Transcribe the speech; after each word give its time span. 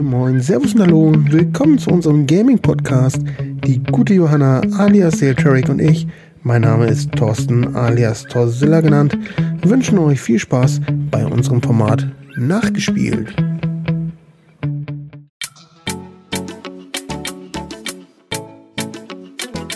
Moin 0.00 0.10
Moin, 0.18 0.40
Servus 0.40 0.72
und 0.72 0.80
Hallo 0.80 1.12
willkommen 1.14 1.78
zu 1.78 1.90
unserem 1.90 2.26
Gaming-Podcast. 2.26 3.18
Die 3.66 3.82
gute 3.82 4.14
Johanna 4.14 4.62
alias 4.78 5.18
Seeltrek 5.18 5.68
und 5.68 5.78
ich, 5.78 6.06
mein 6.42 6.62
Name 6.62 6.86
ist 6.86 7.12
Thorsten 7.12 7.76
alias 7.76 8.22
Torzilla 8.22 8.80
genannt, 8.80 9.18
wünschen 9.62 9.98
euch 9.98 10.18
viel 10.18 10.38
Spaß 10.38 10.80
bei 11.10 11.26
unserem 11.26 11.60
Format 11.60 12.08
Nachgespielt. 12.36 13.36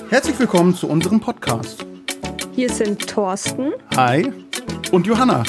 Herzlich 0.09 0.38
willkommen 0.38 0.75
zu 0.75 0.88
unserem 0.88 1.20
Podcast. 1.20 1.84
Hier 2.54 2.70
sind 2.70 3.06
Thorsten. 3.06 3.72
Hi. 3.95 4.32
Und 4.91 5.06
Johanna. 5.06 5.43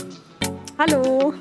Hallo. 0.77 1.33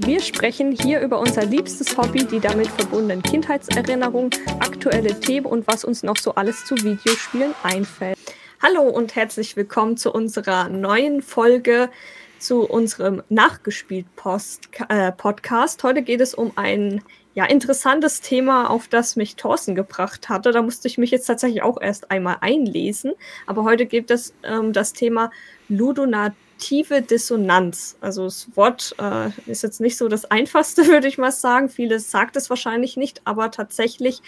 Wir 0.00 0.20
sprechen 0.20 0.70
hier 0.70 1.00
über 1.00 1.18
unser 1.18 1.44
liebstes 1.44 1.98
Hobby, 1.98 2.24
die 2.24 2.38
damit 2.38 2.68
verbundenen 2.68 3.20
Kindheitserinnerungen, 3.20 4.30
aktuelle 4.60 5.18
Themen 5.18 5.46
und 5.46 5.66
was 5.66 5.84
uns 5.84 6.04
noch 6.04 6.16
so 6.16 6.36
alles 6.36 6.64
zu 6.64 6.76
Videospielen 6.76 7.52
einfällt. 7.64 8.16
Hallo 8.62 8.82
und 8.82 9.16
herzlich 9.16 9.56
willkommen 9.56 9.96
zu 9.96 10.12
unserer 10.12 10.68
neuen 10.68 11.20
Folge 11.20 11.90
zu 12.38 12.62
unserem 12.62 13.24
Nachgespielt-Podcast. 13.28 15.82
Heute 15.82 16.02
geht 16.02 16.20
es 16.20 16.32
um 16.32 16.52
ein 16.54 17.02
ja, 17.34 17.44
interessantes 17.44 18.20
Thema, 18.20 18.70
auf 18.70 18.86
das 18.86 19.16
mich 19.16 19.34
Thorsten 19.34 19.74
gebracht 19.74 20.28
hatte. 20.28 20.52
Da 20.52 20.62
musste 20.62 20.86
ich 20.86 20.98
mich 20.98 21.10
jetzt 21.10 21.26
tatsächlich 21.26 21.62
auch 21.62 21.80
erst 21.80 22.12
einmal 22.12 22.36
einlesen. 22.40 23.14
Aber 23.46 23.64
heute 23.64 23.86
geht 23.86 24.12
es 24.12 24.32
ähm, 24.44 24.72
das 24.72 24.92
Thema 24.92 25.32
Ludonat 25.68 26.34
kognitive 26.58 27.02
Dissonanz. 27.02 27.96
Also 28.00 28.24
das 28.24 28.48
Wort 28.54 28.94
äh, 28.98 29.30
ist 29.50 29.62
jetzt 29.62 29.80
nicht 29.80 29.96
so 29.96 30.08
das 30.08 30.24
einfachste, 30.30 30.86
würde 30.88 31.08
ich 31.08 31.18
mal 31.18 31.32
sagen. 31.32 31.68
Vieles 31.68 32.10
sagt 32.10 32.36
es 32.36 32.50
wahrscheinlich 32.50 32.96
nicht, 32.96 33.22
aber 33.24 33.50
tatsächlich, 33.50 34.20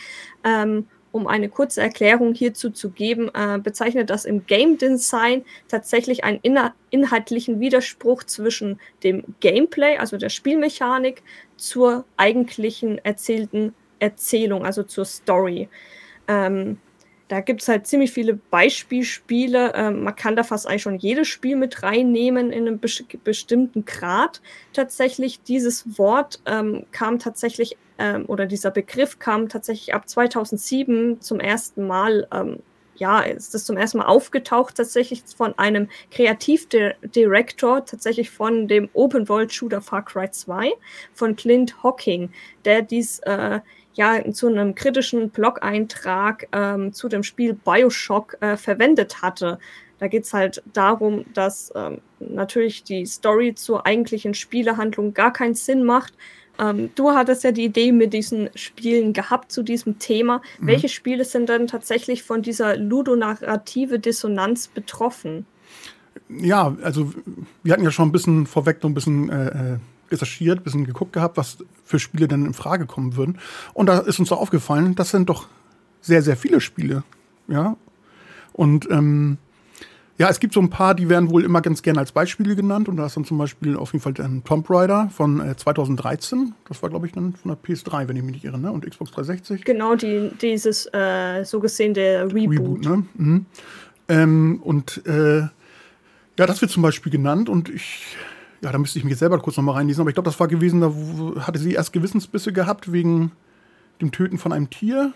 ähm, 0.44 0.86
um 1.12 1.26
eine 1.26 1.48
kurze 1.48 1.80
Erklärung 1.80 2.34
hierzu 2.34 2.70
zu 2.70 2.90
geben, 2.90 3.30
äh, 3.34 3.58
bezeichnet 3.58 4.10
das 4.10 4.24
im 4.24 4.46
Game 4.46 4.78
Design 4.78 5.44
tatsächlich 5.66 6.22
einen 6.22 6.40
inhaltlichen 6.90 7.58
Widerspruch 7.58 8.22
zwischen 8.22 8.78
dem 9.02 9.24
Gameplay, 9.40 9.98
also 9.98 10.16
der 10.16 10.28
Spielmechanik, 10.28 11.22
zur 11.56 12.04
eigentlichen 12.16 12.98
erzählten 13.04 13.74
Erzählung, 13.98 14.64
also 14.64 14.84
zur 14.84 15.04
Story. 15.04 15.68
Ähm, 16.28 16.78
da 17.30 17.40
gibt 17.40 17.62
es 17.62 17.68
halt 17.68 17.86
ziemlich 17.86 18.10
viele 18.10 18.34
Beispielspiele. 18.34 19.72
Ähm, 19.76 20.02
man 20.02 20.16
kann 20.16 20.34
da 20.34 20.42
fast 20.42 20.66
eigentlich 20.66 20.82
schon 20.82 20.98
jedes 20.98 21.28
Spiel 21.28 21.54
mit 21.54 21.84
reinnehmen 21.84 22.50
in 22.50 22.66
einem 22.66 22.80
be 22.80 22.88
bestimmten 23.22 23.84
Grad. 23.84 24.42
Tatsächlich, 24.72 25.40
dieses 25.40 25.96
Wort 25.96 26.40
ähm, 26.46 26.86
kam 26.90 27.20
tatsächlich, 27.20 27.76
ähm, 27.98 28.24
oder 28.26 28.46
dieser 28.46 28.72
Begriff 28.72 29.20
kam 29.20 29.48
tatsächlich 29.48 29.94
ab 29.94 30.08
2007 30.08 31.20
zum 31.20 31.38
ersten 31.38 31.86
Mal 31.86 32.26
ähm, 32.32 32.58
ja, 32.96 33.20
ist 33.20 33.54
das 33.54 33.64
zum 33.64 33.78
ersten 33.78 33.98
Mal 33.98 34.06
aufgetaucht, 34.06 34.74
tatsächlich 34.74 35.22
von 35.34 35.56
einem 35.58 35.88
Kreativdirektor, 36.10 37.84
tatsächlich 37.86 38.30
von 38.30 38.68
dem 38.68 38.90
Open 38.92 39.26
World 39.28 39.52
Shooter 39.52 39.80
Far 39.80 40.04
Cry 40.04 40.30
2, 40.30 40.72
von 41.14 41.34
Clint 41.34 41.82
Hocking, 41.82 42.30
der 42.66 42.82
dies 42.82 43.20
äh, 43.20 43.60
ja 43.94 44.18
zu 44.32 44.48
einem 44.48 44.74
kritischen 44.74 45.30
Blog-Eintrag 45.30 46.48
ähm, 46.52 46.92
zu 46.92 47.08
dem 47.08 47.22
Spiel 47.22 47.54
Bioshock 47.54 48.36
äh, 48.40 48.56
verwendet 48.56 49.22
hatte. 49.22 49.58
Da 49.98 50.08
geht 50.08 50.24
es 50.24 50.32
halt 50.32 50.62
darum, 50.72 51.24
dass 51.34 51.72
ähm, 51.74 51.98
natürlich 52.18 52.84
die 52.84 53.04
Story 53.04 53.54
zur 53.54 53.86
eigentlichen 53.86 54.34
Spielehandlung 54.34 55.12
gar 55.12 55.32
keinen 55.32 55.54
Sinn 55.54 55.84
macht. 55.84 56.14
Ähm, 56.58 56.90
du 56.94 57.10
hattest 57.10 57.44
ja 57.44 57.52
die 57.52 57.64
Idee 57.64 57.92
mit 57.92 58.12
diesen 58.12 58.50
Spielen 58.54 59.12
gehabt 59.12 59.52
zu 59.52 59.62
diesem 59.62 59.98
Thema. 59.98 60.40
Mhm. 60.58 60.66
Welche 60.66 60.88
Spiele 60.88 61.24
sind 61.24 61.48
denn 61.48 61.66
tatsächlich 61.66 62.22
von 62.22 62.42
dieser 62.42 62.76
ludonarrative 62.76 63.98
Dissonanz 63.98 64.68
betroffen? 64.68 65.46
Ja, 66.28 66.76
also 66.82 67.12
wir 67.62 67.72
hatten 67.72 67.84
ja 67.84 67.90
schon 67.90 68.08
ein 68.08 68.12
bisschen 68.12 68.46
vorweg 68.46 68.78
so 68.80 68.88
ein 68.88 68.94
bisschen 68.94 69.30
äh, 69.30 69.74
äh 69.74 69.78
recherchiert, 70.10 70.60
ein 70.60 70.64
bisschen 70.64 70.84
geguckt 70.84 71.12
gehabt, 71.12 71.36
was 71.36 71.58
für 71.84 71.98
Spiele 71.98 72.28
denn 72.28 72.46
in 72.46 72.54
Frage 72.54 72.86
kommen 72.86 73.16
würden. 73.16 73.38
Und 73.74 73.86
da 73.86 73.98
ist 73.98 74.18
uns 74.18 74.28
so 74.28 74.36
aufgefallen, 74.36 74.94
das 74.94 75.10
sind 75.10 75.28
doch 75.28 75.48
sehr, 76.00 76.22
sehr 76.22 76.36
viele 76.36 76.60
Spiele. 76.60 77.02
Ja. 77.48 77.76
Und 78.52 78.90
ähm, 78.90 79.38
ja, 80.20 80.28
es 80.28 80.38
gibt 80.38 80.52
so 80.52 80.60
ein 80.60 80.68
paar, 80.68 80.94
die 80.94 81.08
werden 81.08 81.30
wohl 81.30 81.44
immer 81.44 81.62
ganz 81.62 81.80
gerne 81.80 81.98
als 81.98 82.12
Beispiele 82.12 82.54
genannt. 82.54 82.90
Und 82.90 82.98
da 82.98 83.06
ist 83.06 83.16
dann 83.16 83.24
zum 83.24 83.38
Beispiel 83.38 83.74
auf 83.74 83.94
jeden 83.94 84.02
Fall 84.02 84.12
ein 84.22 84.44
Tomb 84.44 84.68
Raider 84.68 85.08
von 85.08 85.40
äh, 85.40 85.56
2013. 85.56 86.52
Das 86.68 86.82
war, 86.82 86.90
glaube 86.90 87.06
ich, 87.06 87.12
dann 87.12 87.32
von 87.32 87.50
der 87.50 87.58
PS3, 87.58 88.06
wenn 88.06 88.16
ich 88.16 88.22
mich 88.22 88.34
nicht 88.34 88.44
irre, 88.44 88.58
ne? 88.58 88.70
Und 88.70 88.84
Xbox 88.84 89.12
360. 89.12 89.64
Genau, 89.64 89.94
die, 89.94 90.30
dieses 90.42 90.84
äh, 90.92 91.42
so 91.44 91.58
gesehen 91.58 91.94
der 91.94 92.26
Reboot. 92.26 92.50
Reboot 92.50 92.84
ne? 92.84 93.06
Mhm. 93.14 93.46
Ähm, 94.08 94.60
und 94.62 95.06
äh, 95.06 95.38
ja, 95.40 95.50
das 96.46 96.60
wird 96.60 96.70
zum 96.70 96.82
Beispiel 96.82 97.10
genannt. 97.10 97.48
Und 97.48 97.70
ich 97.70 98.14
ja, 98.62 98.72
da 98.72 98.78
müsste 98.78 98.98
ich 98.98 99.04
mich 99.04 99.12
jetzt 99.12 99.20
selber 99.20 99.38
kurz 99.38 99.56
nochmal 99.56 99.76
reinlesen, 99.76 100.02
aber 100.02 100.10
ich 100.10 100.14
glaube, 100.14 100.28
das 100.28 100.38
war 100.38 100.48
gewesen, 100.48 100.80
da 100.80 100.92
hatte 101.46 101.58
sie 101.58 101.72
erst 101.72 101.92
Gewissensbisse 101.92 102.52
gehabt 102.52 102.92
wegen 102.92 103.32
dem 104.00 104.12
Töten 104.12 104.38
von 104.38 104.52
einem 104.52 104.70
Tier. 104.70 105.12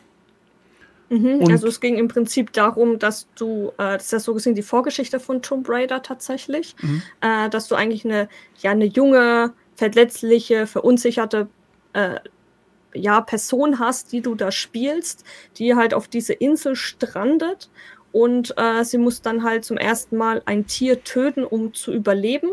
Mhm, 1.10 1.44
also 1.50 1.68
es 1.68 1.80
ging 1.80 1.96
im 1.96 2.08
Prinzip 2.08 2.52
darum, 2.52 2.98
dass 2.98 3.28
du, 3.34 3.68
äh, 3.78 3.94
das 3.94 4.04
ist 4.04 4.12
ja 4.12 4.20
so 4.20 4.34
gesehen 4.34 4.54
die 4.54 4.62
Vorgeschichte 4.62 5.20
von 5.20 5.42
Tomb 5.42 5.68
Raider 5.68 6.02
tatsächlich, 6.02 6.74
mhm. 6.80 7.02
äh, 7.20 7.50
dass 7.50 7.68
du 7.68 7.74
eigentlich 7.74 8.04
eine, 8.04 8.28
ja, 8.60 8.70
eine 8.70 8.86
junge, 8.86 9.52
verletzliche, 9.76 10.66
verunsicherte 10.66 11.48
äh, 11.92 12.20
ja, 12.94 13.20
Person 13.20 13.78
hast, 13.78 14.12
die 14.12 14.20
du 14.20 14.34
da 14.34 14.52
spielst, 14.52 15.24
die 15.58 15.74
halt 15.74 15.94
auf 15.94 16.08
diese 16.08 16.32
Insel 16.32 16.76
strandet 16.76 17.68
und 18.12 18.54
äh, 18.56 18.84
sie 18.84 18.98
muss 18.98 19.22
dann 19.22 19.42
halt 19.42 19.64
zum 19.64 19.76
ersten 19.76 20.16
Mal 20.16 20.42
ein 20.46 20.66
Tier 20.66 21.02
töten, 21.02 21.44
um 21.44 21.74
zu 21.74 21.92
überleben. 21.92 22.50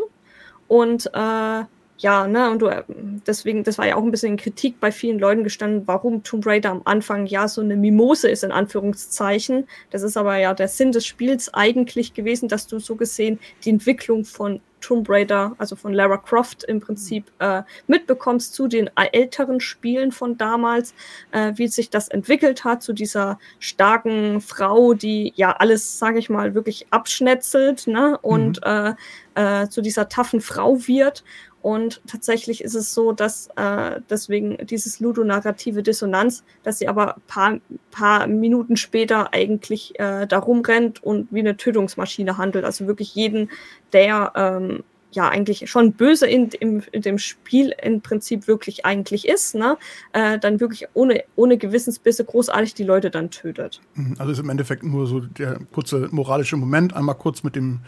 Und 0.72 1.10
äh, 1.12 1.64
ja, 1.98 2.26
ne, 2.26 2.50
und 2.50 2.62
du, 2.62 2.68
äh, 2.68 2.82
deswegen, 3.26 3.62
das 3.62 3.76
war 3.76 3.86
ja 3.86 3.96
auch 3.96 4.02
ein 4.02 4.10
bisschen 4.10 4.38
Kritik 4.38 4.80
bei 4.80 4.90
vielen 4.90 5.18
Leuten 5.18 5.44
gestanden, 5.44 5.82
warum 5.84 6.22
Tomb 6.22 6.46
Raider 6.46 6.70
am 6.70 6.80
Anfang 6.86 7.26
ja 7.26 7.46
so 7.46 7.60
eine 7.60 7.76
Mimose 7.76 8.30
ist, 8.30 8.42
in 8.42 8.52
Anführungszeichen. 8.52 9.68
Das 9.90 10.00
ist 10.00 10.16
aber 10.16 10.38
ja 10.38 10.54
der 10.54 10.68
Sinn 10.68 10.90
des 10.92 11.04
Spiels 11.04 11.52
eigentlich 11.52 12.14
gewesen, 12.14 12.48
dass 12.48 12.68
du 12.68 12.78
so 12.78 12.96
gesehen 12.96 13.38
die 13.66 13.68
Entwicklung 13.68 14.24
von 14.24 14.62
Tomb 14.82 15.08
Raider, 15.08 15.54
also 15.56 15.76
von 15.76 15.94
Lara 15.94 16.18
Croft 16.18 16.64
im 16.64 16.80
Prinzip 16.80 17.30
äh, 17.38 17.62
mitbekommst 17.86 18.52
zu 18.52 18.68
den 18.68 18.90
älteren 18.94 19.60
Spielen 19.60 20.12
von 20.12 20.36
damals, 20.36 20.94
äh, 21.30 21.52
wie 21.56 21.68
sich 21.68 21.88
das 21.88 22.08
entwickelt 22.08 22.64
hat 22.64 22.82
zu 22.82 22.92
dieser 22.92 23.38
starken 23.58 24.42
Frau, 24.42 24.92
die 24.92 25.32
ja 25.36 25.52
alles, 25.52 25.98
sage 25.98 26.18
ich 26.18 26.28
mal, 26.28 26.54
wirklich 26.54 26.86
abschnetzelt 26.90 27.86
ne? 27.86 28.18
und 28.20 28.60
mhm. 28.64 28.94
äh, 29.34 29.62
äh, 29.62 29.68
zu 29.68 29.80
dieser 29.80 30.08
taffen 30.08 30.40
Frau 30.40 30.86
wird. 30.86 31.24
Und 31.62 32.02
tatsächlich 32.06 32.62
ist 32.62 32.74
es 32.74 32.92
so, 32.92 33.12
dass 33.12 33.48
äh, 33.56 34.00
deswegen 34.10 34.58
dieses 34.66 34.98
ludonarrative 34.98 35.82
Dissonanz, 35.82 36.44
dass 36.64 36.80
sie 36.80 36.88
aber 36.88 37.16
paar, 37.28 37.58
paar 37.92 38.26
Minuten 38.26 38.76
später 38.76 39.32
eigentlich 39.32 39.98
äh, 40.00 40.26
da 40.26 40.38
rumrennt 40.38 41.02
und 41.02 41.28
wie 41.30 41.38
eine 41.38 41.56
Tötungsmaschine 41.56 42.36
handelt. 42.36 42.64
Also 42.64 42.88
wirklich 42.88 43.14
jeden, 43.14 43.48
der 43.92 44.32
ähm, 44.34 44.82
ja 45.12 45.28
eigentlich 45.28 45.70
schon 45.70 45.92
böse 45.92 46.26
in, 46.26 46.48
in, 46.48 46.82
in, 46.90 47.02
dem 47.02 47.18
Spiel 47.18 47.74
im 47.82 48.00
Prinzip 48.00 48.48
wirklich 48.48 48.84
eigentlich 48.84 49.28
ist, 49.28 49.54
ne? 49.54 49.76
Äh, 50.12 50.38
dann 50.38 50.58
wirklich 50.58 50.86
ohne, 50.94 51.22
ohne 51.36 51.58
Gewissensbisse 51.58 52.24
großartig 52.24 52.74
die 52.74 52.84
Leute 52.84 53.10
dann 53.10 53.30
tötet. 53.30 53.80
Mhm, 53.94 54.16
also 54.18 54.32
ist 54.32 54.38
im 54.38 54.50
Endeffekt 54.50 54.82
nur 54.82 55.06
so 55.06 55.20
der 55.20 55.60
kurze 55.72 56.08
moralische 56.10 56.56
Moment, 56.56 56.94
einmal 56.94 57.14
kurz 57.14 57.44
mit 57.44 57.54
dem, 57.54 57.80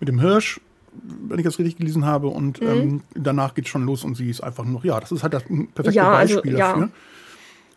mit 0.00 0.08
dem 0.08 0.20
Hirsch 0.20 0.60
wenn 1.02 1.38
ich 1.38 1.44
das 1.44 1.58
richtig 1.58 1.76
gelesen 1.76 2.04
habe. 2.04 2.28
Und 2.28 2.60
mhm. 2.60 2.68
ähm, 2.68 3.00
danach 3.14 3.54
geht 3.54 3.64
es 3.64 3.70
schon 3.70 3.84
los 3.84 4.04
und 4.04 4.16
sie 4.16 4.30
ist 4.30 4.42
einfach 4.42 4.64
nur, 4.64 4.84
ja, 4.84 4.98
das 5.00 5.12
ist 5.12 5.22
halt 5.22 5.34
das 5.34 5.44
perfekte 5.44 5.90
ja, 5.92 6.12
also, 6.12 6.34
Beispiel 6.36 6.52
also, 6.52 6.64
dafür. 6.64 6.82
Ja. 6.84 6.90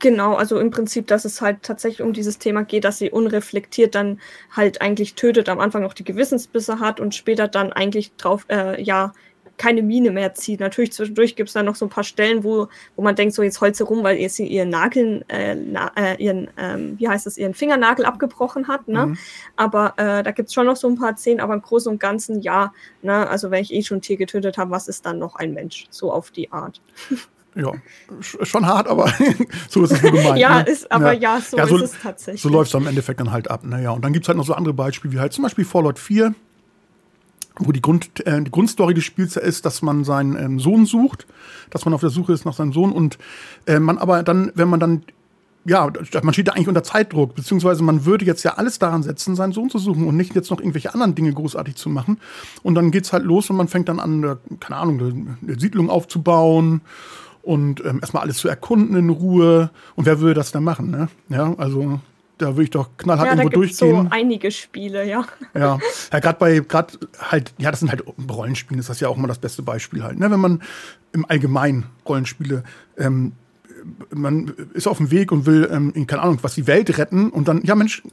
Genau, 0.02 0.36
also 0.36 0.58
im 0.60 0.72
Prinzip, 0.72 1.08
dass 1.08 1.26
es 1.26 1.42
halt 1.42 1.62
tatsächlich 1.62 2.02
um 2.02 2.14
dieses 2.14 2.40
Thema 2.40 2.64
geht, 2.64 2.86
dass 2.86 3.00
sie 3.00 3.12
unreflektiert 3.12 3.96
dann 3.96 4.20
halt 4.50 4.82
eigentlich 4.82 5.16
tötet, 5.16 5.50
am 5.50 5.60
Anfang 5.60 5.84
noch 5.84 5.94
die 5.94 6.06
Gewissensbisse 6.06 6.80
hat 6.80 7.02
und 7.02 7.16
später 7.16 7.50
dann 7.50 7.74
eigentlich 7.74 8.16
drauf, 8.16 8.46
äh, 8.50 8.82
ja, 8.82 9.12
keine 9.60 9.84
Mine 9.84 10.10
mehr 10.10 10.34
zieht. 10.34 10.62
Natürlich 10.62 10.94
zwischendurch 10.94 11.36
gibt 11.36 11.50
es 11.50 11.54
dann 11.54 11.66
noch 11.66 11.76
so 11.76 11.86
ein 11.86 11.90
paar 11.90 12.06
Stellen, 12.06 12.44
wo, 12.44 12.70
wo 12.96 13.04
man 13.04 13.16
denkt, 13.16 13.36
so 13.36 13.44
jetzt 13.44 13.62
holst 13.62 13.80
du 13.80 13.84
rum, 13.84 14.04
weil 14.04 14.18
ihr 14.18 14.30
sie 14.30 14.48
ihren 14.48 14.70
Nagel, 14.70 15.24
äh, 15.28 15.54
na, 15.54 15.92
äh, 15.96 16.16
ihren, 16.24 16.48
ähm, 16.58 16.96
wie 16.98 17.08
heißt 17.08 17.26
das, 17.26 17.38
ihren 17.38 17.54
Fingernagel 17.54 18.06
abgebrochen 18.06 18.68
hat. 18.68 18.88
Ne? 18.88 19.08
Mhm. 19.08 19.18
Aber 19.58 19.94
äh, 19.98 20.24
da 20.24 20.32
gibt 20.32 20.48
es 20.48 20.54
schon 20.54 20.66
noch 20.66 20.78
so 20.78 20.88
ein 20.88 20.96
paar 20.96 21.16
Szenen, 21.18 21.42
aber 21.42 21.54
im 21.54 21.62
Großen 21.62 21.92
und 21.92 22.00
Ganzen 22.00 22.42
ja. 22.42 22.74
Ne? 23.02 23.28
Also 23.28 23.52
wenn 23.52 23.62
ich 23.62 23.74
eh 23.74 23.84
schon 23.84 23.98
ein 23.98 24.02
Tier 24.02 24.18
getötet 24.18 24.58
habe, 24.58 24.72
was 24.72 24.88
ist 24.88 25.06
dann 25.06 25.20
noch 25.20 25.36
ein 25.36 25.54
Mensch? 25.54 25.88
So 25.90 26.12
auf 26.12 26.32
die 26.32 26.52
Art. 26.52 26.82
Ja, 27.56 27.74
schon 28.22 28.66
hart, 28.66 28.88
aber 28.88 29.12
so 29.70 29.84
ist 29.84 29.92
es 29.92 30.04
nur 30.04 30.12
gemeint. 30.12 30.38
ja, 30.38 30.60
ne? 30.60 30.70
ist, 30.70 30.90
aber 30.92 31.14
ja, 31.14 31.36
ja 31.36 31.42
so, 31.42 31.58
ja, 31.58 31.66
so, 31.66 31.78
ist 31.78 31.96
es 31.96 32.00
tatsächlich. 32.00 32.42
So 32.44 32.48
läuft 32.48 32.70
es 32.70 32.76
am 32.76 32.86
Endeffekt 32.86 33.20
dann 33.20 33.32
halt 33.32 33.50
ab. 33.50 33.62
Naja, 33.64 33.90
und 33.90 34.06
dann 34.06 34.14
gibt 34.14 34.26
es 34.26 34.28
halt 34.30 34.38
noch 34.38 34.46
so 34.46 34.54
andere 34.54 34.76
Beispiele, 34.76 35.16
wie 35.16 35.20
halt 35.20 35.34
zum 35.34 35.44
Beispiel 35.44 35.66
Fallout 35.66 35.98
4 35.98 36.36
wo 37.60 37.72
die, 37.72 37.82
Grund, 37.82 38.26
äh, 38.26 38.42
die 38.42 38.52
Grundstory 38.52 38.94
des 38.94 39.04
Spiels 39.04 39.36
ist, 39.36 39.66
dass 39.66 39.82
man 39.82 40.04
seinen 40.04 40.36
ähm, 40.38 40.60
Sohn 40.60 40.86
sucht, 40.86 41.28
dass 41.70 41.86
man 41.86 41.94
auf 41.94 42.02
der 42.02 42.10
Suche 42.10 42.34
ist 42.34 42.46
nach 42.46 42.54
seinem 42.54 42.74
Sohn 42.74 42.92
und 42.92 43.18
äh, 43.68 43.80
man 43.80 43.98
aber 43.98 44.24
dann, 44.24 44.52
wenn 44.56 44.70
man 44.70 44.80
dann 44.80 45.04
ja, 45.66 45.92
man 46.24 46.34
steht 46.34 46.48
da 46.48 46.54
eigentlich 46.54 46.70
unter 46.70 46.84
Zeitdruck, 46.84 47.36
beziehungsweise 47.36 47.84
man 47.84 48.06
würde 48.06 48.26
jetzt 48.26 48.44
ja 48.44 48.54
alles 48.54 48.80
daran 48.80 49.04
setzen, 49.04 49.36
seinen 49.36 49.52
Sohn 49.52 49.70
zu 49.70 49.78
suchen 49.78 50.08
und 50.08 50.16
nicht 50.16 50.34
jetzt 50.34 50.50
noch 50.50 50.60
irgendwelche 50.60 50.94
anderen 50.94 51.16
Dinge 51.16 51.34
großartig 51.34 51.76
zu 51.76 51.90
machen. 51.90 52.18
Und 52.64 52.76
dann 52.76 52.92
geht's 52.92 53.12
halt 53.12 53.24
los 53.24 53.50
und 53.50 53.58
man 53.58 53.68
fängt 53.68 53.90
dann 53.90 54.00
an, 54.00 54.38
keine 54.62 54.80
Ahnung, 54.80 55.38
eine 55.42 55.60
Siedlung 55.60 55.90
aufzubauen 55.90 56.82
und 57.42 57.84
ähm, 57.86 58.00
erstmal 58.02 58.24
alles 58.24 58.38
zu 58.38 58.48
erkunden 58.48 58.96
in 58.96 59.10
Ruhe. 59.10 59.70
Und 59.96 60.06
wer 60.06 60.22
würde 60.22 60.36
das 60.36 60.52
denn 60.52 60.64
machen, 60.64 60.92
ne? 60.92 61.10
Ja, 61.28 61.54
also 61.58 62.00
da 62.40 62.48
würde 62.48 62.64
ich 62.64 62.70
doch 62.72 62.98
knallhart 62.98 63.28
ja, 63.28 63.34
irgendwo 63.34 63.50
da 63.50 63.56
durchgehen. 63.56 64.04
so 64.04 64.08
einige 64.10 64.52
Spiele, 64.52 65.08
ja. 65.08 65.26
Ja, 65.54 65.80
ja 66.12 66.20
gerade 66.20 66.40
bei, 66.40 66.60
gerade 66.60 66.94
halt, 67.20 67.54
ja, 67.58 67.70
das 67.70 67.82
sind 67.82 67.90
halt 67.90 68.04
Rollenspiele, 68.30 68.80
ist 68.80 68.90
das 68.90 69.00
ja 69.00 69.08
auch 69.08 69.18
immer 69.18 69.28
das 69.28 69.40
beste 69.40 69.62
Beispiel 69.62 70.04
halt. 70.04 70.18
Ne? 70.18 70.32
Wenn 70.32 70.40
man 70.40 70.62
im 71.12 71.26
Allgemeinen 71.26 71.86
Rollenspiele 72.08 72.64
ähm, 72.98 73.34
man 74.14 74.54
ist 74.74 74.88
auf 74.88 74.98
dem 74.98 75.12
Weg 75.12 75.32
und 75.32 75.46
will, 75.46 75.70
ähm, 75.72 75.94
keine 76.08 76.22
Ahnung, 76.22 76.40
was 76.42 76.56
die 76.56 76.68
Welt 76.68 76.98
retten 76.98 77.30
und 77.30 77.48
dann, 77.48 77.62
ja 77.64 77.76
Mensch, 77.76 78.04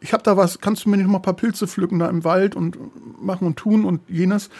ich 0.00 0.12
habe 0.12 0.22
da 0.22 0.36
was, 0.36 0.60
kannst 0.60 0.84
du 0.84 0.90
mir 0.90 0.96
nicht 0.96 1.06
noch 1.06 1.12
mal 1.12 1.18
ein 1.18 1.22
paar 1.22 1.34
Pilze 1.34 1.66
pflücken 1.66 1.98
da 1.98 2.08
im 2.08 2.24
Wald 2.24 2.54
und 2.54 2.78
machen 3.20 3.46
und 3.46 3.56
tun 3.56 3.84
und 3.84 4.00
jenes. 4.08 4.50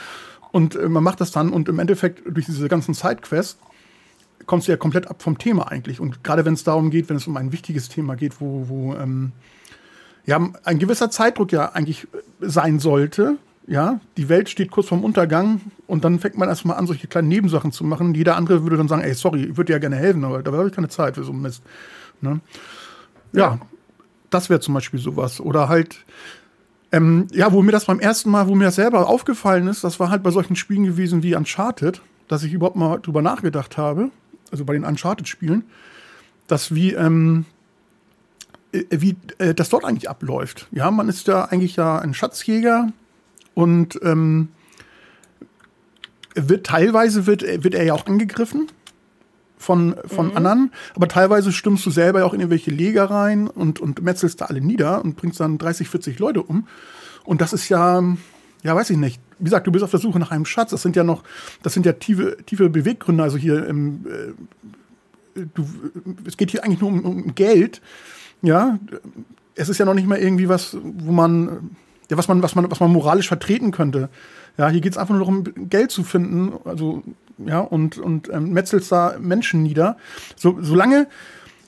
Und 0.53 0.77
äh, 0.77 0.89
man 0.89 1.05
macht 1.05 1.21
das 1.21 1.31
dann 1.31 1.51
und 1.51 1.69
im 1.69 1.79
Endeffekt 1.79 2.23
durch 2.29 2.47
diese 2.47 2.69
ganzen 2.69 2.95
Sidequests 2.95 3.59
kommst 4.47 4.69
du 4.69 4.73
ja 4.73 4.77
komplett 4.77 5.09
ab 5.09 5.23
vom 5.23 5.39
Thema 5.39 5.69
eigentlich. 5.71 6.01
Und 6.01 6.25
gerade 6.25 6.45
wenn 6.45 6.55
es 6.55 6.65
darum 6.65 6.91
geht, 6.91 7.09
wenn 7.09 7.17
es 7.17 7.27
um 7.27 7.37
ein 7.37 7.53
wichtiges 7.53 7.89
Thema 7.89 8.15
geht, 8.17 8.41
wo, 8.41 8.69
wo 8.69 8.95
ähm, 8.95 9.33
ja, 10.25 10.41
ein 10.65 10.79
gewisser 10.79 11.11
Zeitdruck 11.11 11.53
ja 11.53 11.73
eigentlich 11.73 12.07
sein 12.41 12.79
sollte, 12.79 13.39
ja, 13.67 14.01
die 14.17 14.29
Welt 14.29 14.49
steht 14.49 14.71
kurz 14.71 14.89
vorm 14.89 15.05
Untergang 15.05 15.61
und 15.87 16.05
dann 16.05 16.21
fängt 16.21 16.39
man 16.39 16.49
erstmal 16.49 16.77
an, 16.77 16.87
solche 16.87 17.09
kleinen 17.09 17.29
Nebensachen 17.29 17.73
zu 17.73 17.85
machen. 17.85 18.15
Jeder 18.15 18.37
andere 18.37 18.63
würde 18.63 18.77
dann 18.77 18.89
sagen, 18.89 19.03
ey, 19.03 19.15
sorry, 19.15 19.45
ich 19.45 19.57
würde 19.57 19.67
dir 19.67 19.73
ja 19.75 19.79
gerne 19.79 19.97
helfen, 19.97 20.25
aber 20.25 20.43
da 20.43 20.53
habe 20.53 20.69
ich 20.69 20.75
keine 20.75 20.89
Zeit 20.89 21.17
für 21.17 21.25
so 21.25 21.33
einen 21.33 21.43
Mist. 21.43 21.63
Ne? 22.21 22.41
Ja, 23.33 23.41
ja, 23.41 23.61
das 24.31 24.51
wäre 24.51 24.61
zum 24.61 24.75
Beispiel 24.75 25.01
sowas. 25.01 25.41
Oder 25.41 25.69
halt, 25.69 26.05
ähm, 26.93 27.27
ja, 27.33 27.53
wo 27.53 27.63
mir 27.63 27.73
das 27.73 27.87
beim 27.87 27.99
ersten 27.99 28.31
Mal, 28.31 28.47
wo 28.47 28.55
mir 28.55 28.67
das 28.67 28.77
selber 28.77 29.09
aufgefallen 29.09 29.67
ist, 29.67 29.83
das 29.83 29.99
war 29.99 30.11
halt 30.11 30.23
bei 30.23 30.31
solchen 30.31 30.55
Spielen 30.55 30.85
gewesen 30.85 31.23
wie 31.25 31.35
Uncharted, 31.35 32.01
dass 32.29 32.45
ich 32.45 32.53
überhaupt 32.53 32.77
mal 32.77 32.99
drüber 32.99 33.23
nachgedacht 33.23 33.77
habe, 33.77 34.11
also 34.51 34.65
bei 34.65 34.73
den 34.73 34.85
Uncharted-Spielen, 34.85 35.65
dass 36.47 36.75
wie, 36.75 36.93
ähm, 36.93 37.45
äh, 38.73 38.85
wie 38.91 39.17
äh, 39.39 39.55
das 39.55 39.69
dort 39.69 39.85
eigentlich 39.85 40.09
abläuft. 40.09 40.69
Ja, 40.71 40.91
man 40.91 41.09
ist 41.09 41.27
ja 41.27 41.45
eigentlich 41.45 41.77
ja 41.77 41.99
ein 41.99 42.15
Schatzjäger, 42.15 42.93
und 43.57 43.99
ähm, 44.03 44.51
wird 46.35 46.67
teilweise 46.67 47.27
wird, 47.27 47.43
wird 47.43 47.75
er 47.75 47.85
ja 47.85 47.95
auch 47.95 48.07
angegriffen 48.07 48.69
von, 49.57 49.97
von 50.05 50.29
mhm. 50.29 50.37
anderen, 50.37 50.73
aber 50.95 51.09
teilweise 51.09 51.51
stimmst 51.53 51.87
du 51.87 51.91
selber 51.91 52.19
ja 52.21 52.27
auch 52.27 52.35
in 52.35 52.41
irgendwelche 52.41 52.71
Leger 52.71 53.11
rein 53.11 53.49
und, 53.49 53.81
und 53.81 54.03
metzelst 54.03 54.43
da 54.43 54.45
alle 54.45 54.61
nieder 54.61 55.03
und 55.03 55.17
bringst 55.17 55.41
dann 55.41 55.57
30, 55.57 55.89
40 55.89 56.19
Leute 56.19 56.43
um. 56.43 56.69
Und 57.25 57.41
das 57.41 57.55
ist 57.55 57.71
ja, 57.71 58.05
ja, 58.63 58.77
weiß 58.77 58.91
ich 58.91 58.99
nicht. 58.99 59.23
Wie 59.39 59.45
gesagt, 59.45 59.67
du 59.67 59.73
bist 59.73 59.85
auf 59.85 59.91
der 59.91 60.01
Suche 60.01 60.19
nach 60.19 60.31
einem 60.31 60.47
Schatz. 60.47 60.71
Das 60.71 60.83
sind 60.83 60.97
ja 60.97 61.05
noch, 61.05 61.23
das 61.63 61.75
sind 61.75 61.87
ja 61.87 61.93
tiefe, 61.93 62.37
tiefe 62.47 62.71
Beweggründe. 62.71 63.23
Also 63.23 63.37
hier, 63.37 63.69
ähm, 63.69 64.05
äh, 65.35 65.43
du, 65.55 65.67
es 66.25 66.37
geht 66.37 66.51
hier 66.51 66.65
eigentlich 66.65 66.81
nur 66.81 66.91
um, 66.91 67.05
um 67.05 67.35
Geld. 67.35 67.81
Ja, 68.43 68.79
es 69.55 69.69
ist 69.69 69.79
ja 69.79 69.85
noch 69.85 69.95
nicht 69.95 70.07
mal 70.07 70.19
irgendwie 70.19 70.49
was, 70.49 70.77
wo 70.83 71.13
man 71.13 71.71
ja, 72.11 72.17
was 72.17 72.29
man, 72.29 72.43
was 72.43 72.55
man, 72.55 72.71
was 72.71 72.81
man 72.81 72.93
moralisch 72.93 73.29
vertreten 73.29 73.71
könnte. 73.73 74.09
Ja, 74.59 74.69
hier 74.69 74.81
geht 74.81 74.93
es 74.93 74.99
einfach 74.99 75.15
nur 75.15 75.21
darum, 75.21 75.69
Geld 75.69 75.91
zu 75.91 76.05
finden, 76.05 76.53
also 76.65 77.03
ja, 77.39 77.61
und, 77.61 77.99
und 77.99 78.31
ähm, 78.33 78.53
metzelst 78.53 78.91
da 78.91 79.17
Menschen 79.21 79.63
nieder. 79.63 79.97
So, 80.37 80.59
solange, 80.61 81.09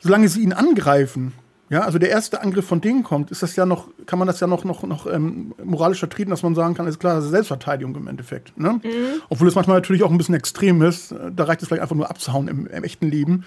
solange 0.00 0.29
sie 0.29 0.43
ihn 0.43 0.53
angreifen, 0.53 1.32
ja, 1.70 1.81
also 1.82 1.99
der 1.99 2.11
erste 2.11 2.41
Angriff 2.41 2.67
von 2.67 2.81
denen 2.81 3.03
kommt, 3.03 3.31
ist 3.31 3.43
das 3.43 3.55
ja 3.56 3.67
noch, 3.67 3.88
kann 4.06 4.19
man 4.19 4.26
das 4.26 4.41
ja 4.41 4.47
noch, 4.47 4.65
noch, 4.65 4.82
noch 4.85 5.06
ähm, 5.06 5.55
moralisch 5.62 5.99
vertreten, 5.99 6.31
dass 6.31 6.43
man 6.43 6.55
sagen 6.55 6.75
kann, 6.75 6.87
ist 6.87 6.99
klar, 6.99 7.17
das 7.17 7.26
ist 7.26 7.31
Selbstverteidigung 7.31 7.94
im 7.94 8.09
Endeffekt. 8.09 8.59
Ne? 8.59 8.81
Mhm. 8.82 9.23
Obwohl 9.29 9.49
es 9.49 9.55
manchmal 9.55 9.76
natürlich 9.76 10.03
auch 10.03 10.11
ein 10.11 10.19
bisschen 10.19 10.35
extrem 10.35 10.81
ist. 10.82 11.15
Da 11.35 11.44
reicht 11.44 11.61
es 11.61 11.69
vielleicht 11.69 11.82
einfach 11.82 11.97
nur 11.97 12.09
abzuhauen 12.09 12.49
im, 12.49 12.67
im 12.67 12.85
echten 12.85 13.11
Leben, 13.11 13.44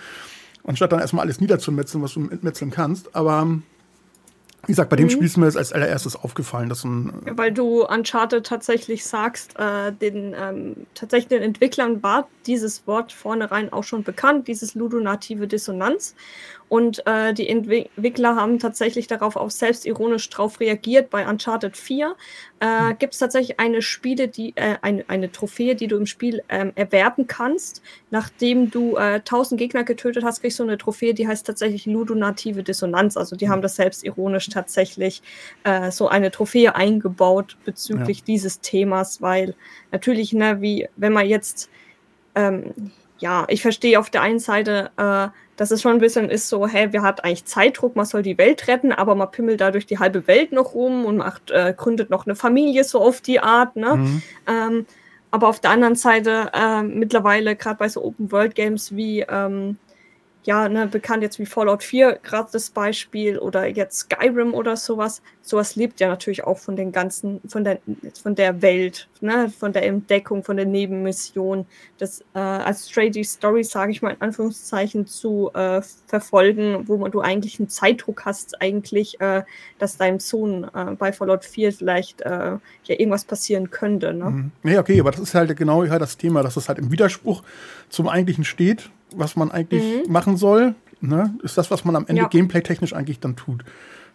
anstatt 0.64 0.92
dann 0.92 1.00
erstmal 1.00 1.26
alles 1.26 1.42
niederzumetzeln, 1.42 2.04
was 2.04 2.14
du 2.14 2.20
metzeln 2.42 2.70
kannst. 2.70 3.16
Aber 3.16 3.48
wie 4.68 4.74
gesagt, 4.74 4.92
bei 4.92 4.96
dem 4.96 5.06
mhm. 5.08 5.10
Spiel 5.10 5.26
ist 5.26 5.38
mir 5.38 5.46
das 5.46 5.58
als 5.58 5.74
allererstes 5.74 6.16
aufgefallen, 6.16 6.70
dass 6.70 6.84
ein. 6.84 7.12
Weil 7.32 7.52
du 7.52 7.84
Uncharted 7.84 8.46
tatsächlich 8.46 9.04
sagst, 9.04 9.58
äh, 9.58 9.92
den 9.92 10.36
ähm, 10.38 10.76
tatsächlich 10.94 11.30
den 11.30 11.42
Entwicklern 11.42 12.04
war 12.04 12.28
dieses 12.46 12.86
Wort 12.86 13.12
vornherein 13.12 13.74
auch 13.74 13.84
schon 13.84 14.04
bekannt, 14.04 14.48
dieses 14.48 14.76
ludonative 14.76 15.48
Dissonanz. 15.48 16.14
Und 16.72 17.06
äh, 17.06 17.34
die 17.34 17.50
Entwickler 17.50 18.38
haben 18.38 18.58
tatsächlich 18.58 19.08
darauf 19.08 19.36
auch 19.36 19.50
selbstironisch 19.50 20.30
drauf 20.30 20.62
reagiert. 20.62 21.10
Bei 21.10 21.28
Uncharted 21.28 21.76
4 21.76 22.16
äh, 22.62 22.66
hm. 22.66 22.98
gibt 22.98 23.12
es 23.12 23.20
tatsächlich 23.20 23.60
eine 23.60 23.82
Spiele, 23.82 24.30
die 24.30 24.54
äh, 24.56 24.78
eine, 24.82 25.04
eine 25.10 25.30
Trophäe, 25.30 25.76
die 25.76 25.88
du 25.88 25.98
im 25.98 26.06
Spiel 26.06 26.42
ähm, 26.48 26.72
erwerben 26.76 27.28
kannst. 27.28 27.82
Nachdem 28.10 28.72
du 28.72 28.96
äh, 28.96 29.16
1000 29.16 29.60
Gegner 29.60 29.84
getötet 29.84 30.24
hast, 30.24 30.40
kriegst 30.40 30.60
du 30.60 30.64
eine 30.64 30.78
Trophäe, 30.78 31.14
die 31.14 31.28
heißt 31.28 31.46
tatsächlich 31.46 31.88
ludonative 31.88 32.64
Dissonanz. 32.64 33.18
Also 33.18 33.36
die 33.36 33.48
hm. 33.48 33.52
haben 33.52 33.62
das 33.62 33.76
selbstironisch 33.76 34.48
tatsächlich 34.48 35.22
äh, 35.66 35.92
so 35.92 36.08
eine 36.08 36.32
Trophäe 36.32 36.74
eingebaut 36.74 37.58
bezüglich 37.66 38.20
ja. 38.20 38.24
dieses 38.28 38.62
Themas, 38.62 39.22
weil 39.22 39.56
natürlich, 39.92 40.32
ne, 40.32 40.62
wie 40.62 40.88
wenn 40.96 41.12
man 41.12 41.28
jetzt 41.28 41.70
ähm, 42.34 42.94
ja, 43.22 43.46
ich 43.50 43.62
verstehe 43.62 44.00
auf 44.00 44.10
der 44.10 44.22
einen 44.22 44.40
Seite, 44.40 44.90
äh, 44.98 45.28
dass 45.62 45.70
es 45.70 45.84
schon 45.84 45.92
ein 45.92 46.00
bisschen 46.00 46.28
ist 46.28 46.50
so, 46.50 46.66
hey, 46.66 46.92
wir 46.92 47.04
hat 47.04 47.24
eigentlich 47.24 47.46
Zeitdruck, 47.46 47.96
man 47.96 48.08
soll 48.08 48.24
die 48.24 48.40
Welt 48.40 48.68
retten, 48.68 48.92
aber 48.92 49.14
man 49.14 49.30
pimmelt 49.30 49.62
dadurch 49.62 49.86
die 49.86 50.00
halbe 50.00 50.26
Welt 50.26 50.52
noch 50.52 50.74
rum 50.74 51.06
und 51.06 51.18
macht, 51.18 51.52
äh, 51.52 51.76
gründet 51.78 52.10
noch 52.10 52.26
eine 52.26 52.34
Familie 52.34 52.84
so 52.84 53.00
auf 53.00 53.22
die 53.22 53.40
Art, 53.40 53.76
ne? 53.76 53.96
Mhm. 53.96 54.24
Ähm, 54.48 54.86
aber 55.30 55.48
auf 55.48 55.60
der 55.60 55.70
anderen 55.70 55.94
Seite 55.94 56.50
äh, 56.56 56.82
mittlerweile, 56.82 57.56
gerade 57.56 57.78
bei 57.78 57.88
so 57.90 58.04
Open-World-Games 58.04 58.96
wie 58.96 59.20
ähm, 59.30 59.78
ja, 60.44 60.68
ne, 60.70 60.88
bekannt 60.88 61.22
jetzt 61.22 61.38
wie 61.38 61.46
Fallout 61.46 61.84
4, 61.84 62.20
gerade 62.24 62.50
das 62.52 62.72
Beispiel, 62.72 63.38
oder 63.38 63.68
jetzt 63.68 64.00
Skyrim 64.00 64.54
oder 64.54 64.76
sowas. 64.76 65.22
Sowas 65.44 65.76
lebt 65.76 66.00
ja 66.00 66.08
natürlich 66.08 66.44
auch 66.44 66.58
von 66.58 66.76
den 66.76 66.92
ganzen, 66.92 67.42
von 67.48 67.64
der, 67.64 67.80
von 68.22 68.34
der 68.34 68.62
Welt, 68.62 69.08
ne, 69.22 69.52
von 69.56 69.72
der 69.72 69.86
Entdeckung, 69.86 70.44
von 70.44 70.58
der 70.58 70.66
Nebenmission, 70.66 71.68
das 72.00 72.22
äh, 72.34 72.40
als 72.40 72.90
Strategy 72.90 73.24
Story, 73.24 73.64
sage 73.64 73.92
ich 73.92 74.02
mal 74.02 74.12
in 74.12 74.22
Anführungszeichen, 74.22 75.06
zu 75.06 75.52
äh, 75.54 75.82
verfolgen, 76.08 76.88
wo 76.88 76.98
man, 76.98 77.12
du 77.12 77.22
eigentlich 77.22 77.60
einen 77.60 77.70
Zeitdruck 77.70 78.26
hast, 78.26 78.62
eigentlich, 78.62 79.22
äh, 79.22 79.44
dass 79.78 79.98
deinem 79.98 80.20
Sohn 80.20 80.64
äh, 80.74 80.96
bei 80.98 81.14
Fallout 81.14 81.46
4 81.46 81.72
vielleicht 81.72 82.22
äh, 82.22 82.30
ja 82.30 82.60
irgendwas 82.88 83.26
passieren 83.26 83.70
könnte. 83.70 84.14
Ne? 84.14 84.26
Mhm. 84.26 84.52
Nee, 84.64 84.78
okay, 84.80 85.00
aber 85.00 85.12
das 85.12 85.20
ist 85.20 85.36
halt 85.36 85.56
genau 85.56 85.88
halt 85.88 86.02
das 86.02 86.18
Thema, 86.18 86.42
dass 86.42 86.58
es 86.58 86.68
halt 86.68 86.80
im 86.80 86.92
Widerspruch 86.92 87.44
zum 87.90 88.08
Eigentlichen 88.08 88.44
steht 88.44 88.90
was 89.16 89.36
man 89.36 89.52
eigentlich 89.52 90.06
mhm. 90.06 90.12
machen 90.12 90.38
soll. 90.38 90.76
Ne? 91.02 91.34
Ist 91.44 91.58
das, 91.58 91.72
was 91.72 91.84
man 91.84 91.96
am 91.96 92.06
Ende 92.08 92.24
ja. 92.24 92.28
gameplay-technisch 92.28 92.94
eigentlich 92.94 93.20
dann 93.20 93.36
tut. 93.36 93.64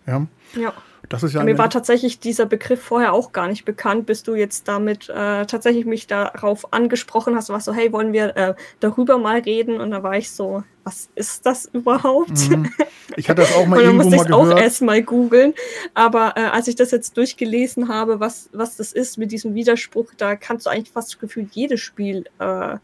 Ja. 0.07 0.26
ja. 0.55 0.73
Das 1.09 1.23
ist 1.23 1.35
ja 1.35 1.45
Mir 1.45 1.57
war 1.57 1.71
tatsächlich 1.71 2.19
dieser 2.19 2.47
Begriff 2.47 2.83
vorher 2.83 3.12
auch 3.12 3.33
gar 3.33 3.47
nicht 3.47 3.65
bekannt, 3.65 4.07
bis 4.07 4.25
du 4.25 4.35
jetzt 4.35 4.67
damit 4.67 5.09
äh, 5.09 5.47
tatsächlich 5.47 5.87
mich 5.87 6.09
darauf 6.09 6.73
angesprochen 6.73 7.37
hast. 7.37 7.49
Warst 7.49 7.67
so, 7.67 7.73
hey, 7.73 7.93
wollen 7.93 8.12
wir 8.12 8.37
äh, 8.37 8.55
darüber 8.81 9.17
mal 9.19 9.38
reden? 9.38 9.81
Und 9.81 9.93
da 9.93 10.03
war 10.03 10.17
ich 10.17 10.31
so, 10.31 10.65
was 10.83 11.09
ist 11.15 11.47
das 11.47 11.67
überhaupt? 11.67 12.50
Mhm. 12.50 12.71
Ich 13.17 13.29
hatte 13.29 13.43
das 13.43 13.55
auch 13.55 13.67
mal 13.69 13.81
irgendwo 13.81 14.11
mal 14.11 14.25
gehört. 14.25 14.33
auch 14.33 14.59
erst 14.59 14.83
mal 14.83 15.00
googeln. 15.00 15.55
Aber 15.95 16.35
äh, 16.37 16.41
als 16.41 16.67
ich 16.67 16.75
das 16.75 16.91
jetzt 16.91 17.17
durchgelesen 17.17 17.88
habe, 17.88 18.19
was, 18.19 18.49
was 18.53 18.76
das 18.76 18.93
ist 18.93 19.17
mit 19.17 19.31
diesem 19.31 19.55
Widerspruch, 19.55 20.12
da 20.17 20.35
kannst 20.35 20.67
du 20.67 20.71
eigentlich 20.71 20.91
fast 20.91 21.21
gefühlt 21.21 21.53
jedes 21.53 21.81
Spiel 21.81 22.25
äh, 22.41 22.79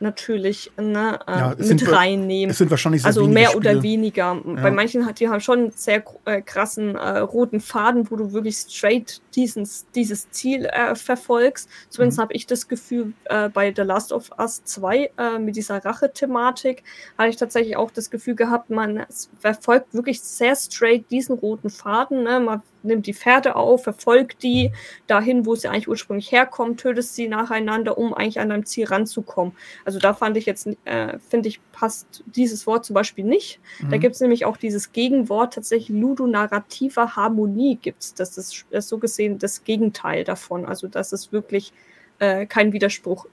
natürlich 0.00 0.70
ne, 0.76 1.18
äh, 1.26 1.30
ja, 1.30 1.54
mit 1.56 1.66
sind, 1.66 1.90
reinnehmen. 1.90 2.50
Es 2.50 2.58
sind 2.58 2.70
wahrscheinlich 2.70 3.04
Also 3.04 3.26
mehr 3.26 3.50
Spiele. 3.50 3.72
oder 3.72 3.82
weniger. 3.82 4.40
Ja. 4.44 4.62
Bei 4.62 4.70
manchen 4.70 5.06
hat 5.06 5.20
die 5.20 5.28
haben 5.28 5.40
schon 5.40 5.58
einen 5.58 5.70
sehr 5.72 6.04
äh, 6.24 6.42
krassen 6.42 6.96
äh, 6.96 7.18
roten 7.18 7.60
Faden, 7.60 8.10
wo 8.10 8.16
du 8.16 8.32
wirklich 8.32 8.56
straight 8.56 9.20
diesen, 9.34 9.68
dieses 9.94 10.30
Ziel 10.30 10.66
äh, 10.66 10.94
verfolgst. 10.94 11.68
Zumindest 11.88 12.18
mhm. 12.18 12.22
habe 12.22 12.34
ich 12.34 12.46
das 12.46 12.68
Gefühl, 12.68 13.12
äh, 13.24 13.48
bei 13.48 13.72
The 13.74 13.82
Last 13.82 14.12
of 14.12 14.30
Us 14.38 14.62
2 14.64 15.10
äh, 15.16 15.38
mit 15.38 15.56
dieser 15.56 15.84
Rache-Thematik, 15.84 16.82
habe 17.18 17.28
ich 17.28 17.36
tatsächlich 17.36 17.76
auch 17.76 17.90
das 17.90 18.10
Gefühl 18.10 18.34
gehabt, 18.34 18.70
man 18.70 19.06
verfolgt 19.40 19.94
wirklich 19.94 20.20
sehr 20.20 20.56
straight 20.56 21.10
diesen 21.10 21.36
roten 21.36 21.70
Faden. 21.70 22.24
Ne? 22.24 22.40
Man 22.40 22.62
nimmt 22.84 23.06
die 23.06 23.14
Pferde 23.14 23.56
auf, 23.56 23.84
verfolgt 23.84 24.42
die 24.42 24.72
dahin, 25.06 25.46
wo 25.46 25.54
sie 25.54 25.68
eigentlich 25.68 25.88
ursprünglich 25.88 26.30
herkommen, 26.32 26.76
tötet 26.76 27.04
sie 27.04 27.28
nacheinander, 27.28 27.98
um 27.98 28.14
eigentlich 28.14 28.40
an 28.40 28.50
deinem 28.50 28.66
Ziel 28.66 28.86
ranzukommen. 28.86 29.54
Also 29.84 29.98
da 29.98 30.14
fand 30.14 30.36
ich 30.36 30.46
jetzt, 30.46 30.68
äh, 30.84 31.18
finde 31.18 31.48
ich, 31.48 31.60
passt 31.72 32.22
dieses 32.26 32.66
Wort 32.66 32.84
zum 32.84 32.94
Beispiel 32.94 33.24
nicht. 33.24 33.60
Mhm. 33.80 33.90
Da 33.90 33.96
gibt 33.96 34.14
es 34.14 34.20
nämlich 34.20 34.44
auch 34.44 34.56
dieses 34.56 34.92
Gegenwort, 34.92 35.54
tatsächlich 35.54 35.88
ludonarrative 35.88 37.16
Harmonie 37.16 37.76
gibt 37.80 38.02
es. 38.02 38.14
Das 38.14 38.38
ist, 38.38 38.66
ist 38.70 38.88
so 38.88 38.98
gesehen 38.98 39.38
das 39.38 39.64
Gegenteil 39.64 40.24
davon. 40.24 40.66
Also 40.66 40.88
dass 40.88 41.12
es 41.12 41.32
wirklich 41.32 41.72
äh, 42.18 42.46
kein 42.46 42.72
Widerspruch 42.72 43.26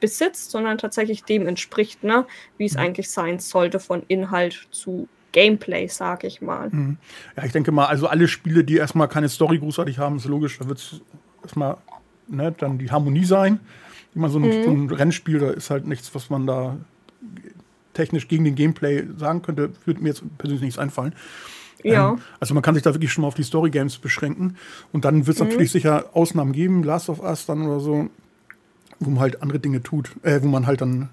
besitzt, 0.00 0.50
sondern 0.50 0.78
tatsächlich 0.78 1.24
dem 1.24 1.46
entspricht, 1.46 2.04
ne, 2.04 2.26
wie 2.58 2.66
es 2.66 2.74
mhm. 2.74 2.80
eigentlich 2.80 3.10
sein 3.10 3.38
sollte 3.38 3.80
von 3.80 4.02
Inhalt 4.08 4.68
zu 4.70 5.08
Gameplay, 5.34 5.88
sag 5.88 6.24
ich 6.24 6.40
mal. 6.40 6.70
Mhm. 6.70 6.96
Ja, 7.36 7.44
ich 7.44 7.52
denke 7.52 7.72
mal, 7.72 7.86
also 7.86 8.06
alle 8.06 8.28
Spiele, 8.28 8.64
die 8.64 8.76
erstmal 8.76 9.08
keine 9.08 9.28
Story 9.28 9.58
großartig 9.58 9.98
haben, 9.98 10.16
ist 10.16 10.24
logisch, 10.24 10.58
da 10.58 10.68
wird 10.68 10.78
es 10.78 11.00
erstmal 11.42 11.76
ne, 12.28 12.54
dann 12.56 12.78
die 12.78 12.90
Harmonie 12.90 13.24
sein. 13.24 13.60
Immer 14.14 14.30
so 14.30 14.38
ein, 14.38 14.44
mhm. 14.44 14.64
so 14.64 14.70
ein 14.70 14.90
Rennspiel, 14.90 15.40
da 15.40 15.50
ist 15.50 15.70
halt 15.70 15.86
nichts, 15.86 16.14
was 16.14 16.30
man 16.30 16.46
da 16.46 16.78
technisch 17.94 18.28
gegen 18.28 18.44
den 18.44 18.54
Gameplay 18.54 19.04
sagen 19.18 19.42
könnte, 19.42 19.72
würde 19.84 20.00
mir 20.00 20.08
jetzt 20.08 20.22
persönlich 20.38 20.62
nichts 20.62 20.78
einfallen. 20.78 21.14
Ja. 21.82 22.12
Ähm, 22.12 22.20
also 22.38 22.54
man 22.54 22.62
kann 22.62 22.74
sich 22.74 22.84
da 22.84 22.94
wirklich 22.94 23.12
schon 23.12 23.22
mal 23.22 23.28
auf 23.28 23.34
die 23.34 23.42
Story 23.42 23.70
Games 23.70 23.98
beschränken. 23.98 24.56
Und 24.92 25.04
dann 25.04 25.26
wird 25.26 25.36
es 25.36 25.42
mhm. 25.42 25.48
natürlich 25.48 25.72
sicher 25.72 26.10
Ausnahmen 26.12 26.52
geben, 26.52 26.84
Last 26.84 27.08
of 27.08 27.20
Us 27.20 27.44
dann 27.46 27.66
oder 27.66 27.80
so, 27.80 28.08
wo 29.00 29.10
man 29.10 29.20
halt 29.20 29.42
andere 29.42 29.58
Dinge 29.58 29.82
tut, 29.82 30.10
äh, 30.22 30.40
wo 30.42 30.46
man 30.46 30.66
halt 30.66 30.80
dann 30.80 31.08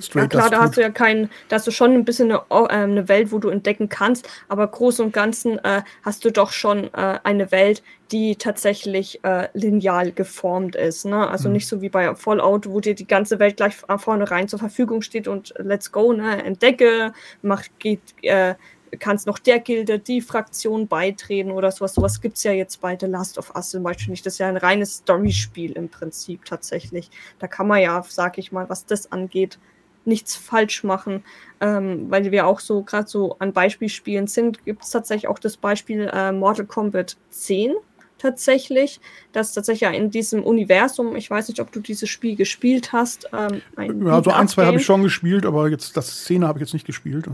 straight 0.00 0.32
Ja 0.32 0.40
klar, 0.40 0.50
da 0.50 0.60
hast 0.60 0.76
du 0.76 0.80
ja 0.80 0.90
keinen, 0.90 1.30
da 1.48 1.56
hast 1.56 1.66
du 1.66 1.70
schon 1.70 1.92
ein 1.92 2.04
bisschen 2.04 2.30
eine, 2.30 2.42
äh, 2.50 2.68
eine 2.68 3.08
Welt, 3.08 3.32
wo 3.32 3.38
du 3.38 3.48
entdecken 3.48 3.88
kannst, 3.88 4.28
aber 4.48 4.66
groß 4.66 5.00
und 5.00 5.12
ganzen 5.12 5.58
äh, 5.64 5.82
hast 6.02 6.24
du 6.24 6.30
doch 6.30 6.50
schon 6.50 6.92
äh, 6.94 7.18
eine 7.22 7.50
Welt, 7.50 7.82
die 8.10 8.36
tatsächlich 8.36 9.24
äh, 9.24 9.48
lineal 9.54 10.12
geformt 10.12 10.76
ist. 10.76 11.06
Ne? 11.06 11.28
Also 11.28 11.48
mhm. 11.48 11.54
nicht 11.54 11.66
so 11.66 11.80
wie 11.80 11.88
bei 11.88 12.14
Fallout, 12.14 12.68
wo 12.68 12.80
dir 12.80 12.94
die 12.94 13.06
ganze 13.06 13.38
Welt 13.38 13.56
gleich 13.56 13.74
vorne 13.96 14.30
rein 14.30 14.48
zur 14.48 14.58
Verfügung 14.58 15.02
steht 15.02 15.28
und 15.28 15.54
let's 15.58 15.90
go, 15.90 16.12
ne? 16.12 16.44
entdecke, 16.44 17.12
mach, 17.40 17.64
geht, 17.78 18.00
äh, 18.22 18.54
kannst 18.98 19.26
noch 19.26 19.38
der 19.38 19.58
Gilde, 19.58 19.98
die 19.98 20.20
Fraktion 20.20 20.86
beitreten 20.86 21.50
oder 21.50 21.70
sowas. 21.70 21.94
Sowas 21.94 22.20
gibt 22.20 22.36
es 22.36 22.44
ja 22.44 22.52
jetzt 22.52 22.80
bei 22.80 22.96
The 22.98 23.06
Last 23.06 23.38
of 23.38 23.54
Us 23.54 23.70
zum 23.70 23.82
Beispiel 23.82 24.10
nicht. 24.10 24.26
Das 24.26 24.34
ist 24.34 24.38
ja 24.38 24.48
ein 24.48 24.56
reines 24.56 24.96
Storyspiel 24.96 25.72
im 25.72 25.88
Prinzip 25.88 26.44
tatsächlich. 26.44 27.10
Da 27.38 27.46
kann 27.46 27.66
man 27.66 27.80
ja, 27.80 28.04
sag 28.06 28.38
ich 28.38 28.52
mal, 28.52 28.68
was 28.68 28.86
das 28.86 29.10
angeht, 29.10 29.58
nichts 30.04 30.36
falsch 30.36 30.84
machen, 30.84 31.24
ähm, 31.60 32.10
weil 32.10 32.30
wir 32.30 32.46
auch 32.46 32.60
so 32.60 32.82
gerade 32.82 33.08
so 33.08 33.36
an 33.38 33.52
Beispielspielen 33.52 34.26
sind, 34.26 34.64
gibt 34.64 34.82
es 34.82 34.90
tatsächlich 34.90 35.28
auch 35.28 35.38
das 35.38 35.56
Beispiel 35.56 36.10
äh, 36.12 36.32
Mortal 36.32 36.66
Kombat 36.66 37.16
10 37.30 37.74
tatsächlich, 38.18 39.00
das 39.32 39.52
tatsächlich 39.52 39.80
ja 39.82 39.90
in 39.90 40.10
diesem 40.10 40.44
Universum, 40.44 41.16
ich 41.16 41.28
weiß 41.28 41.48
nicht, 41.48 41.60
ob 41.60 41.72
du 41.72 41.80
dieses 41.80 42.08
Spiel 42.08 42.36
gespielt 42.36 42.92
hast. 42.92 43.28
Ähm, 43.32 43.60
ja, 44.06 44.22
so 44.22 44.30
ein, 44.30 44.48
zwei 44.48 44.64
habe 44.64 44.76
ich 44.76 44.84
schon 44.84 45.02
gespielt, 45.02 45.44
aber 45.44 45.68
jetzt 45.68 45.96
das 45.96 46.22
Szene 46.22 46.46
habe 46.46 46.58
ich 46.58 46.62
jetzt 46.62 46.72
nicht 46.72 46.86
gespielt. 46.86 47.26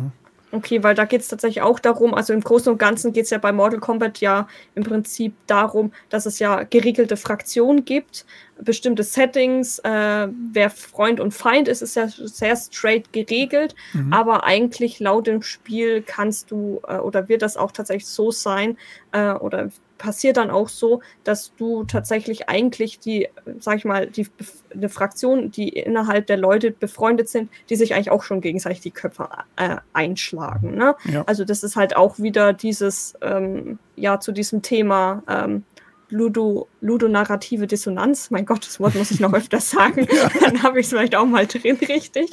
Okay, 0.50 0.82
weil 0.82 0.94
da 0.94 1.04
geht 1.04 1.20
es 1.20 1.28
tatsächlich 1.28 1.60
auch 1.60 1.78
darum, 1.78 2.14
also 2.14 2.32
im 2.32 2.40
Großen 2.40 2.72
und 2.72 2.78
Ganzen 2.78 3.12
geht 3.12 3.24
es 3.24 3.30
ja 3.30 3.38
bei 3.38 3.52
Mortal 3.52 3.80
Kombat 3.80 4.20
ja 4.20 4.48
im 4.74 4.82
Prinzip 4.82 5.34
darum, 5.46 5.92
dass 6.08 6.24
es 6.24 6.38
ja 6.38 6.62
geregelte 6.62 7.18
Fraktionen 7.18 7.84
gibt, 7.84 8.24
bestimmte 8.58 9.02
Settings, 9.02 9.78
äh, 9.80 10.28
wer 10.52 10.70
Freund 10.70 11.20
und 11.20 11.32
Feind 11.32 11.68
ist, 11.68 11.82
ist 11.82 11.96
ja 11.96 12.08
sehr 12.08 12.56
straight 12.56 13.12
geregelt, 13.12 13.74
mhm. 13.92 14.10
aber 14.12 14.44
eigentlich 14.44 15.00
laut 15.00 15.26
dem 15.26 15.42
Spiel 15.42 16.02
kannst 16.02 16.50
du 16.50 16.80
äh, 16.88 16.96
oder 16.96 17.28
wird 17.28 17.42
das 17.42 17.58
auch 17.58 17.70
tatsächlich 17.70 18.06
so 18.06 18.30
sein 18.30 18.78
äh, 19.12 19.32
oder 19.32 19.68
passiert 19.98 20.36
dann 20.36 20.50
auch 20.50 20.68
so, 20.68 21.02
dass 21.24 21.54
du 21.56 21.84
tatsächlich 21.84 22.48
eigentlich 22.48 23.00
die, 23.00 23.28
sag 23.58 23.76
ich 23.76 23.84
mal, 23.84 24.06
die 24.06 24.28
eine 24.72 24.88
Fraktion, 24.88 25.50
die 25.50 25.68
innerhalb 25.68 26.26
der 26.26 26.36
Leute 26.36 26.70
befreundet 26.70 27.28
sind, 27.28 27.50
die 27.68 27.76
sich 27.76 27.94
eigentlich 27.94 28.10
auch 28.10 28.22
schon 28.22 28.40
gegenseitig 28.40 28.80
die 28.80 28.90
Köpfe 28.90 29.28
äh, 29.56 29.76
einschlagen. 29.92 30.76
Ne? 30.76 30.94
Ja. 31.04 31.24
Also 31.26 31.44
das 31.44 31.62
ist 31.62 31.76
halt 31.76 31.96
auch 31.96 32.18
wieder 32.18 32.52
dieses, 32.52 33.14
ähm, 33.20 33.78
ja, 33.96 34.20
zu 34.20 34.32
diesem 34.32 34.62
Thema 34.62 35.22
ähm, 35.28 35.64
Ludo, 36.10 36.68
ludonarrative 36.80 37.66
Dissonanz. 37.66 38.30
Mein 38.30 38.46
Gott, 38.46 38.66
das 38.66 38.80
Wort 38.80 38.94
muss 38.94 39.10
ich 39.10 39.20
noch 39.20 39.32
öfter 39.34 39.60
sagen. 39.60 40.06
Dann 40.40 40.62
habe 40.62 40.80
ich 40.80 40.86
es 40.86 40.90
vielleicht 40.90 41.14
auch 41.14 41.26
mal 41.26 41.46
drin, 41.46 41.76
richtig. 41.76 42.30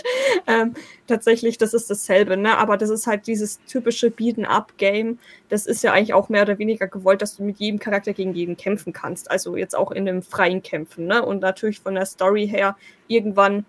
Ähm, 0.48 0.74
tatsächlich, 1.08 1.58
das 1.58 1.74
ist 1.74 1.89
dasselbe, 1.89 2.38
ne? 2.38 2.58
Aber 2.58 2.77
das 2.77 2.89
ist 2.89 3.05
halt 3.05 3.27
dieses 3.27 3.60
typische 3.65 4.12
Beaten-up-Game. 4.12 5.20
Das 5.50 5.65
ist 5.65 5.84
ja 5.84 5.91
eigentlich 5.91 6.13
auch 6.13 6.29
mehr 6.29 6.44
oder 6.44 6.58
weniger 6.58 6.88
gewollt, 6.88 7.22
dass 7.22 7.36
du 7.36 7.44
mit 7.44 7.58
jedem 7.58 7.79
Charakter 7.79 8.13
gegen 8.13 8.34
jeden 8.34 8.55
kämpfen 8.55 8.94
kannst. 8.94 9.29
Also 9.29 9.58
jetzt 9.58 9.75
auch 9.75 9.91
in 9.91 10.08
einem 10.08 10.22
freien 10.22 10.63
Kämpfen, 10.63 11.08
ne? 11.08 11.25
Und 11.25 11.41
natürlich 11.41 11.82
von 11.82 11.96
der 11.96 12.05
Story 12.05 12.48
her, 12.48 12.77
irgendwann 13.08 13.65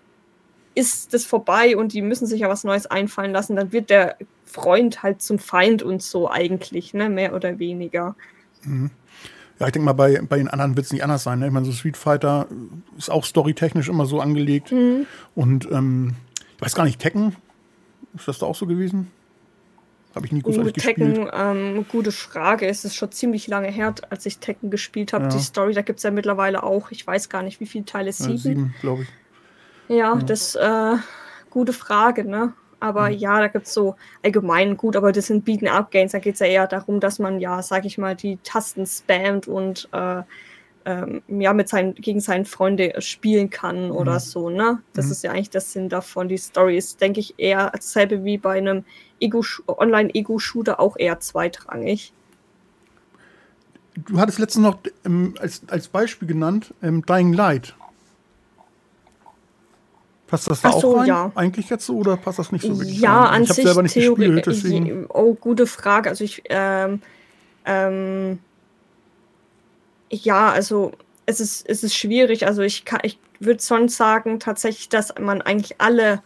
ist 0.73 1.13
das 1.13 1.25
vorbei 1.25 1.75
und 1.75 1.93
die 1.93 2.03
müssen 2.03 2.27
sich 2.27 2.41
ja 2.41 2.49
was 2.49 2.63
Neues 2.63 2.85
einfallen 2.85 3.31
lassen. 3.31 3.55
Dann 3.55 3.73
wird 3.73 3.89
der 3.89 4.15
Freund 4.45 5.03
halt 5.03 5.21
zum 5.21 5.39
Feind 5.39 5.83
und 5.83 6.01
so 6.01 6.29
eigentlich, 6.29 6.93
ne? 6.93 7.09
Mehr 7.09 7.33
oder 7.33 7.59
weniger. 7.59 8.15
Mhm. 8.63 8.91
Ja, 9.59 9.65
ich 9.65 9.71
denke 9.71 9.85
mal, 9.85 9.93
bei, 9.93 10.21
bei 10.21 10.37
den 10.37 10.47
anderen 10.47 10.75
wird 10.75 10.85
es 10.85 10.93
nicht 10.93 11.03
anders 11.03 11.23
sein. 11.23 11.39
Ne? 11.39 11.47
Ich 11.47 11.53
meine, 11.53 11.65
so 11.65 11.71
Street 11.71 11.97
Fighter 11.97 12.47
ist 12.97 13.09
auch 13.09 13.25
storytechnisch 13.25 13.89
immer 13.89 14.05
so 14.05 14.19
angelegt. 14.19 14.71
Mhm. 14.71 15.07
Und 15.33 15.67
ähm, 15.71 16.15
ich 16.55 16.61
weiß 16.61 16.75
gar 16.75 16.83
nicht, 16.83 16.99
Tekken, 16.99 17.35
ist 18.15 18.27
das 18.27 18.39
da 18.39 18.45
auch 18.45 18.55
so 18.55 18.67
gewesen? 18.67 19.11
Habe 20.13 20.25
ich 20.25 20.31
nie 20.31 20.41
großartig 20.41 20.77
uh, 20.77 20.79
Tekken, 20.79 21.13
gespielt. 21.13 21.31
Ähm, 21.33 21.85
gute 21.89 22.11
Frage. 22.11 22.67
Es 22.67 22.85
ist 22.85 22.95
schon 22.95 23.11
ziemlich 23.11 23.47
lange 23.47 23.69
her, 23.69 23.93
als 24.09 24.25
ich 24.25 24.39
Tekken 24.39 24.71
gespielt 24.71 25.13
habe. 25.13 25.25
Ja. 25.25 25.29
Die 25.29 25.39
Story, 25.39 25.73
da 25.73 25.81
gibt 25.81 25.99
es 25.99 26.03
ja 26.03 26.11
mittlerweile 26.11 26.63
auch, 26.63 26.91
ich 26.91 27.05
weiß 27.05 27.29
gar 27.29 27.43
nicht, 27.43 27.59
wie 27.59 27.67
viele 27.67 27.85
Teile, 27.85 28.11
sieben? 28.13 28.31
Ja, 28.31 28.37
sieben, 28.37 28.75
glaube 28.81 29.03
ich. 29.03 29.09
Ja, 29.89 29.95
ja. 29.95 30.15
das 30.15 30.55
äh, 30.55 30.95
gute 31.49 31.73
Frage, 31.73 32.25
ne? 32.25 32.53
Aber 32.79 33.09
mhm. 33.09 33.17
ja, 33.17 33.39
da 33.39 33.47
gibt 33.47 33.67
es 33.67 33.73
so 33.73 33.95
allgemein 34.23 34.77
gut, 34.77 34.95
aber 34.95 35.11
das 35.11 35.27
sind 35.27 35.45
Beaten-Up-Games. 35.45 36.11
Da 36.11 36.19
geht 36.19 36.35
es 36.35 36.39
ja 36.39 36.47
eher 36.47 36.67
darum, 36.67 36.99
dass 36.99 37.19
man 37.19 37.39
ja, 37.39 37.61
sag 37.61 37.85
ich 37.85 37.97
mal, 37.97 38.15
die 38.15 38.37
Tasten 38.43 38.85
spammt 38.85 39.47
und 39.47 39.89
äh, 39.91 40.21
ähm, 40.85 41.21
ja, 41.27 41.53
mit 41.53 41.67
seinen, 41.67 41.95
gegen 41.95 42.21
seine 42.21 42.45
Freunde 42.45 42.93
spielen 43.01 43.49
kann 43.49 43.91
oder 43.91 44.13
mhm. 44.13 44.19
so, 44.19 44.49
ne? 44.49 44.81
Das 44.93 45.07
mhm. 45.07 45.11
ist 45.11 45.23
ja 45.23 45.31
eigentlich 45.31 45.49
das 45.49 45.73
Sinn 45.73 45.89
davon. 45.89 46.29
Die 46.29 46.37
Story 46.37 46.77
ist, 46.77 47.01
denke 47.01 47.19
ich, 47.19 47.33
eher 47.37 47.71
dasselbe 47.71 48.23
wie 48.23 48.37
bei 48.37 48.57
einem 48.57 48.85
Ego 49.19 49.43
Online-Ego-Shooter 49.67 50.79
auch 50.79 50.95
eher 50.97 51.19
zweitrangig. 51.19 52.13
Du 53.95 54.19
hattest 54.19 54.39
letztens 54.39 54.63
noch 54.63 54.77
ähm, 55.05 55.33
als, 55.39 55.61
als 55.67 55.87
Beispiel 55.89 56.27
genannt 56.27 56.73
ähm, 56.81 57.05
Dying 57.05 57.33
Light. 57.33 57.75
Passt 60.27 60.49
das 60.49 60.61
da 60.61 60.73
so, 60.73 60.95
auch 60.95 60.99
rein? 60.99 61.07
Ja. 61.07 61.31
Eigentlich 61.35 61.69
jetzt 61.69 61.85
so 61.85 61.97
oder 61.97 62.17
passt 62.17 62.39
das 62.39 62.51
nicht 62.51 62.63
so 62.63 62.77
wirklich? 62.77 62.99
Ja, 62.99 63.23
rein? 63.23 63.35
an 63.35 63.43
ich 63.43 63.53
sich 63.53 63.65
selber 63.65 63.81
nicht 63.81 63.93
gespielt, 63.93 64.45
deswegen. 64.45 65.05
Oh, 65.09 65.33
gute 65.33 65.67
Frage. 65.67 66.09
Also 66.09 66.23
ich 66.23 66.43
ähm, 66.49 67.01
ähm, 67.65 68.39
ja, 70.09 70.51
also 70.51 70.91
es 71.25 71.39
ist, 71.39 71.67
es 71.67 71.83
ist 71.83 71.95
schwierig. 71.95 72.45
Also 72.45 72.61
ich 72.61 72.85
ich 73.03 73.19
würde 73.39 73.61
sonst 73.61 73.97
sagen 73.97 74.39
tatsächlich, 74.39 74.89
dass 74.89 75.13
man 75.19 75.41
eigentlich 75.41 75.79
alle 75.79 76.21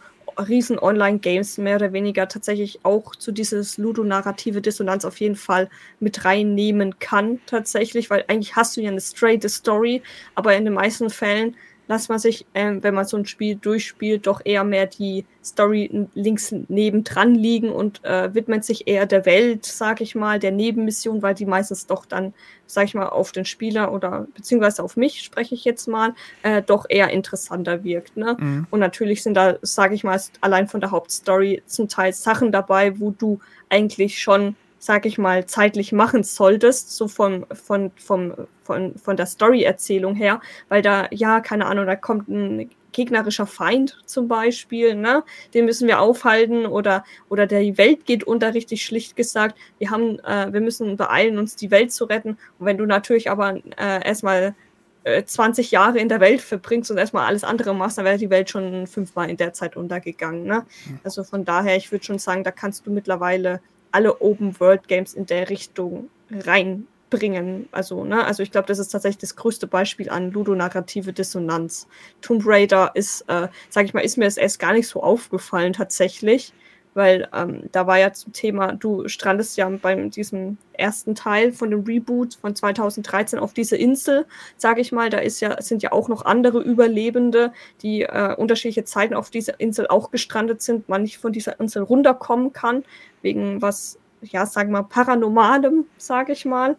riesen 0.48 0.78
Online-Games 0.78 1.58
mehr 1.58 1.76
oder 1.76 1.92
weniger 1.92 2.28
tatsächlich 2.28 2.80
auch 2.84 3.14
zu 3.16 3.32
dieses 3.32 3.76
ludonarrative 3.76 4.62
Dissonanz 4.62 5.04
auf 5.04 5.20
jeden 5.20 5.36
Fall 5.36 5.68
mit 6.00 6.24
reinnehmen 6.24 6.98
kann, 6.98 7.40
tatsächlich, 7.46 8.08
weil 8.08 8.24
eigentlich 8.28 8.56
hast 8.56 8.76
du 8.76 8.80
ja 8.80 8.90
eine 8.90 9.00
straight 9.00 9.48
Story, 9.50 10.02
aber 10.34 10.56
in 10.56 10.64
den 10.64 10.74
meisten 10.74 11.10
Fällen 11.10 11.54
lässt 11.88 12.08
man 12.08 12.18
sich, 12.18 12.46
ähm, 12.54 12.82
wenn 12.82 12.94
man 12.94 13.04
so 13.04 13.16
ein 13.16 13.26
Spiel 13.26 13.56
durchspielt, 13.56 14.26
doch 14.26 14.40
eher 14.44 14.64
mehr 14.64 14.86
die 14.86 15.24
Story 15.44 16.06
links 16.14 16.52
nebendran 16.68 17.34
liegen 17.34 17.70
und 17.70 18.04
äh, 18.04 18.32
widmet 18.34 18.64
sich 18.64 18.86
eher 18.86 19.06
der 19.06 19.26
Welt, 19.26 19.66
sag 19.66 20.00
ich 20.00 20.14
mal, 20.14 20.38
der 20.38 20.52
Nebenmission, 20.52 21.22
weil 21.22 21.34
die 21.34 21.46
meistens 21.46 21.86
doch 21.86 22.06
dann, 22.06 22.32
sag 22.66 22.84
ich 22.84 22.94
mal, 22.94 23.08
auf 23.08 23.32
den 23.32 23.44
Spieler 23.44 23.92
oder 23.92 24.26
beziehungsweise 24.34 24.82
auf 24.82 24.96
mich, 24.96 25.22
spreche 25.22 25.54
ich 25.54 25.64
jetzt 25.64 25.88
mal, 25.88 26.14
äh, 26.42 26.62
doch 26.62 26.86
eher 26.88 27.10
interessanter 27.10 27.82
wirkt. 27.84 28.16
Ne? 28.16 28.36
Mhm. 28.38 28.66
Und 28.70 28.80
natürlich 28.80 29.22
sind 29.22 29.34
da, 29.34 29.56
sag 29.62 29.92
ich 29.92 30.04
mal, 30.04 30.20
allein 30.40 30.68
von 30.68 30.80
der 30.80 30.92
Hauptstory 30.92 31.62
zum 31.66 31.88
Teil 31.88 32.12
Sachen 32.12 32.52
dabei, 32.52 32.98
wo 33.00 33.10
du 33.10 33.40
eigentlich 33.68 34.20
schon 34.20 34.56
sag 34.82 35.06
ich 35.06 35.16
mal, 35.16 35.46
zeitlich 35.46 35.92
machen 35.92 36.24
solltest, 36.24 36.96
so 36.96 37.06
vom, 37.06 37.46
von, 37.52 37.92
vom, 37.94 38.34
von, 38.64 38.96
von 38.96 39.16
der 39.16 39.26
Story-Erzählung 39.26 40.16
her, 40.16 40.40
weil 40.68 40.82
da, 40.82 41.06
ja, 41.12 41.38
keine 41.38 41.66
Ahnung, 41.66 41.86
da 41.86 41.94
kommt 41.94 42.28
ein 42.28 42.68
gegnerischer 42.90 43.46
Feind 43.46 44.02
zum 44.06 44.26
Beispiel, 44.26 44.96
ne? 44.96 45.22
Den 45.54 45.66
müssen 45.66 45.86
wir 45.86 46.00
aufhalten 46.00 46.66
oder, 46.66 47.04
oder 47.28 47.46
der 47.46 47.78
Welt 47.78 48.06
geht 48.06 48.24
unter, 48.24 48.54
richtig 48.54 48.84
schlicht 48.84 49.14
gesagt. 49.14 49.56
Wir 49.78 49.90
haben, 49.90 50.18
äh, 50.18 50.52
wir 50.52 50.60
müssen 50.60 50.96
beeilen, 50.96 51.38
uns 51.38 51.54
die 51.54 51.70
Welt 51.70 51.92
zu 51.92 52.06
retten. 52.06 52.30
Und 52.58 52.66
wenn 52.66 52.76
du 52.76 52.84
natürlich 52.84 53.30
aber 53.30 53.60
äh, 53.78 54.04
erstmal 54.04 54.56
20 55.04 55.70
äh, 55.70 55.74
Jahre 55.76 56.00
in 56.00 56.08
der 56.08 56.18
Welt 56.18 56.40
verbringst 56.40 56.90
und 56.90 56.98
erstmal 56.98 57.26
alles 57.26 57.44
andere 57.44 57.72
machst, 57.72 57.98
dann 57.98 58.04
wäre 58.04 58.18
die 58.18 58.30
Welt 58.30 58.50
schon 58.50 58.88
fünfmal 58.88 59.30
in 59.30 59.36
der 59.36 59.52
Zeit 59.52 59.76
untergegangen. 59.76 60.42
Ne? 60.42 60.66
Also 61.04 61.22
von 61.22 61.44
daher, 61.44 61.76
ich 61.76 61.92
würde 61.92 62.04
schon 62.04 62.18
sagen, 62.18 62.42
da 62.42 62.50
kannst 62.50 62.84
du 62.84 62.90
mittlerweile 62.90 63.60
alle 63.92 64.20
Open-World-Games 64.20 65.14
in 65.14 65.26
der 65.26 65.50
Richtung 65.50 66.10
rein 66.30 66.86
bringen. 67.10 67.68
Also, 67.72 68.04
ne, 68.04 68.24
also 68.24 68.42
ich 68.42 68.50
glaube, 68.50 68.66
das 68.66 68.78
ist 68.78 68.88
tatsächlich 68.88 69.18
das 69.18 69.36
größte 69.36 69.66
Beispiel 69.66 70.08
an 70.10 70.30
ludonarrative 70.32 71.12
Dissonanz. 71.12 71.86
Tomb 72.22 72.42
Raider 72.46 72.90
ist, 72.94 73.22
äh, 73.28 73.48
sag 73.68 73.84
ich 73.84 73.94
mal, 73.94 74.00
ist 74.00 74.16
mir 74.16 74.24
das 74.24 74.38
erst 74.38 74.58
gar 74.58 74.72
nicht 74.72 74.88
so 74.88 75.02
aufgefallen 75.02 75.74
tatsächlich 75.74 76.54
weil 76.94 77.28
ähm, 77.34 77.64
da 77.72 77.86
war 77.86 77.98
ja 77.98 78.12
zum 78.12 78.32
Thema, 78.32 78.72
du 78.72 79.08
strandest 79.08 79.56
ja 79.56 79.68
beim 79.68 80.10
diesem 80.10 80.58
ersten 80.72 81.14
Teil 81.14 81.52
von 81.52 81.70
dem 81.70 81.84
Reboot 81.84 82.34
von 82.34 82.54
2013 82.54 83.38
auf 83.38 83.52
diese 83.52 83.76
Insel, 83.76 84.26
sage 84.56 84.80
ich 84.80 84.92
mal. 84.92 85.10
Da 85.10 85.18
ist 85.18 85.40
ja, 85.40 85.60
sind 85.60 85.82
ja 85.82 85.92
auch 85.92 86.08
noch 86.08 86.24
andere 86.24 86.60
Überlebende, 86.60 87.52
die 87.82 88.02
äh, 88.02 88.34
unterschiedliche 88.36 88.84
Zeiten 88.84 89.14
auf 89.14 89.30
dieser 89.30 89.58
Insel 89.60 89.86
auch 89.88 90.10
gestrandet 90.10 90.62
sind, 90.62 90.88
man 90.88 91.02
nicht 91.02 91.18
von 91.18 91.32
dieser 91.32 91.58
Insel 91.60 91.82
runterkommen 91.82 92.52
kann, 92.52 92.84
wegen 93.22 93.62
was, 93.62 93.98
ja, 94.20 94.46
sagen 94.46 94.70
wir 94.70 94.82
mal, 94.82 94.88
Paranormalem, 94.88 95.86
sage 95.96 96.32
ich 96.32 96.44
mal. 96.44 96.76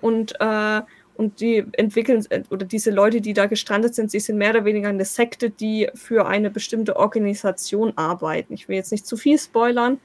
Und 0.00 0.34
äh, 0.40 0.82
und 1.14 1.40
die 1.40 1.64
entwickeln, 1.72 2.24
äh, 2.30 2.42
oder 2.50 2.66
diese 2.66 2.90
Leute, 2.90 3.20
die 3.20 3.32
da 3.32 3.46
gestrandet 3.46 3.94
sind, 3.94 4.10
sie 4.10 4.20
sind 4.20 4.38
mehr 4.38 4.50
oder 4.50 4.64
weniger 4.64 4.88
eine 4.88 5.04
Sekte, 5.04 5.50
die 5.50 5.88
für 5.94 6.26
eine 6.26 6.50
bestimmte 6.50 6.96
Organisation 6.96 7.92
arbeiten. 7.96 8.54
Ich 8.54 8.68
will 8.68 8.76
jetzt 8.76 8.92
nicht 8.92 9.06
zu 9.06 9.16
viel 9.16 9.38
spoilern, 9.38 9.98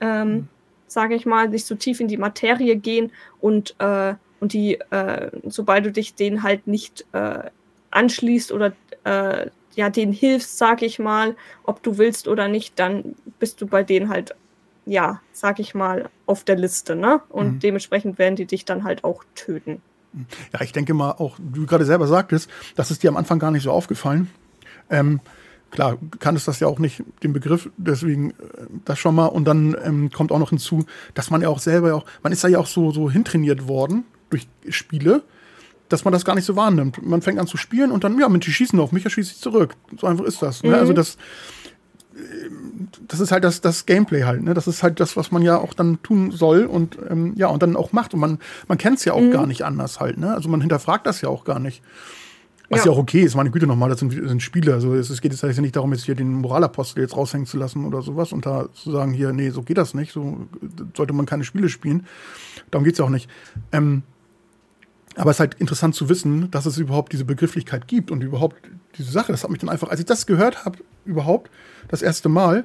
ähm, 0.00 0.32
mhm. 0.32 0.48
sage 0.86 1.14
ich 1.14 1.26
mal, 1.26 1.48
nicht 1.48 1.66
zu 1.66 1.74
so 1.74 1.78
tief 1.78 2.00
in 2.00 2.08
die 2.08 2.18
Materie 2.18 2.76
gehen 2.76 3.12
und, 3.40 3.74
äh, 3.78 4.14
und 4.40 4.52
die, 4.52 4.80
äh, 4.90 5.30
sobald 5.44 5.86
du 5.86 5.92
dich 5.92 6.14
denen 6.14 6.42
halt 6.42 6.66
nicht 6.66 7.06
äh, 7.12 7.50
anschließt 7.90 8.52
oder 8.52 8.72
äh, 9.04 9.46
ja, 9.74 9.90
denen 9.90 10.12
hilfst, 10.12 10.58
sage 10.58 10.84
ich 10.84 10.98
mal, 10.98 11.36
ob 11.64 11.82
du 11.82 11.98
willst 11.98 12.28
oder 12.28 12.48
nicht, 12.48 12.78
dann 12.78 13.14
bist 13.38 13.60
du 13.60 13.66
bei 13.66 13.82
denen 13.82 14.08
halt, 14.08 14.34
ja, 14.84 15.20
sag 15.32 15.60
ich 15.60 15.74
mal, 15.74 16.10
auf 16.26 16.44
der 16.44 16.56
Liste, 16.56 16.96
ne? 16.96 17.20
Und 17.28 17.54
mhm. 17.54 17.58
dementsprechend 17.60 18.18
werden 18.18 18.36
die 18.36 18.46
dich 18.46 18.64
dann 18.64 18.84
halt 18.84 19.04
auch 19.04 19.24
töten. 19.34 19.80
Ja, 20.52 20.60
ich 20.62 20.72
denke 20.72 20.94
mal, 20.94 21.12
auch 21.12 21.36
du 21.38 21.66
gerade 21.66 21.84
selber 21.84 22.06
sagtest, 22.06 22.50
das 22.76 22.90
ist 22.90 23.02
dir 23.02 23.10
am 23.10 23.16
Anfang 23.16 23.38
gar 23.38 23.50
nicht 23.50 23.62
so 23.62 23.70
aufgefallen. 23.70 24.30
Ähm, 24.88 25.20
klar, 25.70 25.98
kanntest 26.18 26.48
das 26.48 26.60
ja 26.60 26.66
auch 26.66 26.78
nicht, 26.78 27.02
den 27.22 27.32
Begriff, 27.32 27.70
deswegen 27.76 28.30
äh, 28.30 28.34
das 28.84 28.98
schon 28.98 29.14
mal. 29.14 29.26
Und 29.26 29.44
dann 29.44 29.76
ähm, 29.82 30.10
kommt 30.10 30.32
auch 30.32 30.38
noch 30.38 30.50
hinzu, 30.50 30.84
dass 31.14 31.30
man 31.30 31.42
ja 31.42 31.48
auch 31.48 31.60
selber 31.60 31.94
auch, 31.94 32.04
man 32.22 32.32
ist 32.32 32.42
ja 32.42 32.58
auch 32.58 32.66
so, 32.66 32.90
so 32.90 33.10
hintrainiert 33.10 33.68
worden 33.68 34.04
durch 34.30 34.48
Spiele, 34.68 35.22
dass 35.88 36.04
man 36.04 36.12
das 36.12 36.24
gar 36.24 36.34
nicht 36.34 36.44
so 36.44 36.56
wahrnimmt. 36.56 37.04
Man 37.04 37.22
fängt 37.22 37.38
an 37.38 37.46
zu 37.46 37.56
spielen 37.56 37.90
und 37.90 38.04
dann, 38.04 38.18
ja, 38.18 38.28
Mensch, 38.28 38.46
die 38.46 38.52
schießen 38.52 38.78
auf 38.78 38.92
mich, 38.92 39.04
ja 39.04 39.10
schieße 39.10 39.32
ich 39.32 39.40
zurück. 39.40 39.74
So 40.00 40.06
einfach 40.06 40.24
ist 40.24 40.40
das. 40.42 40.62
Ne? 40.62 40.70
Mhm. 40.70 40.74
Also 40.76 40.92
das, 40.92 41.18
das 43.08 43.20
ist 43.20 43.32
halt 43.32 43.44
das, 43.44 43.60
das 43.60 43.86
Gameplay 43.86 44.22
halt, 44.22 44.42
ne? 44.42 44.54
Das 44.54 44.66
ist 44.66 44.82
halt 44.82 45.00
das, 45.00 45.16
was 45.16 45.30
man 45.30 45.42
ja 45.42 45.58
auch 45.58 45.74
dann 45.74 46.02
tun 46.02 46.30
soll 46.32 46.64
und 46.64 46.98
ähm, 47.08 47.34
ja, 47.36 47.48
und 47.48 47.62
dann 47.62 47.76
auch 47.76 47.92
macht. 47.92 48.14
Und 48.14 48.20
man, 48.20 48.38
man 48.68 48.78
kennt 48.78 48.98
es 48.98 49.04
ja 49.04 49.12
auch 49.12 49.20
mhm. 49.20 49.30
gar 49.30 49.46
nicht 49.46 49.62
anders 49.64 50.00
halt, 50.00 50.18
ne? 50.18 50.34
Also 50.34 50.48
man 50.48 50.60
hinterfragt 50.60 51.06
das 51.06 51.20
ja 51.20 51.28
auch 51.28 51.44
gar 51.44 51.58
nicht. 51.58 51.82
Was 52.68 52.80
ja, 52.80 52.86
ja 52.86 52.92
auch 52.92 52.98
okay 52.98 53.22
ist, 53.22 53.34
meine 53.34 53.50
Güte 53.50 53.66
nochmal, 53.66 53.90
das 53.90 53.98
sind, 53.98 54.16
das 54.16 54.28
sind 54.28 54.42
Spiele. 54.42 54.72
Also 54.72 54.94
es, 54.94 55.20
geht 55.20 55.32
jetzt 55.32 55.42
ja 55.42 55.60
nicht 55.60 55.74
darum, 55.74 55.92
jetzt 55.92 56.04
hier 56.04 56.14
den 56.14 56.34
Moralapostel 56.34 57.02
jetzt 57.02 57.16
raushängen 57.16 57.46
zu 57.46 57.56
lassen 57.56 57.84
oder 57.84 58.00
sowas 58.00 58.32
und 58.32 58.46
da 58.46 58.68
zu 58.72 58.92
sagen, 58.92 59.12
hier, 59.12 59.32
nee, 59.32 59.50
so 59.50 59.62
geht 59.62 59.76
das 59.76 59.92
nicht, 59.92 60.12
so 60.12 60.46
sollte 60.96 61.12
man 61.12 61.26
keine 61.26 61.42
Spiele 61.42 61.68
spielen. 61.68 62.06
Darum 62.70 62.84
geht 62.84 62.92
es 62.92 62.98
ja 63.00 63.04
auch 63.04 63.10
nicht. 63.10 63.28
Ähm, 63.72 64.04
aber 65.20 65.32
es 65.32 65.36
ist 65.36 65.40
halt 65.40 65.54
interessant 65.54 65.94
zu 65.94 66.08
wissen, 66.08 66.50
dass 66.50 66.64
es 66.64 66.78
überhaupt 66.78 67.12
diese 67.12 67.26
Begrifflichkeit 67.26 67.86
gibt 67.86 68.10
und 68.10 68.22
überhaupt 68.22 68.56
diese 68.96 69.12
Sache. 69.12 69.32
Das 69.32 69.42
hat 69.42 69.50
mich 69.50 69.60
dann 69.60 69.68
einfach, 69.68 69.90
als 69.90 70.00
ich 70.00 70.06
das 70.06 70.24
gehört 70.24 70.64
habe, 70.64 70.78
überhaupt, 71.04 71.50
das 71.88 72.00
erste 72.00 72.30
Mal, 72.30 72.64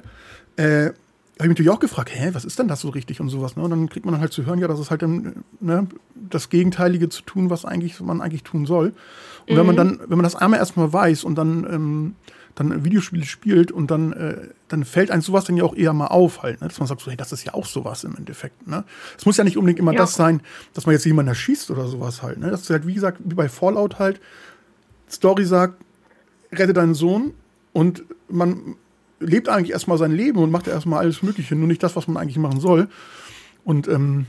äh, 0.56 0.86
habe 0.86 0.94
ich 1.40 1.40
mich 1.40 1.48
natürlich 1.50 1.70
auch 1.70 1.80
gefragt, 1.80 2.10
hä, 2.14 2.30
was 2.32 2.46
ist 2.46 2.58
denn 2.58 2.66
das 2.66 2.80
so 2.80 2.88
richtig 2.88 3.20
und 3.20 3.28
sowas. 3.28 3.56
Ne? 3.56 3.62
Und 3.62 3.68
dann 3.68 3.90
kriegt 3.90 4.06
man 4.06 4.14
dann 4.14 4.22
halt 4.22 4.32
zu 4.32 4.46
hören, 4.46 4.58
ja, 4.58 4.68
das 4.68 4.80
ist 4.80 4.90
halt 4.90 5.02
dann, 5.02 5.44
ne, 5.60 5.86
das 6.14 6.48
Gegenteilige 6.48 7.10
zu 7.10 7.20
tun, 7.24 7.50
was 7.50 7.66
eigentlich, 7.66 8.00
was 8.00 8.06
man 8.06 8.22
eigentlich 8.22 8.42
tun 8.42 8.64
soll. 8.64 8.94
Und 9.46 9.54
mhm. 9.54 9.58
wenn 9.58 9.66
man 9.66 9.74
mhm. 9.74 9.78
dann, 9.78 10.00
wenn 10.08 10.16
man 10.16 10.24
das 10.24 10.34
einmal 10.34 10.58
erstmal 10.58 10.90
weiß 10.90 11.24
und 11.24 11.34
dann, 11.34 11.66
ähm, 11.70 12.14
dann 12.56 12.84
Videospiele 12.84 13.24
spielt 13.24 13.70
und 13.70 13.90
dann, 13.90 14.12
äh, 14.12 14.48
dann 14.68 14.84
fällt 14.84 15.10
einem 15.10 15.22
sowas 15.22 15.44
dann 15.44 15.56
ja 15.58 15.64
auch 15.64 15.76
eher 15.76 15.92
mal 15.92 16.06
auf 16.06 16.42
halt, 16.42 16.60
ne? 16.60 16.68
dass 16.68 16.78
man 16.78 16.88
sagt 16.88 17.02
so, 17.02 17.10
hey, 17.10 17.16
das 17.16 17.30
ist 17.30 17.44
ja 17.44 17.54
auch 17.54 17.66
sowas 17.66 18.02
im 18.02 18.16
Endeffekt. 18.16 18.66
Ne? 18.66 18.82
Es 19.16 19.26
muss 19.26 19.36
ja 19.36 19.44
nicht 19.44 19.58
unbedingt 19.58 19.78
immer 19.78 19.92
ja. 19.92 19.98
das 19.98 20.14
sein, 20.14 20.40
dass 20.72 20.86
man 20.86 20.94
jetzt 20.94 21.04
jemanden 21.04 21.28
erschießt 21.28 21.70
oder 21.70 21.86
sowas 21.86 22.22
halt. 22.22 22.38
Ne? 22.38 22.50
Das 22.50 22.62
ist 22.62 22.70
halt, 22.70 22.86
wie 22.86 22.94
gesagt, 22.94 23.20
wie 23.22 23.34
bei 23.34 23.50
Fallout 23.50 23.98
halt, 23.98 24.20
Story 25.08 25.44
sagt, 25.44 25.80
rette 26.50 26.72
deinen 26.72 26.94
Sohn 26.94 27.34
und 27.74 28.04
man 28.28 28.76
lebt 29.20 29.50
eigentlich 29.50 29.72
erstmal 29.72 29.98
sein 29.98 30.12
Leben 30.12 30.38
und 30.38 30.50
macht 30.50 30.66
erstmal 30.66 31.00
alles 31.00 31.22
Mögliche, 31.22 31.54
nur 31.54 31.68
nicht 31.68 31.82
das, 31.82 31.94
was 31.94 32.08
man 32.08 32.16
eigentlich 32.16 32.38
machen 32.38 32.60
soll. 32.60 32.88
Und 33.64 33.86
ähm, 33.86 34.26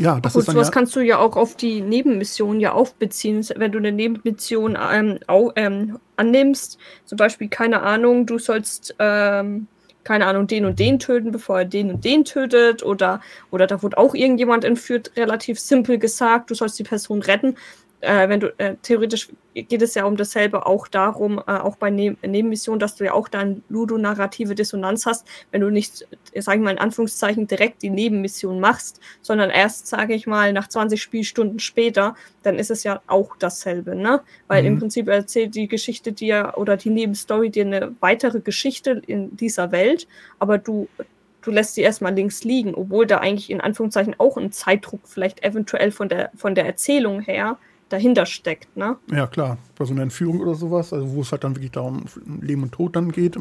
ja, 0.00 0.18
das 0.18 0.32
Gut, 0.32 0.40
ist 0.40 0.48
dann 0.48 0.54
sowas 0.54 0.68
ja 0.68 0.72
kannst 0.72 0.96
du 0.96 1.00
ja 1.00 1.18
auch 1.18 1.36
auf 1.36 1.56
die 1.56 1.82
Nebenmission 1.82 2.58
ja 2.58 2.72
aufbeziehen. 2.72 3.46
Wenn 3.56 3.70
du 3.70 3.78
eine 3.78 3.92
Nebenmission 3.92 4.78
ähm, 4.90 5.18
au, 5.26 5.52
ähm, 5.56 5.98
annimmst, 6.16 6.78
zum 7.04 7.16
Beispiel, 7.16 7.48
keine 7.48 7.82
Ahnung, 7.82 8.24
du 8.24 8.38
sollst, 8.38 8.94
ähm, 8.98 9.66
keine 10.02 10.26
Ahnung, 10.26 10.46
den 10.46 10.64
und 10.64 10.78
den 10.78 10.98
töten, 10.98 11.32
bevor 11.32 11.58
er 11.58 11.64
den 11.66 11.90
und 11.90 12.04
den 12.04 12.24
tötet, 12.24 12.82
oder, 12.82 13.20
oder 13.50 13.66
da 13.66 13.82
wurde 13.82 13.98
auch 13.98 14.14
irgendjemand 14.14 14.64
entführt, 14.64 15.12
relativ 15.16 15.60
simpel 15.60 15.98
gesagt, 15.98 16.50
du 16.50 16.54
sollst 16.54 16.78
die 16.78 16.84
Person 16.84 17.20
retten, 17.20 17.56
äh, 18.00 18.28
wenn 18.28 18.40
du 18.40 18.52
äh, 18.58 18.76
theoretisch 18.82 19.28
geht 19.54 19.82
es 19.82 19.94
ja 19.94 20.04
um 20.04 20.16
dasselbe 20.16 20.64
auch 20.66 20.86
darum, 20.86 21.38
äh, 21.38 21.52
auch 21.52 21.76
bei 21.76 21.90
ne 21.90 22.16
Nebenmissionen, 22.22 22.78
dass 22.78 22.96
du 22.96 23.04
ja 23.04 23.12
auch 23.12 23.28
dann 23.28 23.62
ludonarrative 23.68 24.54
Dissonanz 24.54 25.06
hast, 25.06 25.26
wenn 25.50 25.60
du 25.60 25.70
nicht, 25.70 26.06
sage 26.36 26.58
ich 26.58 26.64
mal 26.64 26.70
in 26.70 26.78
Anführungszeichen, 26.78 27.46
direkt 27.46 27.82
die 27.82 27.90
Nebenmission 27.90 28.60
machst, 28.60 29.00
sondern 29.20 29.50
erst, 29.50 29.88
sage 29.88 30.14
ich 30.14 30.26
mal, 30.26 30.52
nach 30.52 30.68
20 30.68 31.02
Spielstunden 31.02 31.58
später, 31.58 32.14
dann 32.42 32.58
ist 32.58 32.70
es 32.70 32.84
ja 32.84 33.00
auch 33.06 33.36
dasselbe, 33.36 33.96
ne? 33.96 34.20
Weil 34.46 34.62
mhm. 34.62 34.68
im 34.68 34.78
Prinzip 34.78 35.08
erzählt 35.08 35.54
die 35.54 35.68
Geschichte 35.68 36.12
dir 36.12 36.54
oder 36.56 36.76
die 36.76 36.90
Nebenstory 36.90 37.50
dir 37.50 37.66
eine 37.66 37.94
weitere 38.00 38.40
Geschichte 38.40 39.02
in 39.06 39.36
dieser 39.36 39.72
Welt, 39.72 40.06
aber 40.38 40.58
du 40.58 40.88
du 41.42 41.50
lässt 41.50 41.74
sie 41.74 41.80
erstmal 41.80 42.14
links 42.14 42.44
liegen, 42.44 42.74
obwohl 42.74 43.06
da 43.06 43.18
eigentlich 43.18 43.48
in 43.48 43.62
Anführungszeichen 43.62 44.14
auch 44.18 44.36
ein 44.36 44.52
Zeitdruck 44.52 45.00
vielleicht 45.04 45.42
eventuell 45.42 45.90
von 45.90 46.10
der, 46.10 46.30
von 46.36 46.54
der 46.54 46.66
Erzählung 46.66 47.20
her 47.20 47.56
dahinter 47.90 48.24
steckt, 48.24 48.76
ne? 48.76 48.96
Ja, 49.12 49.26
klar. 49.26 49.58
Bei 49.76 49.84
so 49.84 49.92
einer 49.92 50.02
Entführung 50.02 50.40
oder 50.40 50.54
sowas, 50.54 50.92
also 50.92 51.12
wo 51.12 51.20
es 51.20 51.32
halt 51.32 51.44
dann 51.44 51.54
wirklich 51.54 51.72
darum 51.72 52.04
Leben 52.40 52.62
und 52.62 52.72
Tod 52.72 52.96
dann 52.96 53.12
geht, 53.12 53.36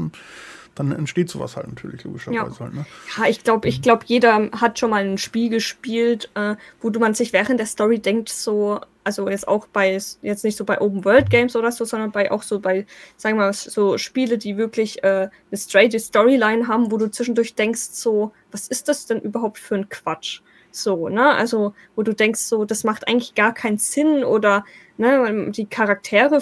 dann 0.75 0.91
entsteht 0.91 1.29
sowas 1.29 1.57
halt 1.57 1.67
natürlich 1.67 2.03
logischerweise 2.03 2.53
ja. 2.53 2.59
halt, 2.59 2.73
ne? 2.73 2.85
Ja, 3.17 3.25
ich 3.25 3.43
glaube, 3.43 3.67
ich 3.67 3.81
glaube, 3.81 4.03
jeder 4.05 4.49
hat 4.51 4.79
schon 4.79 4.89
mal 4.89 5.03
ein 5.03 5.17
Spiel 5.17 5.49
gespielt, 5.49 6.29
äh, 6.35 6.55
wo 6.81 6.89
du 6.89 6.99
man 6.99 7.13
sich 7.13 7.33
während 7.33 7.59
der 7.59 7.67
Story 7.67 7.99
denkt, 7.99 8.29
so, 8.29 8.79
also 9.03 9.27
jetzt 9.29 9.47
auch 9.47 9.67
bei, 9.67 9.99
jetzt 10.21 10.43
nicht 10.43 10.57
so 10.57 10.65
bei 10.65 10.79
Open 10.79 11.03
World 11.03 11.29
Games 11.29 11.55
oder 11.55 11.71
so, 11.71 11.85
sondern 11.85 12.11
bei 12.11 12.31
auch 12.31 12.43
so 12.43 12.59
bei, 12.59 12.85
sagen 13.17 13.37
wir 13.37 13.45
mal, 13.45 13.53
so 13.53 13.97
Spiele, 13.97 14.37
die 14.37 14.57
wirklich 14.57 15.03
äh, 15.03 15.29
eine 15.51 15.57
straight 15.57 15.99
Storyline 15.99 16.67
haben, 16.67 16.91
wo 16.91 16.97
du 16.97 17.11
zwischendurch 17.11 17.55
denkst, 17.55 17.89
so, 17.91 18.31
was 18.51 18.67
ist 18.67 18.87
das 18.87 19.05
denn 19.05 19.19
überhaupt 19.19 19.57
für 19.57 19.75
ein 19.75 19.89
Quatsch? 19.89 20.41
So, 20.71 21.09
ne? 21.09 21.33
Also, 21.35 21.73
wo 21.95 22.03
du 22.03 22.13
denkst, 22.13 22.41
so, 22.41 22.65
das 22.65 22.83
macht 22.83 23.07
eigentlich 23.07 23.35
gar 23.35 23.53
keinen 23.53 23.77
Sinn 23.77 24.23
oder 24.23 24.65
ne, 24.97 25.51
die 25.51 25.65
Charaktere 25.65 26.41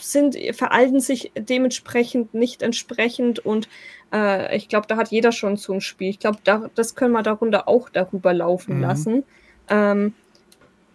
sind, 0.00 0.36
veralten 0.52 1.00
sich 1.00 1.32
dementsprechend 1.36 2.34
nicht 2.34 2.62
entsprechend 2.62 3.38
und 3.38 3.68
äh, 4.12 4.56
ich 4.56 4.68
glaube, 4.68 4.86
da 4.86 4.96
hat 4.96 5.08
jeder 5.08 5.32
schon 5.32 5.56
so 5.56 5.72
ein 5.72 5.80
Spiel. 5.80 6.10
Ich 6.10 6.18
glaube, 6.18 6.38
da, 6.44 6.70
das 6.74 6.94
können 6.94 7.12
wir 7.12 7.22
darunter 7.22 7.68
auch 7.68 7.88
darüber 7.88 8.32
laufen 8.32 8.76
mhm. 8.76 8.82
lassen. 8.82 9.24
Ähm, 9.68 10.14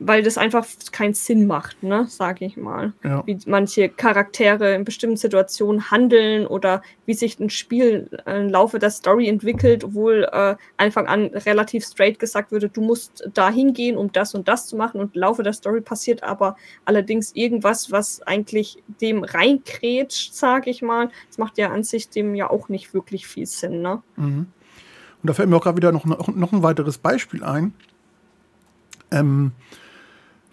weil 0.04 0.24
das 0.24 0.38
einfach 0.40 0.66
keinen 0.92 1.14
Sinn 1.14 1.46
macht, 1.46 1.84
ne, 1.84 2.08
sage 2.08 2.44
ich 2.44 2.58
mal. 2.58 2.94
Ja. 3.04 3.22
Wie 3.28 3.38
manche 3.46 3.88
Charaktere 3.88 4.74
in 4.74 4.84
bestimmten 4.84 5.16
Situationen 5.16 5.92
handeln 5.92 6.48
oder 6.48 6.82
wie 7.06 7.14
sich 7.14 7.40
ein 7.40 7.52
Spiel 7.52 8.10
im 8.26 8.50
Laufe 8.50 8.80
der 8.80 8.90
Story 8.90 9.30
entwickelt, 9.30 9.84
obwohl 9.84 10.28
äh, 10.32 10.56
Anfang 10.78 11.06
an 11.06 11.26
relativ 11.28 11.86
straight 11.86 12.18
gesagt 12.18 12.52
würde, 12.52 12.70
du 12.70 12.82
musst 12.82 13.30
da 13.32 13.52
hingehen, 13.52 13.96
um 13.96 14.12
das 14.12 14.34
und 14.34 14.48
das 14.48 14.66
zu 14.66 14.76
machen 14.76 15.00
und 15.00 15.14
im 15.14 15.22
Laufe 15.22 15.44
der 15.44 15.54
Story 15.54 15.82
passiert 15.82 16.24
aber 16.24 16.56
allerdings 16.84 17.36
irgendwas, 17.36 17.92
was 17.92 18.24
eigentlich 18.24 18.82
dem 19.02 19.24
reinkrätscht, 19.24 20.34
sage 20.34 20.72
ich 20.72 20.82
mal. 20.82 21.12
Das 21.28 21.38
macht 21.38 21.60
ja 21.60 21.70
an 21.70 21.84
sich 21.84 22.10
dem 22.10 22.34
ja 22.34 22.50
auch 22.50 22.70
nicht 22.70 22.96
wirklich 22.96 23.28
viel 23.28 23.46
Sinn, 23.46 23.84
ne? 23.84 24.02
Mhm. 24.16 24.48
Und 25.22 25.30
da 25.30 25.34
fällt 25.34 25.48
mir 25.48 25.58
auch 25.58 25.62
gerade 25.62 25.78
wieder 25.78 25.92
noch, 25.92 26.06
noch 26.06 26.52
ein 26.52 26.64
weiteres 26.64 26.98
Beispiel 26.98 27.44
ein. 27.44 27.76
Ähm, 29.12 29.52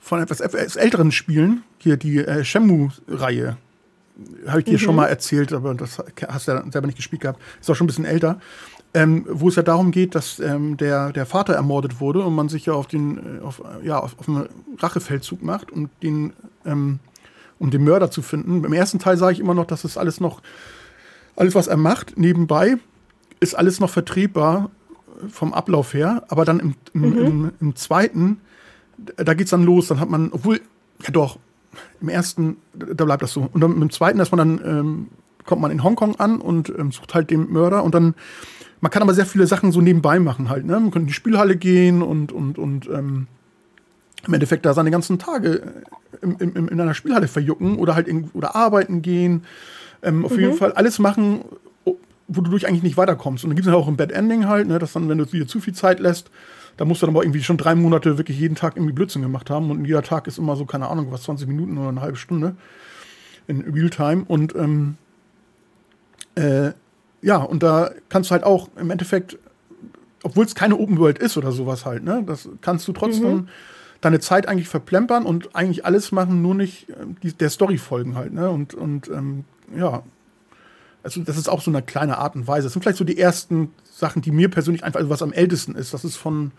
von 0.09 0.23
etwas 0.23 0.41
älteren 0.41 1.13
Spielen, 1.13 1.63
hier 1.77 1.99
die 1.99 2.19
äh, 2.19 2.43
Shenmue-Reihe, 2.43 3.59
habe 4.47 4.61
ich 4.61 4.65
dir 4.65 4.73
mhm. 4.73 4.79
schon 4.79 4.97
mal 4.97 5.07
erzählt, 5.07 5.53
aber 5.53 5.75
das 5.75 6.03
hast 6.29 6.49
du 6.49 6.53
ja 6.53 6.65
selber 6.71 6.87
nicht 6.87 6.97
gespielt 6.97 7.23
gehabt, 7.23 7.41
ist 7.61 7.71
auch 7.71 7.75
schon 7.75 7.85
ein 7.85 7.89
bisschen 7.89 8.07
älter, 8.07 8.41
ähm, 8.95 9.27
wo 9.29 9.49
es 9.49 9.57
ja 9.57 9.63
darum 9.63 9.91
geht, 9.91 10.15
dass 10.15 10.41
ähm, 10.41 10.79
der, 10.79 11.13
der 11.13 11.27
Vater 11.27 11.53
ermordet 11.53 12.01
wurde 12.01 12.25
und 12.25 12.35
man 12.35 12.49
sich 12.49 12.65
ja 12.65 12.73
auf 12.73 12.87
den, 12.87 13.19
äh, 13.19 13.43
auf, 13.43 13.63
ja, 13.83 13.99
auf, 13.99 14.19
auf 14.19 14.29
einen 14.29 14.49
Rachefeldzug 14.79 15.43
macht, 15.43 15.71
um 15.71 15.91
den, 16.03 16.33
ähm, 16.65 17.01
um 17.59 17.71
den 17.71 17.85
Mörder 17.85 18.11
zu 18.11 18.23
finden. 18.23 18.65
Im 18.65 18.73
ersten 18.73 18.99
Teil 18.99 19.19
sage 19.19 19.35
ich 19.35 19.41
immer 19.41 19.55
noch, 19.55 19.67
dass 19.67 19.85
es 19.85 19.99
alles 19.99 20.21
noch, 20.21 20.41
alles 21.37 21.55
was 21.55 21.67
er 21.67 21.77
macht, 21.77 22.17
nebenbei, 22.17 22.79
ist 23.41 23.55
alles 23.55 23.79
noch 23.79 23.91
vertretbar 23.91 24.71
vom 25.31 25.53
Ablauf 25.53 25.93
her, 25.93 26.25
aber 26.29 26.47
dann 26.47 26.61
im, 26.61 26.75
im, 26.95 27.01
mhm. 27.03 27.19
im, 27.19 27.53
im 27.61 27.77
zweiten 27.77 28.41
da 29.17 29.35
geht's 29.35 29.51
dann 29.51 29.65
los. 29.65 29.89
Dann 29.89 30.01
hat 30.01 30.11
man, 30.11 30.31
obwohl, 30.33 30.61
ja 31.03 31.11
doch, 31.11 31.39
im 32.01 32.09
ersten, 32.09 32.57
da 32.75 33.05
bleibt 33.05 33.23
das 33.23 33.33
so. 33.33 33.49
Und 33.53 33.61
dann 33.61 33.81
im 33.81 33.91
zweiten, 33.91 34.19
dass 34.19 34.33
man 34.33 34.39
dann, 34.39 34.61
ähm, 34.65 35.09
kommt 35.45 35.63
man 35.63 35.71
in 35.71 35.83
Hongkong 35.83 36.17
an 36.17 36.41
und 36.41 36.69
ähm, 36.79 36.93
sucht 36.93 37.15
halt 37.15 37.31
den 37.31 37.51
Mörder 37.51 37.83
und 37.83 37.95
dann, 37.95 38.15
man 38.81 38.91
kann 38.91 39.03
aber 39.03 39.15
sehr 39.15 39.27
viele 39.27 39.47
Sachen 39.47 39.73
so 39.73 39.81
nebenbei 39.81 40.19
machen 40.19 40.51
halt, 40.51 40.65
ne? 40.67 40.79
Man 40.79 40.91
kann 40.91 41.03
in 41.03 41.09
die 41.09 41.15
Spielhalle 41.15 41.57
gehen 41.57 42.03
und, 42.03 42.33
und, 42.33 42.59
und, 42.59 42.89
ähm, 42.89 43.27
im 44.27 44.35
Endeffekt 44.35 44.67
da 44.67 44.75
seine 44.75 44.91
ganzen 44.91 45.19
Tage 45.19 45.63
äh, 45.63 46.17
im, 46.23 46.37
im, 46.39 46.69
in 46.69 46.81
einer 46.81 46.95
Spielhalle 46.95 47.29
verjucken 47.29 47.77
oder 47.77 47.95
halt 47.95 48.09
in, 48.09 48.31
oder 48.35 48.57
arbeiten 48.57 49.03
gehen. 49.03 49.45
Ähm, 50.03 50.25
auf 50.25 50.33
mhm. 50.33 50.41
jeden 50.41 50.55
Fall 50.55 50.73
alles 50.73 50.99
machen, 50.99 51.45
wo 52.29 52.41
du 52.43 52.51
durch 52.51 52.67
eigentlich 52.67 52.83
nicht 52.83 52.97
weiterkommst. 52.97 53.45
Und 53.45 53.51
dann 53.51 53.57
gibt 53.57 53.67
es 53.67 53.73
ja 53.73 53.79
auch 53.79 53.89
ein 53.89 53.97
Bad 53.97 54.13
Ending 54.13 54.47
halt, 54.47 54.69
ne, 54.69 54.79
dass 54.79 54.93
dann, 54.93 55.09
wenn 55.09 55.19
du 55.19 55.25
dir 55.25 55.47
zu 55.47 55.61
viel 55.61 55.75
Zeit 55.75 55.99
lässt, 55.99 56.31
da 56.79 56.85
musst 56.85 57.03
du 57.03 57.07
dann 57.07 57.15
aber 57.15 57.25
irgendwie 57.25 57.43
schon 57.43 57.59
drei 57.59 57.75
Monate 57.75 58.19
wirklich 58.19 58.39
jeden 58.39 58.55
Tag 58.55 58.77
irgendwie 58.77 58.95
Blödsinn 58.95 59.21
gemacht 59.21 59.51
haben. 59.51 59.71
Und 59.71 59.85
jeder 59.85 60.03
Tag 60.03 60.29
ist 60.29 60.39
immer 60.39 60.55
so, 60.55 60.65
keine 60.65 60.89
Ahnung, 60.89 61.09
was, 61.11 61.25
20 61.25 61.49
Minuten 61.49 61.77
oder 61.77 61.89
eine 61.89 62.01
halbe 62.01 62.17
Stunde 62.17 62.55
in 63.49 63.63
Realtime. 63.63 64.25
Und 64.27 64.55
ähm, 64.55 64.97
äh, 66.37 66.71
ja, 67.21 67.39
und 67.39 67.65
da 67.65 67.91
kannst 68.09 68.31
du 68.31 68.33
halt 68.33 68.45
auch 68.45 68.69
im 68.77 68.91
Endeffekt, 68.91 69.39
obwohl 70.23 70.45
es 70.45 70.55
keine 70.55 70.77
Open 70.77 70.99
World 70.99 71.19
ist 71.19 71.37
oder 71.37 71.51
sowas 71.51 71.85
halt, 71.85 72.05
ne, 72.05 72.23
das 72.25 72.49
kannst 72.61 72.87
du 72.87 72.93
trotzdem 72.93 73.35
mhm. 73.35 73.49
deine 74.01 74.21
Zeit 74.21 74.47
eigentlich 74.47 74.69
verplempern 74.69 75.27
und 75.27 75.57
eigentlich 75.57 75.85
alles 75.85 76.13
machen, 76.13 76.43
nur 76.43 76.55
nicht 76.55 76.89
äh, 76.91 76.95
die, 77.25 77.33
der 77.33 77.51
Story 77.51 77.79
folgen 77.79 78.15
halt, 78.15 78.33
ne? 78.33 78.51
Und, 78.51 78.75
und 78.75 79.09
ähm, 79.09 79.45
ja, 79.77 80.05
also 81.03 81.23
das 81.23 81.37
ist 81.37 81.49
auch 81.49 81.61
so 81.61 81.73
eine 81.73 81.83
kleine 81.83 82.19
Art 82.19 82.37
und 82.37 82.47
Weise. 82.47 82.67
Das 82.67 82.73
sind 82.73 82.83
vielleicht 82.83 82.99
so 82.99 83.05
die 83.05 83.19
ersten 83.19 83.73
Sachen, 83.91 84.23
die 84.23 84.31
mir 84.31 84.49
persönlich 84.49 84.85
einfach, 84.85 85.01
also 85.01 85.11
was 85.11 85.23
am 85.23 85.33
ältesten 85.33 85.75
ist. 85.75 85.93
Das 85.93 86.05
ist 86.05 86.17
von 86.17 86.53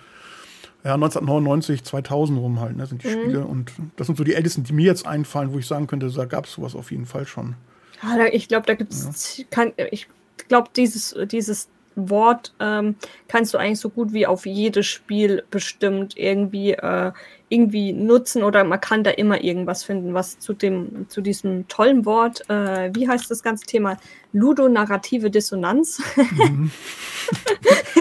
ja, 0.84 0.94
1999, 0.94 1.84
2000 1.84 2.40
rum 2.40 2.60
halt, 2.60 2.78
ne, 2.78 2.86
sind 2.86 3.04
die 3.04 3.08
mhm. 3.08 3.12
Spiele. 3.12 3.46
Und 3.46 3.72
das 3.98 4.08
sind 4.08 4.18
so 4.18 4.24
die 4.24 4.34
ältesten, 4.34 4.64
die 4.64 4.74
mir 4.74 4.86
jetzt 4.86 5.06
einfallen, 5.06 5.54
wo 5.54 5.60
ich 5.60 5.68
sagen 5.68 5.88
könnte, 5.88 6.10
da 6.10 6.26
gab 6.26 6.46
es 6.46 6.54
sowas 6.54 6.76
auf 6.76 6.92
jeden 6.92 7.06
Fall 7.06 7.26
schon. 7.28 7.56
Ja, 8.02 8.28
ich 8.28 8.48
glaube, 8.48 8.66
da 8.66 8.76
gibt 8.76 8.94
es, 8.94 9.44
ja. 9.52 9.68
ich 9.92 10.08
glaube, 10.48 10.70
dieses, 10.74 11.16
dieses 11.30 11.68
Wort 11.96 12.54
ähm, 12.62 12.96
kannst 13.28 13.54
du 13.54 13.58
eigentlich 13.58 13.80
so 13.80 13.90
gut 13.90 14.14
wie 14.14 14.26
auf 14.26 14.46
jedes 14.46 14.86
Spiel 14.86 15.44
bestimmt 15.52 16.18
irgendwie, 16.18 16.72
äh, 16.72 17.12
irgendwie 17.50 17.92
nutzen 17.92 18.44
oder 18.44 18.64
man 18.64 18.80
kann 18.80 19.04
da 19.04 19.12
immer 19.12 19.44
irgendwas 19.44 19.84
finden, 19.84 20.14
was 20.14 20.40
zu 20.40 20.54
dem, 20.54 21.10
zu 21.10 21.20
diesem 21.22 21.68
tollen 21.68 22.06
Wort, 22.06 22.50
äh, 22.50 22.92
wie 22.94 23.10
heißt 23.10 23.30
das 23.30 23.44
ganze 23.44 23.66
Thema? 23.66 23.98
Ludonarrative 24.32 25.30
Dissonanz. 25.30 26.02
Mhm. 26.16 26.72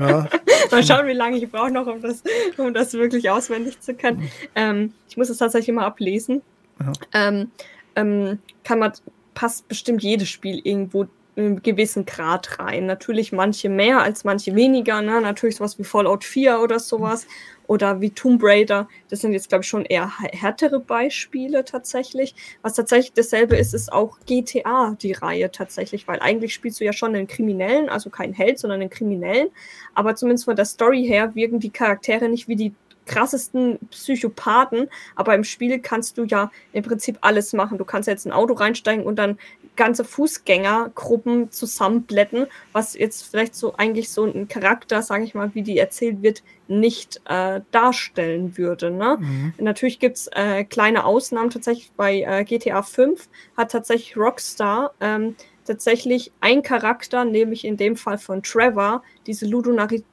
ja. 0.00 0.28
Mal 0.70 0.82
schauen, 0.84 1.06
wie 1.06 1.12
lange 1.12 1.36
ich 1.36 1.50
brauche 1.50 1.70
noch, 1.70 1.86
um 1.86 2.00
das, 2.00 2.22
um 2.56 2.72
das 2.72 2.92
wirklich 2.94 3.28
auswendig 3.30 3.80
zu 3.80 3.94
können. 3.94 4.30
Ähm, 4.54 4.92
ich 5.08 5.16
muss 5.16 5.28
es 5.28 5.38
tatsächlich 5.38 5.74
mal 5.74 5.86
ablesen. 5.86 6.42
Ja. 6.78 6.92
Ähm, 7.12 7.50
ähm, 7.96 8.38
kann 8.64 8.78
man, 8.78 8.92
passt 9.34 9.66
bestimmt 9.68 10.02
jedes 10.02 10.28
Spiel 10.28 10.60
irgendwo 10.62 11.06
einem 11.40 11.62
gewissen 11.62 12.06
Grad 12.06 12.58
rein. 12.58 12.86
Natürlich 12.86 13.32
manche 13.32 13.68
mehr 13.68 14.00
als 14.00 14.24
manche 14.24 14.54
weniger. 14.54 15.02
Ne? 15.02 15.20
Natürlich 15.20 15.56
sowas 15.56 15.78
wie 15.78 15.84
Fallout 15.84 16.24
4 16.24 16.60
oder 16.60 16.78
sowas. 16.78 17.26
Oder 17.66 18.00
wie 18.00 18.10
Tomb 18.10 18.42
Raider. 18.42 18.88
Das 19.10 19.20
sind 19.20 19.32
jetzt, 19.32 19.48
glaube 19.48 19.62
ich, 19.62 19.68
schon 19.68 19.84
eher 19.84 20.10
härtere 20.18 20.80
Beispiele 20.80 21.64
tatsächlich. 21.64 22.34
Was 22.62 22.74
tatsächlich 22.74 23.12
dasselbe 23.12 23.56
ist, 23.56 23.74
ist 23.74 23.92
auch 23.92 24.18
GTA, 24.26 24.96
die 25.00 25.12
Reihe 25.12 25.52
tatsächlich. 25.52 26.08
Weil 26.08 26.18
eigentlich 26.18 26.52
spielst 26.52 26.80
du 26.80 26.84
ja 26.84 26.92
schon 26.92 27.14
einen 27.14 27.28
Kriminellen, 27.28 27.88
also 27.88 28.10
keinen 28.10 28.32
Held, 28.32 28.58
sondern 28.58 28.80
einen 28.80 28.90
Kriminellen. 28.90 29.50
Aber 29.94 30.16
zumindest 30.16 30.46
von 30.46 30.56
der 30.56 30.64
Story 30.64 31.04
her 31.06 31.34
wirken 31.36 31.60
die 31.60 31.70
Charaktere 31.70 32.28
nicht 32.28 32.48
wie 32.48 32.56
die 32.56 32.74
krassesten 33.10 33.78
Psychopathen, 33.90 34.88
aber 35.16 35.34
im 35.34 35.42
Spiel 35.42 35.80
kannst 35.80 36.16
du 36.16 36.24
ja 36.24 36.50
im 36.72 36.84
Prinzip 36.84 37.18
alles 37.22 37.52
machen. 37.52 37.76
Du 37.76 37.84
kannst 37.84 38.08
jetzt 38.08 38.24
ein 38.24 38.32
Auto 38.32 38.54
reinsteigen 38.54 39.04
und 39.04 39.16
dann 39.16 39.38
ganze 39.76 40.04
Fußgängergruppen 40.04 41.50
zusammenblätten, 41.50 42.46
was 42.72 42.94
jetzt 42.94 43.22
vielleicht 43.30 43.54
so 43.54 43.74
eigentlich 43.76 44.10
so 44.10 44.24
ein 44.24 44.48
Charakter, 44.48 45.02
sage 45.02 45.24
ich 45.24 45.34
mal, 45.34 45.54
wie 45.54 45.62
die 45.62 45.78
erzählt 45.78 46.22
wird, 46.22 46.42
nicht 46.68 47.20
äh, 47.24 47.60
darstellen 47.70 48.56
würde. 48.56 48.90
Ne? 48.90 49.16
Mhm. 49.18 49.54
Natürlich 49.58 49.98
gibt 49.98 50.16
es 50.16 50.28
äh, 50.28 50.64
kleine 50.64 51.04
Ausnahmen. 51.04 51.50
Tatsächlich 51.50 51.92
bei 51.96 52.22
äh, 52.22 52.44
GTA 52.44 52.82
5 52.82 53.28
hat 53.56 53.72
tatsächlich 53.72 54.16
Rockstar 54.16 54.92
ähm, 55.00 55.34
tatsächlich 55.64 56.32
ein 56.40 56.62
Charakter, 56.62 57.24
nämlich 57.24 57.64
in 57.64 57.76
dem 57.76 57.96
Fall 57.96 58.18
von 58.18 58.42
Trevor, 58.42 59.02
diese 59.26 59.46
ludonarri 59.46 60.04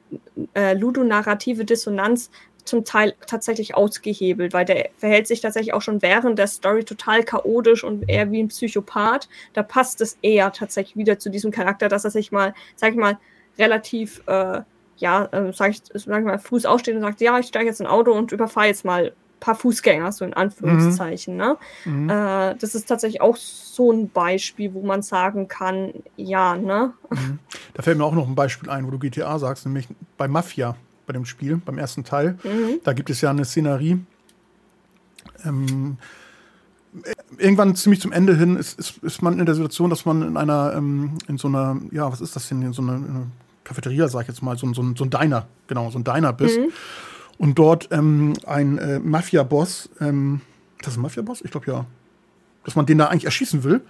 äh, 0.53 0.73
ludonarrative 0.73 1.65
Dissonanz 1.65 2.29
zum 2.67 2.85
Teil 2.85 3.15
tatsächlich 3.25 3.75
ausgehebelt, 3.75 4.53
weil 4.53 4.65
der 4.65 4.89
verhält 4.97 5.27
sich 5.27 5.41
tatsächlich 5.41 5.73
auch 5.73 5.81
schon 5.81 6.01
während 6.01 6.37
der 6.37 6.47
Story 6.47 6.83
total 6.83 7.23
chaotisch 7.23 7.83
und 7.83 8.09
eher 8.09 8.31
wie 8.31 8.41
ein 8.43 8.49
Psychopath. 8.49 9.27
Da 9.53 9.63
passt 9.63 10.01
es 10.01 10.17
eher 10.21 10.51
tatsächlich 10.51 10.97
wieder 10.97 11.19
zu 11.19 11.29
diesem 11.29 11.51
Charakter, 11.51 11.89
dass 11.89 12.05
er 12.05 12.11
sich 12.11 12.31
mal, 12.31 12.53
sag 12.75 12.91
ich 12.91 12.97
mal, 12.97 13.17
relativ, 13.57 14.21
äh, 14.27 14.61
ja, 14.97 15.25
äh, 15.25 15.53
sag, 15.53 15.71
ich, 15.71 15.81
sag 15.93 16.19
ich 16.19 16.25
mal, 16.25 16.39
Fuß 16.39 16.65
aufsteht 16.65 16.95
und 16.95 17.01
sagt, 17.01 17.21
ja, 17.21 17.39
ich 17.39 17.47
steige 17.47 17.67
jetzt 17.67 17.79
in 17.79 17.87
ein 17.87 17.91
Auto 17.91 18.11
und 18.11 18.31
überfahre 18.31 18.67
jetzt 18.67 18.85
mal 18.85 19.07
ein 19.07 19.39
paar 19.39 19.55
Fußgänger, 19.55 20.11
so 20.11 20.25
in 20.25 20.33
Anführungszeichen. 20.33 21.35
Mhm. 21.35 21.39
Ne? 21.39 21.57
Mhm. 21.85 22.09
Äh, 22.09 22.55
das 22.55 22.75
ist 22.75 22.87
tatsächlich 22.87 23.21
auch 23.21 23.35
so 23.37 23.91
ein 23.91 24.09
Beispiel, 24.09 24.73
wo 24.73 24.81
man 24.81 25.01
sagen 25.01 25.47
kann, 25.47 25.93
ja, 26.15 26.55
ne? 26.55 26.93
Mhm. 27.09 27.39
Da 27.73 27.83
fällt 27.83 27.97
mir 27.97 28.05
auch 28.05 28.15
noch 28.15 28.27
ein 28.27 28.35
Beispiel 28.35 28.69
ein, 28.69 28.85
wo 28.85 28.91
du 28.91 28.99
GTA 28.99 29.37
sagst, 29.39 29.65
nämlich 29.65 29.87
bei 30.17 30.27
Mafia 30.27 30.75
bei 31.07 31.13
dem 31.13 31.25
Spiel, 31.25 31.57
beim 31.57 31.79
ersten 31.79 32.03
Teil. 32.03 32.37
Mhm. 32.43 32.81
Da 32.83 32.93
gibt 32.93 33.09
es 33.09 33.21
ja 33.21 33.31
eine 33.31 33.45
Szenerie. 33.45 33.99
Ähm, 35.45 35.97
irgendwann 37.37 37.75
ziemlich 37.75 38.01
zum 38.01 38.11
Ende 38.11 38.35
hin 38.35 38.57
ist, 38.57 38.77
ist, 38.77 38.97
ist 39.03 39.21
man 39.21 39.39
in 39.39 39.45
der 39.45 39.55
Situation, 39.55 39.89
dass 39.89 40.05
man 40.05 40.21
in 40.21 40.37
einer, 40.37 40.73
ähm, 40.75 41.17
in 41.27 41.37
so 41.37 41.47
einer, 41.47 41.77
ja, 41.91 42.11
was 42.11 42.21
ist 42.21 42.35
das 42.35 42.49
denn, 42.49 42.61
in 42.61 42.73
so 42.73 42.81
einer, 42.81 42.93
einer 42.93 43.27
Cafeteria, 43.63 44.07
sag 44.07 44.23
ich 44.23 44.27
jetzt 44.27 44.41
mal, 44.41 44.57
so, 44.57 44.71
so, 44.73 44.83
so 44.95 45.03
ein 45.03 45.09
Diner, 45.09 45.47
genau, 45.67 45.89
so 45.89 45.97
ein 45.97 46.03
Diner 46.03 46.33
bist. 46.33 46.59
Mhm. 46.59 46.71
Und 47.37 47.59
dort 47.59 47.89
ähm, 47.91 48.33
ein 48.45 48.77
äh, 48.77 48.99
Mafia-Boss, 48.99 49.89
ähm, 50.01 50.41
das 50.79 50.93
ist 50.93 50.97
ein 50.97 51.01
Mafia-Boss? 51.01 51.41
Ich 51.41 51.51
glaube 51.51 51.71
ja. 51.71 51.85
Dass 52.65 52.75
man 52.75 52.85
den 52.85 52.97
da 52.97 53.07
eigentlich 53.07 53.25
erschießen 53.25 53.63
will. 53.63 53.81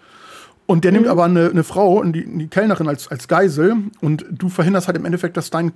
Und 0.68 0.84
der 0.84 0.92
mhm. 0.92 0.98
nimmt 0.98 1.08
aber 1.08 1.24
eine, 1.24 1.50
eine 1.50 1.64
Frau, 1.64 2.04
die, 2.04 2.26
die 2.26 2.48
Kellnerin 2.48 2.88
als, 2.88 3.08
als 3.08 3.28
Geisel 3.28 3.78
und 4.02 4.26
du 4.30 4.50
verhinderst 4.50 4.88
halt 4.88 4.98
im 4.98 5.06
Endeffekt, 5.06 5.38
dass 5.38 5.50
dein 5.50 5.72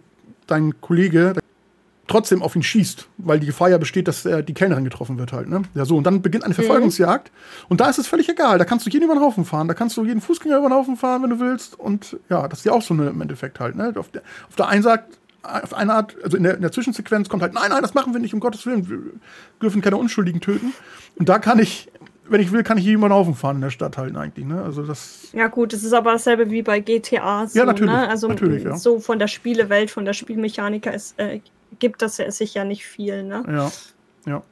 dein 0.52 0.80
Kollege 0.82 1.34
trotzdem 2.12 2.44
auf 2.44 2.56
ihn 2.56 2.64
schießt, 2.64 3.08
weil 3.20 3.40
die 3.40 3.46
Gefahr 3.46 3.70
ja 3.70 3.78
besteht, 3.78 4.08
dass 4.08 4.26
er 4.26 4.44
die 4.44 4.54
Kellnerin 4.54 4.84
getroffen 4.84 5.18
wird 5.18 5.32
halt. 5.32 5.48
Ne? 5.48 5.62
Ja, 5.76 5.86
so. 5.86 5.96
Und 5.96 6.04
dann 6.04 6.22
beginnt 6.22 6.44
eine 6.44 6.54
mhm. 6.54 6.56
Verfolgungsjagd. 6.56 7.32
Mhm. 7.32 7.66
Und 7.70 7.82
da 7.82 7.90
ist 7.90 8.00
es 8.00 8.08
völlig 8.08 8.28
egal. 8.28 8.58
Da 8.58 8.66
kannst 8.66 8.86
du 8.86 8.90
jeden 8.90 9.06
über 9.06 9.16
den 9.16 9.24
Haufen 9.24 9.46
fahren. 9.46 9.68
Da 9.68 9.74
kannst 9.74 9.96
du 9.96 10.06
jeden 10.06 10.20
Fußgänger 10.20 10.58
über 10.58 10.68
den 10.68 10.74
Haufen 10.74 10.98
fahren, 10.98 11.24
wenn 11.24 11.30
du 11.30 11.40
willst. 11.40 11.80
Und 11.80 12.18
ja, 12.30 12.48
das 12.48 12.60
ist 12.60 12.66
ja 12.66 12.74
auch 12.74 12.82
so 12.82 12.94
eine 12.94 13.10
im 13.10 13.22
Endeffekt 13.22 13.60
halt. 13.62 13.76
Ne? 13.76 13.94
Auf, 13.96 14.10
der, 14.10 14.24
auf 14.50 14.56
der 14.58 14.68
einen 14.68 14.84
Seite, 14.84 15.06
auf 15.44 15.74
eine 15.74 15.94
Art, 15.94 16.16
also 16.22 16.36
in 16.36 16.44
der, 16.44 16.56
in 16.56 16.62
der 16.62 16.72
Zwischensequenz 16.72 17.30
kommt 17.30 17.44
halt, 17.44 17.54
nein, 17.54 17.70
nein, 17.70 17.82
das 17.82 17.94
machen 17.94 18.14
wir 18.14 18.20
nicht, 18.20 18.34
um 18.34 18.42
Gottes 18.42 18.66
Willen. 18.66 18.90
Wir 18.90 19.00
dürfen 19.62 19.82
keine 19.82 19.98
Unschuldigen 19.98 20.42
töten. 20.42 20.74
Und 21.16 21.30
da 21.30 21.40
kann 21.40 21.60
ich 21.60 21.90
wenn 22.28 22.42
ich 22.42 22.52
will, 22.52 22.64
kann 22.64 22.78
ich 22.78 22.84
hier 22.84 22.94
über 22.94 23.10
den 23.10 23.14
Haufen 23.14 23.36
fahren 23.36 23.58
in 23.58 23.62
der 23.62 23.70
Stadt 23.72 23.98
halt 23.98 24.16
eigentlich. 24.16 24.46
Ne? 24.46 24.62
Also 24.62 24.84
das 24.84 25.30
ja 25.34 25.48
gut, 25.48 25.74
das 25.74 25.84
ist 25.84 25.94
aber 25.94 26.14
dasselbe 26.14 26.50
wie 26.50 26.62
bei 26.62 26.80
GTA. 26.80 27.48
So, 27.48 27.60
ja, 27.60 27.66
natürlich. 27.66 27.94
Ne? 27.94 28.08
Also 28.08 28.28
natürlich, 28.28 28.64
ja. 28.64 28.76
so 28.76 29.00
von 29.00 29.20
der 29.20 29.28
Spielewelt, 29.28 29.92
von 29.92 30.06
der 30.06 30.14
Spielmechaniker 30.14 30.94
ist, 30.94 31.20
äh, 31.20 31.42
gibt 31.80 32.02
das 32.02 32.18
sich 32.18 32.54
ja 32.54 32.64
nicht 32.64 32.86
viel. 32.86 33.24
Ne? 33.24 33.44
Ja, 33.48 33.72
ja. 34.32 34.44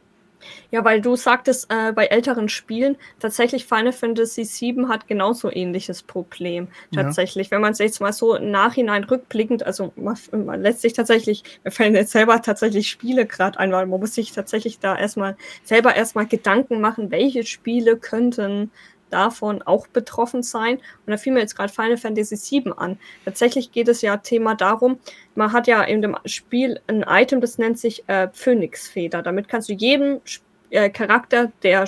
Ja, 0.71 0.83
weil 0.85 1.01
du 1.01 1.15
sagtest, 1.15 1.67
äh, 1.69 1.91
bei 1.91 2.05
älteren 2.05 2.49
Spielen, 2.49 2.97
tatsächlich 3.19 3.65
Final 3.65 3.91
Fantasy 3.91 4.43
VII 4.43 4.87
hat 4.87 5.07
genauso 5.07 5.51
ähnliches 5.51 6.03
Problem. 6.03 6.67
Tatsächlich, 6.93 7.47
ja. 7.47 7.51
wenn 7.51 7.61
man 7.61 7.71
es 7.71 7.79
jetzt 7.79 8.01
mal 8.01 8.13
so 8.13 8.35
im 8.35 8.51
Nachhinein 8.51 9.03
rückblickend, 9.03 9.65
also 9.65 9.91
man, 9.95 10.17
man 10.31 10.61
lässt 10.61 10.81
sich 10.81 10.93
tatsächlich, 10.93 11.43
wir 11.63 11.71
fallen 11.71 11.95
jetzt 11.95 12.11
selber 12.11 12.41
tatsächlich 12.41 12.89
Spiele 12.89 13.25
gerade 13.25 13.59
ein, 13.59 13.71
weil 13.71 13.85
man 13.85 13.99
muss 13.99 14.15
sich 14.15 14.31
tatsächlich 14.31 14.79
da 14.79 14.97
erstmal 14.97 15.35
selber 15.63 15.95
erstmal 15.95 16.27
Gedanken 16.27 16.81
machen, 16.81 17.11
welche 17.11 17.43
Spiele 17.43 17.97
könnten 17.97 18.71
davon 19.09 19.61
auch 19.61 19.87
betroffen 19.87 20.43
sein. 20.43 20.77
Und 20.77 21.11
da 21.11 21.17
fiel 21.17 21.33
mir 21.33 21.39
jetzt 21.39 21.55
gerade 21.55 21.71
Final 21.71 21.97
Fantasy 21.97 22.63
VII 22.63 22.73
an. 22.77 22.97
Tatsächlich 23.25 23.71
geht 23.71 23.87
es 23.87 24.01
ja 24.01 24.17
Thema 24.17 24.55
darum, 24.55 24.99
man 25.35 25.53
hat 25.53 25.67
ja 25.67 25.81
in 25.83 26.01
dem 26.01 26.17
Spiel 26.25 26.81
ein 26.87 27.05
Item, 27.07 27.41
das 27.41 27.57
nennt 27.57 27.79
sich 27.79 28.07
äh, 28.07 28.27
Phönixfeder. 28.33 29.21
Damit 29.21 29.47
kannst 29.47 29.69
du 29.69 29.73
jeden 29.73 30.21
äh, 30.69 30.89
Charakter, 30.89 31.51
der 31.63 31.87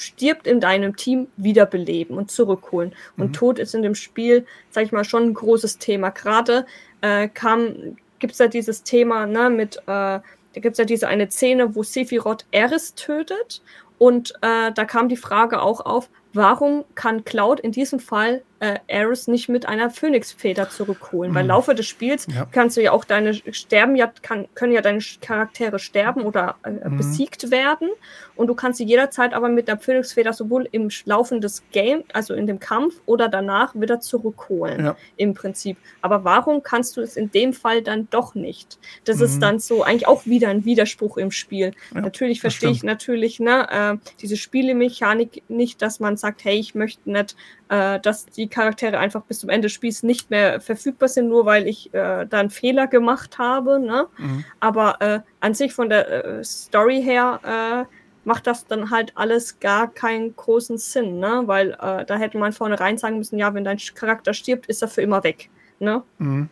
stirbt 0.00 0.46
in 0.46 0.60
deinem 0.60 0.96
Team, 0.96 1.28
wiederbeleben 1.36 2.16
und 2.16 2.30
zurückholen. 2.30 2.94
Und 3.16 3.28
mhm. 3.28 3.32
Tod 3.32 3.58
ist 3.58 3.74
in 3.74 3.82
dem 3.82 3.94
Spiel, 3.94 4.46
sag 4.70 4.84
ich 4.84 4.92
mal, 4.92 5.04
schon 5.04 5.24
ein 5.24 5.34
großes 5.34 5.78
Thema. 5.78 6.10
Gerade 6.10 6.66
äh, 7.02 7.28
kam, 7.28 7.96
gibt 8.18 8.32
es 8.32 8.38
ja 8.38 8.48
dieses 8.48 8.82
Thema 8.82 9.26
ne, 9.26 9.50
mit, 9.50 9.76
äh, 9.76 9.82
da 9.86 10.22
gibt 10.54 10.72
es 10.72 10.78
ja 10.78 10.84
diese 10.84 11.08
eine 11.08 11.30
Szene, 11.30 11.74
wo 11.74 11.82
Sephiroth 11.82 12.46
Eris 12.50 12.94
tötet. 12.94 13.62
Und 13.98 14.32
äh, 14.40 14.72
da 14.72 14.84
kam 14.86 15.08
die 15.08 15.16
Frage 15.16 15.60
auch 15.60 15.80
auf, 15.80 16.08
warum 16.32 16.84
kann 16.94 17.24
Cloud 17.24 17.60
in 17.60 17.72
diesem 17.72 18.00
Fall 18.00 18.42
äh, 18.60 18.78
Aerys 18.88 19.26
nicht 19.26 19.48
mit 19.48 19.66
einer 19.66 19.90
Phönixfeder 19.90 20.68
zurückholen. 20.70 21.32
Mhm. 21.32 21.34
Weil 21.34 21.42
im 21.42 21.48
Laufe 21.48 21.74
des 21.74 21.86
Spiels 21.86 22.26
Ja. 22.34 22.46
kannst 22.52 22.76
du 22.76 22.82
ja 22.82 22.92
auch 22.92 23.04
deine 23.04 23.34
sterben 23.34 23.96
ja, 23.96 24.12
kann, 24.22 24.46
können 24.54 24.72
ja 24.72 24.80
deine 24.82 25.00
Charaktere 25.20 25.78
sterben 25.78 26.22
oder 26.22 26.56
äh, 26.62 26.70
Mhm. 26.88 26.96
besiegt 26.98 27.50
werden. 27.50 27.88
Und 28.36 28.46
du 28.46 28.54
kannst 28.54 28.78
sie 28.78 28.84
jederzeit 28.84 29.34
aber 29.34 29.48
mit 29.48 29.68
der 29.68 29.78
Phönixfeder 29.78 30.32
sowohl 30.32 30.68
im 30.72 30.88
Laufen 31.04 31.40
des 31.40 31.62
Game, 31.72 32.04
also 32.12 32.34
in 32.34 32.46
dem 32.46 32.58
Kampf 32.60 32.94
oder 33.06 33.28
danach 33.28 33.74
wieder 33.74 34.00
zurückholen. 34.00 34.84
Ja. 34.84 34.96
Im 35.16 35.34
Prinzip. 35.34 35.76
Aber 36.00 36.24
warum 36.24 36.62
kannst 36.62 36.96
du 36.96 37.00
es 37.02 37.16
in 37.16 37.30
dem 37.30 37.52
Fall 37.52 37.82
dann 37.82 38.08
doch 38.10 38.34
nicht? 38.34 38.78
Das 39.04 39.16
Mhm. 39.18 39.24
ist 39.24 39.38
dann 39.40 39.58
so 39.58 39.82
eigentlich 39.82 40.06
auch 40.06 40.26
wieder 40.26 40.48
ein 40.48 40.64
Widerspruch 40.64 41.16
im 41.16 41.30
Spiel. 41.30 41.72
Ja, 41.94 42.00
natürlich 42.02 42.40
verstehe 42.40 42.70
ich 42.70 42.82
natürlich 42.82 43.40
ne, 43.40 43.66
äh, 44.00 44.10
diese 44.20 44.36
Spielemechanik 44.36 45.42
nicht, 45.48 45.82
dass 45.82 46.00
man 46.00 46.16
sagt, 46.16 46.44
hey, 46.44 46.58
ich 46.58 46.74
möchte 46.74 47.10
nicht, 47.10 47.36
äh, 47.70 47.98
dass 48.00 48.26
die 48.26 48.48
Charaktere 48.48 48.98
einfach 48.98 49.22
bis 49.22 49.38
zum 49.40 49.48
Ende 49.48 49.66
des 49.66 49.72
Spiels 49.72 50.02
nicht 50.02 50.28
mehr 50.28 50.60
verfügbar 50.60 51.08
sind, 51.08 51.28
nur 51.28 51.46
weil 51.46 51.66
ich 51.66 51.94
äh, 51.94 52.26
da 52.26 52.40
einen 52.40 52.50
Fehler 52.50 52.86
gemacht 52.86 53.38
habe. 53.38 53.80
Ne? 53.80 54.06
Mhm. 54.18 54.44
Aber 54.58 55.00
äh, 55.00 55.20
an 55.40 55.54
sich 55.54 55.72
von 55.72 55.88
der 55.88 56.24
äh, 56.24 56.44
Story 56.44 57.00
her 57.02 57.86
äh, 57.86 57.94
macht 58.24 58.46
das 58.46 58.66
dann 58.66 58.90
halt 58.90 59.12
alles 59.14 59.60
gar 59.60 59.88
keinen 59.92 60.36
großen 60.36 60.78
Sinn, 60.78 61.18
ne? 61.18 61.42
Weil 61.46 61.70
äh, 61.80 62.04
da 62.04 62.16
hätte 62.16 62.38
man 62.38 62.52
vornherein 62.52 62.98
sagen 62.98 63.18
müssen, 63.18 63.38
ja, 63.38 63.54
wenn 63.54 63.64
dein 63.64 63.78
Charakter 63.94 64.34
stirbt, 64.34 64.66
ist 64.66 64.82
er 64.82 64.88
für 64.88 65.02
immer 65.02 65.24
weg. 65.24 65.48
Ne? 65.78 66.02
Mhm. 66.18 66.48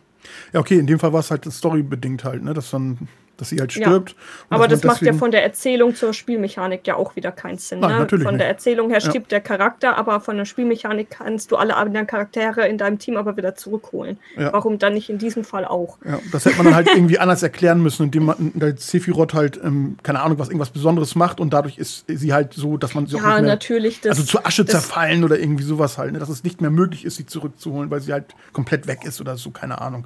Ja, 0.51 0.59
okay, 0.59 0.79
in 0.79 0.87
dem 0.87 0.99
Fall 0.99 1.13
war 1.13 1.19
es 1.19 1.31
halt 1.31 1.45
storybedingt 1.45 2.23
halt, 2.23 2.43
ne? 2.43 2.53
Dass 2.53 2.71
dann, 2.71 3.07
dass 3.39 3.49
sie 3.49 3.59
halt 3.59 3.73
Ja. 3.75 3.87
stirbt. 3.87 4.15
und 4.49 4.55
Aber 4.55 4.67
das 4.67 4.83
macht 4.83 5.01
ja 5.01 5.13
von 5.13 5.31
der 5.31 5.43
Erzählung 5.43 5.95
zur 5.95 6.13
Spielmechanik 6.13 6.85
ja 6.85 6.95
auch 6.95 7.15
wieder 7.15 7.31
keinen 7.31 7.57
Sinn. 7.57 7.79
Nein, 7.79 7.91
ne? 7.93 7.99
natürlich 7.99 8.25
Von 8.25 8.37
der 8.37 8.47
nicht. 8.47 8.55
Erzählung 8.57 8.89
her 8.89 8.99
Ja. 8.99 9.09
stirbt 9.09 9.31
der 9.31 9.41
Charakter, 9.41 9.97
aber 9.97 10.19
von 10.19 10.37
der 10.37 10.45
Spielmechanik 10.45 11.09
kannst 11.09 11.51
du 11.51 11.55
alle 11.55 11.75
anderen 11.75 12.07
Charaktere 12.07 12.67
in 12.67 12.77
deinem 12.77 12.99
Team 12.99 13.17
aber 13.17 13.37
wieder 13.37 13.55
zurückholen. 13.55 14.17
Ja. 14.37 14.51
Warum 14.53 14.77
dann 14.79 14.93
nicht 14.93 15.09
in 15.09 15.17
diesem 15.17 15.43
Fall 15.43 15.65
auch? 15.65 15.97
Ja, 16.05 16.19
das 16.31 16.45
hätte 16.45 16.57
man 16.57 16.65
dann 16.65 16.75
halt 16.75 16.87
irgendwie 16.93 17.19
anders 17.19 17.41
erklären 17.43 17.81
müssen, 17.81 18.03
indem 18.03 18.25
man 18.25 18.51
der 18.55 18.75
Sephiroth 18.77 19.33
halt, 19.33 19.59
ähm, 19.63 19.97
keine 20.03 20.21
Ahnung, 20.21 20.39
was 20.39 20.49
irgendwas 20.49 20.69
Besonderes 20.71 21.15
macht 21.15 21.39
und 21.39 21.51
dadurch 21.53 21.77
ist 21.77 22.05
sie 22.07 22.33
halt 22.33 22.53
so, 22.53 22.77
dass 22.77 22.93
man 22.95 23.07
sie 23.07 23.15
auch 23.15 23.21
Ja, 23.21 23.27
nicht 23.35 23.41
mehr, 23.41 23.49
natürlich. 23.49 24.01
Das, 24.01 24.11
also 24.17 24.23
zu 24.23 24.45
Asche 24.45 24.65
zerfallen 24.65 25.23
oder 25.23 25.39
irgendwie 25.39 25.63
sowas 25.63 25.97
halt, 25.97 26.11
ne? 26.13 26.19
dass 26.19 26.29
es 26.29 26.43
nicht 26.43 26.61
mehr 26.61 26.69
möglich 26.71 27.05
ist, 27.05 27.15
sie 27.15 27.25
zurückzuholen, 27.25 27.89
weil 27.89 28.01
sie 28.01 28.11
halt 28.13 28.25
komplett 28.53 28.87
weg 28.87 28.99
ist 29.05 29.21
oder 29.21 29.37
so, 29.37 29.51
keine 29.51 29.79
Ahnung. 29.81 30.05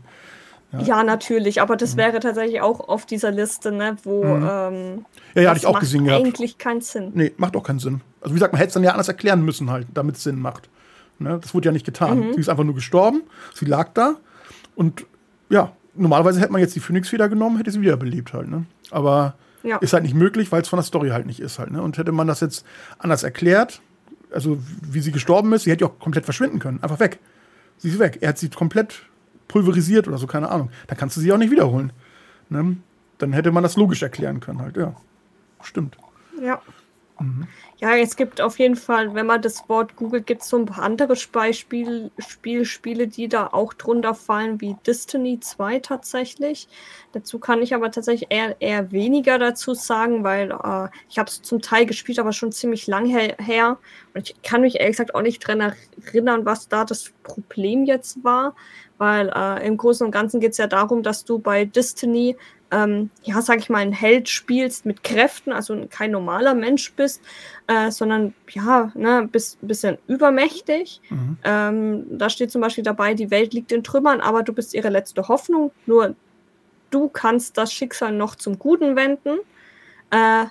Ja, 0.82 1.04
natürlich, 1.04 1.62
aber 1.62 1.76
Mhm. 1.76 1.80
das 1.80 1.98
wäre 1.98 2.20
tatsächlich 2.20 2.62
auch 2.62 2.80
auf 2.88 3.06
dieser 3.06 3.32
Liste, 3.32 3.72
ne, 3.72 3.96
wo 4.04 4.24
ähm, 4.24 5.06
Ja, 5.36 5.42
ja, 5.44 5.50
hatte 5.50 5.60
ich 5.60 5.66
auch 5.68 5.80
gesehen 5.80 6.06
gehabt. 6.06 6.26
eigentlich 6.26 6.58
keinen 6.58 6.82
Sinn. 6.82 7.12
Nee, 7.14 7.32
macht 7.38 7.56
auch 7.56 7.64
keinen 7.64 7.80
Sinn. 7.80 8.02
Also 8.22 8.34
wie 8.34 8.38
gesagt, 8.40 8.54
man 8.54 8.58
hätte 8.60 8.70
es 8.70 8.74
dann 8.74 8.84
ja 8.84 8.92
anders 8.92 9.08
erklären 9.08 9.44
müssen 9.44 9.70
halt, 9.70 9.88
damit 9.94 10.16
es 10.18 10.24
Sinn 10.24 10.40
macht. 10.40 10.70
Ne? 11.20 11.38
Das 11.42 11.54
wurde 11.54 11.68
ja 11.68 11.72
nicht 11.72 11.86
getan. 11.86 12.20
Mhm. 12.30 12.34
Sie 12.34 12.40
ist 12.40 12.50
einfach 12.50 12.64
nur 12.64 12.76
gestorben, 12.76 13.22
sie 13.54 13.66
lag 13.66 13.90
da 13.94 14.16
und 14.76 15.06
ja, 15.50 15.72
normalerweise 15.96 16.40
hätte 16.42 16.52
man 16.52 16.62
jetzt 16.62 16.76
die 16.76 16.80
Phönixfeder 16.80 17.30
genommen, 17.30 17.58
hätte 17.58 17.70
sie 17.72 17.82
wiederbelebt 17.82 18.34
halt. 18.34 18.50
Ne? 18.50 18.66
Aber 18.90 19.36
Ja. 19.62 19.78
ist 19.78 19.94
halt 19.94 20.04
nicht 20.04 20.16
möglich, 20.16 20.52
weil 20.52 20.62
es 20.64 20.68
von 20.68 20.78
der 20.78 20.84
Story 20.84 21.10
halt 21.10 21.26
nicht 21.28 21.40
ist 21.40 21.60
halt. 21.60 21.70
Ne? 21.72 21.82
Und 21.84 21.98
hätte 22.00 22.12
man 22.12 22.26
das 22.28 22.40
jetzt 22.40 22.66
anders 22.98 23.22
erklärt, 23.24 23.82
also 24.32 24.58
wie 24.82 25.02
sie 25.02 25.12
gestorben 25.12 25.54
ist, 25.54 25.64
sie 25.66 25.72
hätte 25.72 25.86
ja 25.86 25.92
auch 25.92 26.00
komplett 26.00 26.26
verschwinden 26.26 26.58
können, 26.58 26.82
einfach 26.82 27.00
weg. 27.00 27.20
Sie 27.78 27.90
ist 27.90 28.00
weg. 28.00 28.18
Er 28.22 28.30
hat 28.30 28.38
sie 28.40 28.50
komplett 28.50 29.04
pulverisiert 29.54 30.08
oder 30.08 30.18
so, 30.18 30.26
keine 30.26 30.50
Ahnung. 30.50 30.72
Dann 30.88 30.98
kannst 30.98 31.16
du 31.16 31.22
sie 31.22 31.32
auch 31.32 31.38
nicht 31.38 31.52
wiederholen. 31.52 31.94
Ne? 32.50 32.78
Dann 33.20 33.34
hätte 33.34 33.52
man 33.52 33.62
das 33.62 33.78
logisch 33.78 34.02
erklären 34.02 34.40
können 34.40 34.60
halt, 34.60 34.78
ja. 34.78 34.96
Stimmt. 35.62 35.96
Ja. 36.42 36.60
Mhm. 37.20 37.48
Ja, 37.80 37.98
es 37.98 38.16
gibt 38.16 38.40
auf 38.40 38.60
jeden 38.60 38.76
Fall, 38.76 39.14
wenn 39.14 39.26
man 39.26 39.42
das 39.42 39.68
Wort 39.68 39.96
googelt, 39.96 40.28
gibt 40.28 40.44
es 40.44 40.50
so 40.50 40.58
ein 40.58 40.66
paar 40.66 40.84
andere 40.84 41.16
Beispiel, 41.32 42.12
Spiel, 42.18 43.08
die 43.08 43.28
da 43.28 43.48
auch 43.48 43.74
drunter 43.74 44.14
fallen, 44.14 44.62
wie 44.62 44.78
Destiny 44.86 45.40
2 45.40 45.80
tatsächlich. 45.80 46.68
Dazu 47.12 47.40
kann 47.40 47.62
ich 47.62 47.74
aber 47.74 47.92
tatsächlich 47.92 48.28
eher, 48.30 48.56
eher 48.62 48.92
weniger 48.92 49.38
dazu 49.40 49.74
sagen, 49.74 50.24
weil 50.24 50.52
äh, 50.52 50.88
ich 51.10 51.18
habe 51.18 51.30
es 51.30 51.42
zum 51.42 51.62
Teil 51.62 51.86
gespielt, 51.86 52.20
aber 52.20 52.32
schon 52.32 52.52
ziemlich 52.52 52.88
lang 52.88 53.06
her, 53.06 53.36
her. 53.40 53.78
Und 54.14 54.30
ich 54.30 54.42
kann 54.44 54.62
mich 54.62 54.76
ehrlich 54.80 54.96
gesagt 54.98 55.16
auch 55.16 55.22
nicht 55.22 55.46
dran 55.46 55.74
erinnern, 56.06 56.46
was 56.46 56.68
da 56.70 56.86
das 56.86 57.12
Problem 57.24 57.86
jetzt 57.86 58.24
war. 58.24 58.56
Weil 59.00 59.30
äh, 59.36 59.68
im 59.68 59.76
Großen 59.78 60.06
und 60.06 60.12
Ganzen 60.12 60.40
geht 60.40 60.52
es 60.52 60.58
ja 60.58 60.68
darum, 60.68 61.04
dass 61.04 61.26
du 61.26 61.40
bei 61.40 61.66
Destiny 61.66 62.38
ähm, 62.74 63.12
ja, 63.22 63.42
sag 63.42 63.60
ich 63.60 63.70
mal, 63.70 63.80
ein 63.80 63.92
Held 63.92 64.28
spielst 64.30 64.86
mit 64.86 65.04
Kräften, 65.04 65.54
also 65.54 65.86
kein 65.90 66.12
normaler 66.12 66.56
Mensch 66.56 66.92
bist, 66.94 67.22
äh, 67.68 67.92
sondern 67.92 68.34
ja, 68.50 68.92
ne, 68.96 69.30
bist 69.32 69.62
ein 69.62 69.68
bisschen 69.68 69.98
übermächtig. 70.08 71.00
Mhm. 71.10 71.38
Ähm, 71.44 72.06
da 72.18 72.30
steht 72.30 72.52
zum 72.52 72.62
Beispiel 72.62 72.84
dabei, 72.84 73.14
die 73.14 73.30
Welt 73.30 73.54
liegt 73.54 73.72
in 73.72 73.84
Trümmern, 73.84 74.22
aber 74.22 74.42
du 74.42 74.54
bist 74.54 74.74
ihre 74.74 74.90
letzte 74.90 75.28
Hoffnung. 75.28 75.72
Nur 75.86 76.16
du 76.90 77.10
kannst 77.10 77.58
das 77.58 77.72
Schicksal 77.72 78.12
noch 78.12 78.36
zum 78.36 78.58
Guten 78.58 78.96
wenden. 78.96 79.40
Äh, 80.10 80.46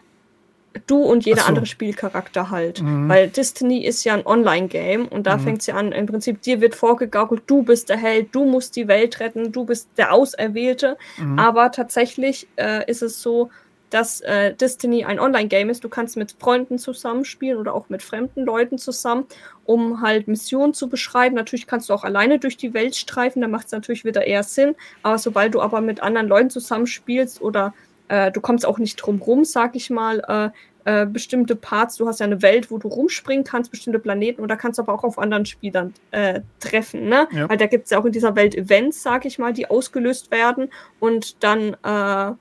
du 0.87 1.03
und 1.03 1.25
jeder 1.25 1.43
so. 1.43 1.47
andere 1.49 1.67
Spielcharakter 1.67 2.51
halt. 2.51 2.81
Mhm. 2.83 3.09
Weil 3.09 3.29
Destiny 3.29 3.85
ist 3.85 4.05
ja 4.05 4.15
ein 4.15 4.27
Online-Game 4.27 5.07
und 5.09 5.27
da 5.27 5.37
Mhm. 5.37 5.41
fängt 5.43 5.63
sie 5.63 5.73
an, 5.73 5.93
im 5.93 6.07
Prinzip, 6.07 6.43
dir 6.43 6.61
wird 6.61 6.75
vorgegaukelt, 6.75 7.43
du 7.47 7.63
bist 7.63 7.89
der 7.89 7.97
Held, 7.97 8.35
du 8.35 8.45
musst 8.45 8.77
die 8.77 8.89
Welt 8.89 9.21
retten, 9.21 9.53
du 9.53 9.65
bist 9.65 9.89
der 9.97 10.13
Auserwählte. 10.13 10.97
Mhm. 11.19 11.39
Aber 11.39 11.71
tatsächlich 11.73 12.47
äh, 12.57 12.89
ist 12.91 13.03
es 13.03 13.23
so, 13.23 13.51
dass 13.91 14.23
äh, 14.23 14.55
Destiny 14.55 15.05
ein 15.05 15.21
Online-Game 15.21 15.69
ist. 15.69 15.85
Du 15.85 15.91
kannst 15.91 16.17
mit 16.17 16.35
Freunden 16.39 16.79
zusammenspielen 16.79 17.59
oder 17.59 17.75
auch 17.75 17.91
mit 17.91 18.03
fremden 18.03 18.43
Leuten 18.47 18.79
zusammen, 18.79 19.27
um 19.67 20.01
halt 20.01 20.29
Missionen 20.29 20.73
zu 20.73 20.89
beschreiben. 20.89 21.35
Natürlich 21.37 21.67
kannst 21.67 21.91
du 21.91 21.93
auch 21.93 22.03
alleine 22.03 22.39
durch 22.39 22.57
die 22.57 22.73
Welt 22.73 22.97
streifen, 22.97 23.43
da 23.43 23.49
macht 23.49 23.67
es 23.67 23.73
natürlich 23.73 24.07
wieder 24.07 24.27
eher 24.27 24.45
Sinn. 24.45 24.77
Aber 25.03 25.19
sobald 25.19 25.55
du 25.55 25.61
aber 25.61 25.83
mit 25.83 26.03
anderen 26.03 26.27
Leuten 26.27 26.49
zusammenspielst 26.49 27.43
oder 27.43 27.75
äh, 28.13 28.31
du 28.31 28.43
kommst 28.43 28.67
auch 28.67 28.79
nicht 28.79 28.97
drum 28.97 29.23
rum, 29.23 29.45
sag 29.45 29.75
ich 29.75 29.89
mal, 29.89 30.21
äh, 30.29 30.51
äh, 30.85 31.07
bestimmte 31.07 31.57
Parts, 31.57 31.97
du 31.97 32.07
hast 32.07 32.21
ja 32.21 32.27
eine 32.27 32.43
Welt, 32.43 32.71
wo 32.71 32.77
du 32.77 32.89
rumspringen 32.89 33.45
kannst, 33.45 33.71
bestimmte 33.71 33.99
Planeten 33.99 34.43
und 34.43 34.49
da 34.49 34.57
kannst 34.57 34.79
du 34.79 34.83
aber 34.83 34.93
auch 34.93 35.05
auf 35.05 35.19
anderen 35.19 35.47
Spielern 35.47 35.95
äh, 36.11 36.41
treffen, 36.61 37.09
ne? 37.09 37.27
Ja. 37.33 37.49
Weil 37.49 37.57
da 37.57 37.67
gibt 37.67 37.85
es 37.85 37.91
ja 37.91 37.99
auch 37.99 38.05
in 38.05 38.13
dieser 38.13 38.37
Welt 38.37 38.55
Events, 38.55 39.03
sag 39.03 39.25
ich 39.25 39.39
mal, 39.39 39.53
die 39.53 39.71
ausgelöst 39.71 40.31
werden 40.31 40.69
und 41.01 41.43
dann 41.43 41.75
äh, 41.83 42.35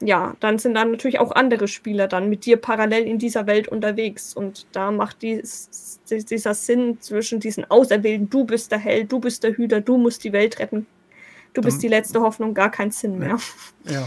ja, 0.00 0.34
dann 0.40 0.58
sind 0.58 0.74
dann 0.74 0.90
natürlich 0.90 1.18
auch 1.18 1.30
andere 1.32 1.66
Spieler 1.68 2.08
dann 2.08 2.28
mit 2.28 2.44
dir 2.44 2.58
parallel 2.58 3.04
in 3.04 3.18
dieser 3.18 3.46
Welt 3.46 3.68
unterwegs. 3.68 4.34
Und 4.34 4.66
da 4.72 4.90
macht 4.90 5.22
dies, 5.22 6.00
dieser 6.10 6.52
Sinn 6.52 7.00
zwischen 7.00 7.40
diesen 7.40 7.70
Auserwählten, 7.70 8.28
du 8.28 8.44
bist 8.44 8.70
der 8.72 8.78
Held, 8.78 9.10
du 9.12 9.20
bist 9.20 9.44
der 9.44 9.56
Hüter, 9.56 9.80
du 9.80 9.96
musst 9.96 10.24
die 10.24 10.32
Welt 10.32 10.58
retten, 10.58 10.86
du 11.54 11.60
Dann- 11.60 11.64
bist 11.64 11.82
die 11.82 11.88
letzte 11.88 12.20
Hoffnung, 12.20 12.52
gar 12.52 12.70
keinen 12.70 12.90
Sinn 12.90 13.18
mehr. 13.18 13.38
Ja. 13.84 14.06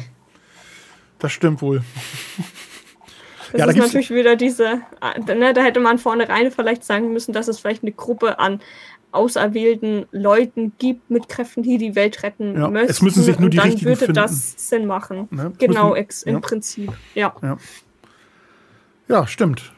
Das 1.19 1.31
stimmt 1.31 1.61
wohl. 1.61 1.81
Das 3.51 3.59
Ja, 3.61 3.65
da 3.65 3.65
ist 3.71 3.75
gibt's- 3.75 3.87
natürlich 3.93 4.09
wieder 4.09 4.35
diese, 4.35 4.81
äh, 5.01 5.35
ne, 5.35 5.53
da 5.53 5.61
hätte 5.63 5.79
man 5.79 5.97
vornherein 5.99 6.51
vielleicht 6.51 6.83
sagen 6.83 7.13
müssen, 7.13 7.31
dass 7.33 7.47
es 7.47 7.59
vielleicht 7.59 7.81
eine 7.83 7.93
Gruppe 7.93 8.39
an 8.39 8.59
auserwählten 9.13 10.05
Leuten 10.11 10.73
gibt 10.79 11.09
mit 11.09 11.29
Kräften, 11.29 11.63
die 11.63 11.77
die 11.77 11.95
Welt 11.95 12.21
retten 12.23 12.59
Ja, 12.59 12.69
möchten. 12.69 12.91
es 12.91 13.01
müssen 13.01 13.23
sich 13.23 13.39
nur 13.39 13.49
die 13.49 13.57
dann 13.57 13.81
würde 13.81 13.95
finden. 13.95 14.13
das 14.15 14.53
Sinn 14.57 14.85
machen. 14.85 15.27
Ne? 15.31 15.53
Genau, 15.57 15.89
müssen- 15.91 15.95
ex, 16.01 16.23
im 16.23 16.33
ja. 16.35 16.39
Prinzip. 16.41 16.91
Ja. 17.15 17.33
Ja, 19.07 19.25
stimmt. 19.25 19.71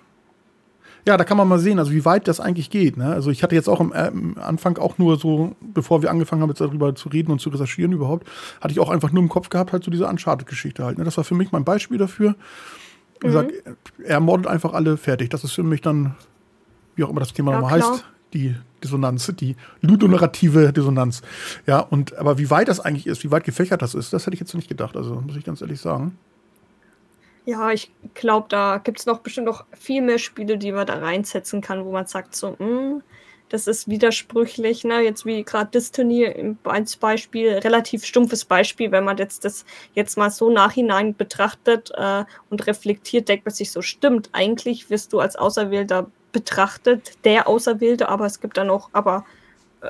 Ja, 1.09 1.17
da 1.17 1.23
kann 1.23 1.37
man 1.37 1.47
mal 1.47 1.57
sehen, 1.57 1.79
also 1.79 1.91
wie 1.91 2.05
weit 2.05 2.27
das 2.27 2.39
eigentlich 2.39 2.69
geht. 2.69 2.95
Ne? 2.95 3.07
Also 3.07 3.31
ich 3.31 3.41
hatte 3.41 3.55
jetzt 3.55 3.67
auch 3.67 3.79
am, 3.79 3.91
äh, 3.93 4.11
Anfang 4.39 4.77
auch 4.77 4.99
nur 4.99 5.17
so, 5.17 5.55
bevor 5.59 6.03
wir 6.03 6.11
angefangen 6.11 6.43
haben, 6.43 6.49
jetzt 6.49 6.61
darüber 6.61 6.93
zu 6.93 7.09
reden 7.09 7.31
und 7.31 7.41
zu 7.41 7.49
recherchieren 7.49 7.91
überhaupt, 7.93 8.27
hatte 8.61 8.73
ich 8.73 8.79
auch 8.79 8.91
einfach 8.91 9.11
nur 9.11 9.23
im 9.23 9.27
Kopf 9.27 9.49
gehabt, 9.49 9.73
halt 9.73 9.83
so 9.83 9.89
diese 9.89 10.05
Uncharted-Geschichte 10.05 10.85
halt. 10.85 10.99
Ne? 10.99 11.05
Das 11.05 11.17
war 11.17 11.23
für 11.23 11.33
mich 11.33 11.51
mein 11.51 11.63
Beispiel 11.63 11.97
dafür. 11.97 12.35
Wie 13.21 13.25
gesagt, 13.25 13.51
er 14.03 14.19
mordet 14.19 14.45
einfach 14.45 14.73
alle 14.73 14.97
fertig. 14.97 15.31
Das 15.31 15.43
ist 15.43 15.53
für 15.53 15.63
mich 15.63 15.81
dann, 15.81 16.13
wie 16.95 17.03
auch 17.03 17.09
immer 17.09 17.21
das 17.21 17.33
Thema 17.33 17.53
Ja, 17.53 17.61
nochmal 17.61 17.81
heißt, 17.81 18.05
die 18.35 18.53
Dissonanz, 18.83 19.33
die 19.35 19.55
ludonarrative 19.81 20.71
Dissonanz. 20.73 21.23
Ja, 21.65 21.79
und 21.79 22.15
aber 22.19 22.37
wie 22.37 22.51
weit 22.51 22.67
das 22.67 22.79
eigentlich 22.79 23.07
ist, 23.07 23.23
wie 23.23 23.31
weit 23.31 23.45
gefächert 23.45 23.81
das 23.81 23.95
ist, 23.95 24.13
das 24.13 24.27
hätte 24.27 24.35
ich 24.35 24.41
jetzt 24.41 24.53
nicht 24.53 24.69
gedacht. 24.69 24.95
Also 24.95 25.23
muss 25.25 25.35
ich 25.35 25.43
ganz 25.43 25.59
ehrlich 25.61 25.81
sagen. 25.81 26.19
Ja, 27.49 27.71
ich 27.71 27.91
glaube, 28.13 28.47
da 28.49 28.77
gibt 28.77 28.99
es 28.99 29.05
noch 29.07 29.19
bestimmt 29.21 29.47
noch 29.47 29.65
viel 29.73 30.01
mehr 30.03 30.19
Spiele, 30.19 30.57
die 30.57 30.71
man 30.71 30.85
da 30.85 30.95
reinsetzen 30.99 31.61
kann, 31.61 31.83
wo 31.83 31.91
man 31.91 32.05
sagt, 32.05 32.35
so, 32.35 32.55
hm, 32.59 33.01
das 33.49 33.65
ist 33.65 33.87
widersprüchlich, 33.87 34.83
ne? 34.83 34.99
Jetzt 35.01 35.25
wie 35.25 35.43
gerade 35.43 35.71
Destiny 35.71 36.25
im- 36.25 36.59
als 36.65 36.97
Beispiel, 36.97 37.53
relativ 37.57 38.05
stumpfes 38.05 38.45
Beispiel, 38.45 38.91
wenn 38.91 39.03
man 39.03 39.17
jetzt 39.17 39.45
das 39.45 39.65
jetzt 39.93 40.15
mal 40.17 40.29
so 40.29 40.51
nachhinein 40.51 41.15
betrachtet 41.15 41.89
äh, 41.95 42.25
und 42.51 42.67
reflektiert, 42.67 43.27
denkt 43.27 43.45
man 43.45 43.55
sich 43.55 43.71
so, 43.71 43.81
stimmt, 43.81 44.29
eigentlich 44.33 44.89
wirst 44.91 45.13
du 45.13 45.19
als 45.19 45.35
Auserwählter 45.35 46.11
betrachtet, 46.31 47.13
der 47.25 47.47
Auserwählte, 47.47 48.09
aber 48.09 48.25
es 48.27 48.39
gibt 48.39 48.57
dann 48.57 48.69
auch 48.69 48.89
aber 48.93 49.25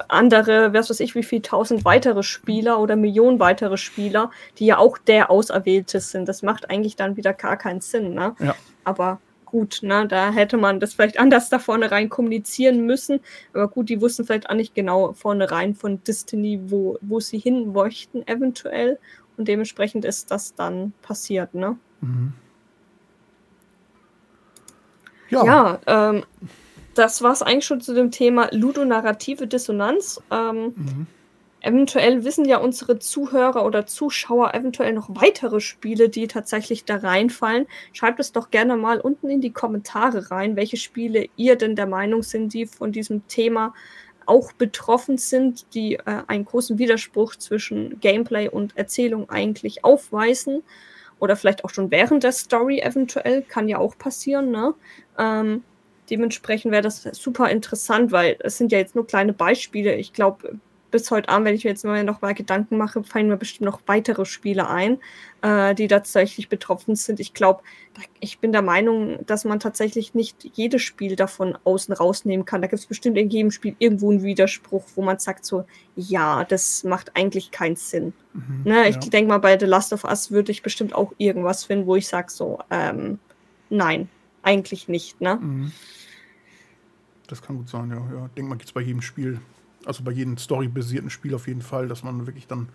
andere, 0.08 0.73
was 0.73 0.89
weiß 0.89 0.99
ich, 0.99 1.15
wie 1.15 1.23
viel 1.23 1.41
tausend 1.41 1.86
weitere 1.86 2.23
Spieler 2.23 2.80
oder 2.80 2.95
Millionen 2.95 3.39
weitere 3.39 3.78
Spieler, 3.78 4.32
die 4.58 4.67
ja 4.67 4.78
auch 4.78 4.97
der 4.97 5.32
Auserwählte 5.32 5.99
sind. 5.99 6.28
Das 6.28 6.43
macht 6.43 6.69
eigentlich 6.69 6.95
dann 6.95 7.17
wieder 7.17 7.34
gar 7.34 7.58
keinen 7.58 7.82
Sinn, 7.82 8.13
ne? 8.13 8.36
Ja. 8.39 8.56
Aber 8.84 9.19
gut, 9.45 9.80
ne, 9.82 10.08
da 10.08 10.32
hätte 10.32 10.58
man 10.58 10.80
das 10.80 10.93
vielleicht 10.93 11.19
anders 11.19 11.49
da 11.49 11.58
vorne 11.60 11.91
rein 11.91 12.10
kommunizieren 12.10 12.86
müssen. 12.86 13.19
Aber 13.54 13.67
gut, 13.67 13.89
die 13.89 13.99
wussten 13.99 14.25
vielleicht 14.25 14.49
auch 14.49 14.56
nicht 14.56 14.75
genau 14.75 15.13
vorne 15.13 15.49
rein 15.49 15.73
von 15.73 16.04
Destiny, 16.04 16.60
wo, 16.67 16.97
wo 17.02 17.19
sie 17.19 17.39
hin 17.39 17.73
möchten, 17.73 18.28
eventuell. 18.28 18.99
Und 19.38 19.47
dementsprechend 19.47 20.06
ist 20.06 20.30
das 20.32 20.54
dann 20.54 20.93
passiert, 21.02 21.54
ne? 21.56 21.78
Mhm. 22.02 22.34
Ja, 25.30 25.45
ja 25.45 25.80
ähm, 25.88 26.23
das 27.00 27.22
war 27.22 27.32
es 27.32 27.42
eigentlich 27.42 27.66
schon 27.66 27.82
zu 27.82 27.94
dem 27.94 28.12
Thema 28.12 28.50
ludonarrative 28.52 29.48
Dissonanz. 29.48 30.22
Ähm, 30.32 30.74
mhm. 30.76 31.08
Eventuell 31.62 32.24
wissen 32.24 32.46
ja 32.46 32.58
unsere 32.58 33.00
Zuhörer 33.00 33.66
oder 33.66 33.86
Zuschauer 33.86 34.54
eventuell 34.54 34.94
noch 34.94 35.10
weitere 35.10 35.60
Spiele, 35.60 36.08
die 36.08 36.28
tatsächlich 36.28 36.86
da 36.86 36.98
reinfallen. 36.98 37.68
Schreibt 37.92 38.20
es 38.20 38.32
doch 38.32 38.50
gerne 38.50 38.78
mal 38.78 39.00
unten 39.02 39.30
in 39.30 39.42
die 39.42 39.52
Kommentare 39.52 40.32
rein, 40.32 40.56
welche 40.56 40.78
Spiele 40.78 41.28
ihr 41.36 41.58
denn 41.58 41.76
der 41.76 41.88
Meinung 41.88 42.24
sind, 42.24 42.54
die 42.54 42.66
von 42.66 42.92
diesem 42.92 43.28
Thema 43.28 43.74
auch 44.26 44.54
betroffen 44.54 45.18
sind, 45.18 45.74
die 45.74 45.96
äh, 45.96 46.24
einen 46.28 46.46
großen 46.46 46.78
Widerspruch 46.78 47.36
zwischen 47.36 48.00
Gameplay 48.00 48.48
und 48.48 48.78
Erzählung 48.78 49.30
eigentlich 49.30 49.84
aufweisen. 49.84 50.64
Oder 51.20 51.36
vielleicht 51.36 51.66
auch 51.66 51.70
schon 51.70 51.92
während 51.92 52.24
der 52.24 52.32
Story 52.32 52.80
eventuell, 52.80 53.42
kann 53.42 53.68
ja 53.68 53.80
auch 53.80 53.98
passieren. 53.98 54.52
Ne? 54.52 54.74
Ähm, 55.18 55.64
dementsprechend 56.10 56.72
wäre 56.72 56.84
das 56.84 57.04
super 57.04 57.50
interessant, 57.50 58.12
weil 58.12 58.38
es 58.39 58.58
sind 58.58 58.72
ja 58.72 58.78
jetzt 58.78 58.95
nur 58.95 59.08
kleine 59.08 59.34
Beispiele. 59.34 59.95
Ich 59.95 60.13
glaube, 60.13 60.60
bis 60.91 61.12
heute 61.12 61.30
Abend, 61.30 61.45
wenn 61.45 61.56
ich 61.56 61.63
mir 61.63 61.72
jetzt 61.72 61.86
mal 61.86 62.04
noch 62.04 62.22
mal 62.22 62.34
Gedanken 62.34 62.78
mache, 62.78 63.04
fallen 63.04 63.28
mir 63.28 63.38
bestimmt 63.38 63.69
noch 63.69 63.82
weitere 63.86 64.26
Spiele 64.26 64.67
ein, 64.67 64.98
äh, 65.41 65.76
die 65.76 65.88
tatsächlich 65.88 66.50
betroffen 66.50 66.95
sind. 66.95 67.19
Ich 67.19 67.34
glaube, 67.34 67.62
ich 68.19 68.39
bin 68.39 68.52
der 68.52 68.62
Meinung, 68.62 69.26
dass 69.26 69.45
man 69.45 69.60
tatsächlich 69.60 70.13
nicht 70.13 70.50
jedes 70.54 70.82
Spiel 70.82 71.15
davon 71.15 71.58
außen 71.63 71.93
rausnehmen 71.93 72.45
kann. 72.45 72.62
Da 72.62 72.67
gibt 72.67 72.80
es 72.80 72.86
bestimmt 72.86 73.17
in 73.17 73.30
jedem 73.30 73.52
Spiel 73.52 73.76
irgendwo 73.80 74.12
einen 74.12 74.24
Widerspruch, 74.24 74.84
wo 74.95 75.02
man 75.02 75.19
sagt 75.19 75.45
so, 75.45 75.65
ja, 75.95 76.43
das 76.43 76.84
macht 76.84 77.15
eigentlich 77.15 77.52
keinen 77.52 77.76
Sinn. 77.76 78.13
Mhm, 78.34 78.62
ne? 78.63 78.89
Ich 78.89 78.95
ja. 78.95 79.02
denke 79.02 79.30
mal, 79.30 79.39
bei 79.39 79.58
The 79.60 79.65
Last 79.65 79.93
of 79.93 80.04
Us 80.04 80.32
würde 80.32 80.52
ich 80.52 80.63
bestimmt 80.63 80.95
auch 80.95 81.13
irgendwas 81.17 81.65
finden, 81.65 81.88
wo 81.88 81.95
ich 81.95 82.08
sage 82.08 82.32
so, 82.32 82.60
ähm, 82.69 83.19
nein, 83.69 84.10
eigentlich 84.41 84.88
nicht. 84.88 85.22
Ne? 85.22 85.36
Mhm. 85.36 85.72
Das 87.30 87.42
kann 87.42 87.58
gut 87.58 87.70
sein, 87.70 87.89
ja. 87.89 87.98
ja. 87.98 88.26
Ich 88.26 88.34
denke 88.34 88.50
mal, 88.50 88.56
gibt 88.56 88.70
es 88.70 88.74
bei 88.74 88.82
jedem 88.82 89.02
Spiel 89.02 89.39
also 89.86 90.04
bei 90.04 90.12
jedem 90.12 90.38
storybasierten 90.38 91.10
Spiel 91.10 91.36
auf 91.36 91.48
jeden 91.48 91.62
Fall, 91.62 91.88
dass 91.88 92.04
man 92.04 92.26
wirklich 92.28 92.48
dann 92.48 92.70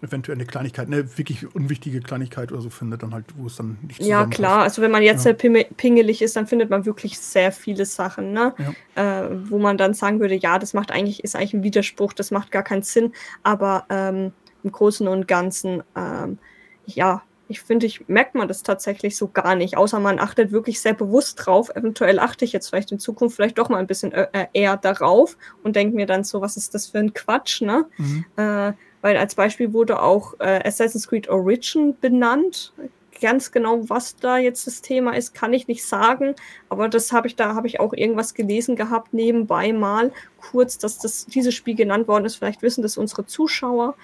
eventuell 0.00 0.36
eine 0.36 0.46
Kleinigkeit, 0.46 0.86
eine 0.86 1.18
wirklich 1.18 1.52
unwichtige 1.56 2.00
Kleinigkeit 2.00 2.52
oder 2.52 2.60
so 2.60 2.70
findet, 2.70 3.02
dann 3.02 3.12
halt, 3.12 3.24
wo 3.36 3.46
es 3.46 3.56
dann 3.56 3.78
nicht 3.82 4.00
Ja, 4.00 4.26
klar. 4.26 4.62
Also 4.62 4.80
wenn 4.80 4.92
man 4.92 5.02
jetzt 5.02 5.24
ja. 5.24 5.34
sehr 5.36 5.64
pingelig 5.64 6.22
ist, 6.22 6.36
dann 6.36 6.46
findet 6.46 6.70
man 6.70 6.86
wirklich 6.86 7.18
sehr 7.18 7.50
viele 7.50 7.84
Sachen, 7.84 8.32
ne? 8.32 8.54
Ja. 8.94 9.22
Äh, 9.24 9.50
wo 9.50 9.58
man 9.58 9.76
dann 9.76 9.94
sagen 9.94 10.20
würde, 10.20 10.36
ja, 10.36 10.60
das 10.60 10.72
macht 10.72 10.92
eigentlich, 10.92 11.24
ist 11.24 11.34
eigentlich 11.34 11.54
ein 11.54 11.62
Widerspruch, 11.64 12.12
das 12.12 12.30
macht 12.30 12.52
gar 12.52 12.62
keinen 12.62 12.82
Sinn. 12.82 13.12
Aber 13.42 13.86
ähm, 13.90 14.32
im 14.62 14.70
Großen 14.70 15.08
und 15.08 15.26
Ganzen, 15.26 15.82
ähm, 15.96 16.38
ja, 16.86 17.22
ich 17.48 17.62
finde, 17.62 17.86
ich 17.86 18.08
merkt 18.08 18.34
man 18.34 18.46
das 18.46 18.62
tatsächlich 18.62 19.16
so 19.16 19.28
gar 19.28 19.54
nicht, 19.54 19.76
außer 19.76 19.98
man 19.98 20.18
achtet 20.18 20.52
wirklich 20.52 20.80
sehr 20.80 20.92
bewusst 20.92 21.46
drauf. 21.46 21.70
Eventuell 21.74 22.18
achte 22.18 22.44
ich 22.44 22.52
jetzt 22.52 22.68
vielleicht 22.68 22.92
in 22.92 22.98
Zukunft 22.98 23.36
vielleicht 23.36 23.58
doch 23.58 23.70
mal 23.70 23.78
ein 23.78 23.86
bisschen 23.86 24.12
äh, 24.12 24.28
äh 24.32 24.46
eher 24.52 24.76
darauf 24.76 25.36
und 25.62 25.74
denke 25.74 25.96
mir 25.96 26.06
dann 26.06 26.24
so, 26.24 26.42
was 26.42 26.56
ist 26.56 26.74
das 26.74 26.88
für 26.88 26.98
ein 26.98 27.14
Quatsch, 27.14 27.62
ne? 27.62 27.86
Mhm. 27.96 28.24
Äh, 28.36 28.72
weil 29.00 29.16
als 29.16 29.34
Beispiel 29.34 29.72
wurde 29.72 30.02
auch 30.02 30.34
äh, 30.40 30.60
Assassin's 30.64 31.08
Creed 31.08 31.28
Origin 31.28 31.96
benannt. 32.00 32.72
Ganz 33.20 33.50
genau, 33.50 33.88
was 33.88 34.16
da 34.16 34.38
jetzt 34.38 34.66
das 34.66 34.82
Thema 34.82 35.16
ist, 35.16 35.34
kann 35.34 35.52
ich 35.52 35.66
nicht 35.66 35.84
sagen. 35.84 36.34
Aber 36.68 36.88
das 36.88 37.12
habe 37.12 37.26
ich, 37.28 37.34
da 37.34 37.54
habe 37.54 37.66
ich 37.66 37.80
auch 37.80 37.92
irgendwas 37.92 38.34
gelesen 38.34 38.76
gehabt, 38.76 39.14
nebenbei 39.14 39.72
mal 39.72 40.12
kurz, 40.50 40.78
dass 40.78 40.98
das, 40.98 41.26
dieses 41.26 41.54
Spiel 41.54 41.74
genannt 41.74 42.06
worden 42.08 42.26
ist. 42.26 42.36
Vielleicht 42.36 42.62
wissen 42.62 42.82
das 42.82 42.96
unsere 42.96 43.24
Zuschauer 43.26 43.94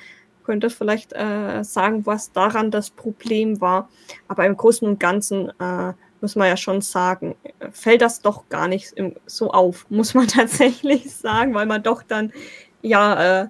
könnte 0.44 0.70
vielleicht 0.70 1.12
äh, 1.12 1.62
sagen, 1.62 2.07
was 2.07 2.33
daran 2.33 2.70
das 2.70 2.90
Problem 2.90 3.61
war. 3.61 3.88
Aber 4.28 4.46
im 4.46 4.57
Großen 4.57 4.87
und 4.87 5.00
Ganzen 5.00 5.50
äh, 5.61 5.92
muss 6.20 6.37
man 6.37 6.48
ja 6.48 6.57
schon 6.57 6.80
sagen, 6.80 7.35
fällt 7.72 8.00
das 8.00 8.22
doch 8.22 8.48
gar 8.48 8.68
nicht 8.68 8.92
im, 8.92 9.14
so 9.26 9.50
auf, 9.50 9.87
muss 9.90 10.14
man 10.14 10.28
tatsächlich 10.28 11.14
sagen, 11.14 11.54
weil 11.54 11.66
man 11.66 11.83
doch 11.83 12.02
dann 12.02 12.33
ja 12.83 13.42
äh, 13.42 13.48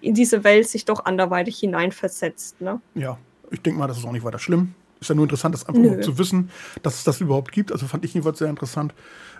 in 0.00 0.14
diese 0.14 0.44
Welt 0.44 0.68
sich 0.68 0.84
doch 0.84 1.04
anderweitig 1.04 1.58
hineinversetzt. 1.58 2.60
Ne? 2.60 2.80
Ja, 2.94 3.18
ich 3.50 3.60
denke 3.60 3.78
mal, 3.78 3.88
das 3.88 3.98
ist 3.98 4.04
auch 4.04 4.12
nicht 4.12 4.24
weiter 4.24 4.38
schlimm. 4.38 4.74
Ist 5.00 5.08
ja 5.08 5.14
nur 5.14 5.24
interessant, 5.24 5.54
das 5.54 5.66
einfach 5.66 5.80
nur 5.80 6.00
zu 6.00 6.18
wissen, 6.18 6.50
dass 6.82 6.96
es 6.96 7.04
das 7.04 7.20
überhaupt 7.20 7.52
gibt. 7.52 7.70
Also 7.70 7.86
fand 7.86 8.04
ich 8.04 8.14
jedenfalls 8.14 8.38
sehr 8.38 8.50
interessant. 8.50 8.94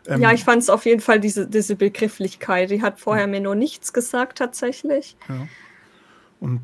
Ähm, 0.06 0.20
ja, 0.20 0.32
ich 0.32 0.44
fand 0.44 0.62
es 0.62 0.70
auf 0.70 0.86
jeden 0.86 1.00
Fall 1.00 1.18
diese, 1.18 1.48
diese 1.48 1.74
Begrifflichkeit. 1.74 2.70
Die 2.70 2.80
hat 2.80 3.00
vorher 3.00 3.24
ja. 3.24 3.30
mir 3.30 3.40
nur 3.40 3.56
nichts 3.56 3.92
gesagt, 3.92 4.38
tatsächlich. 4.38 5.16
Ja. 5.28 5.48
Und 6.38 6.60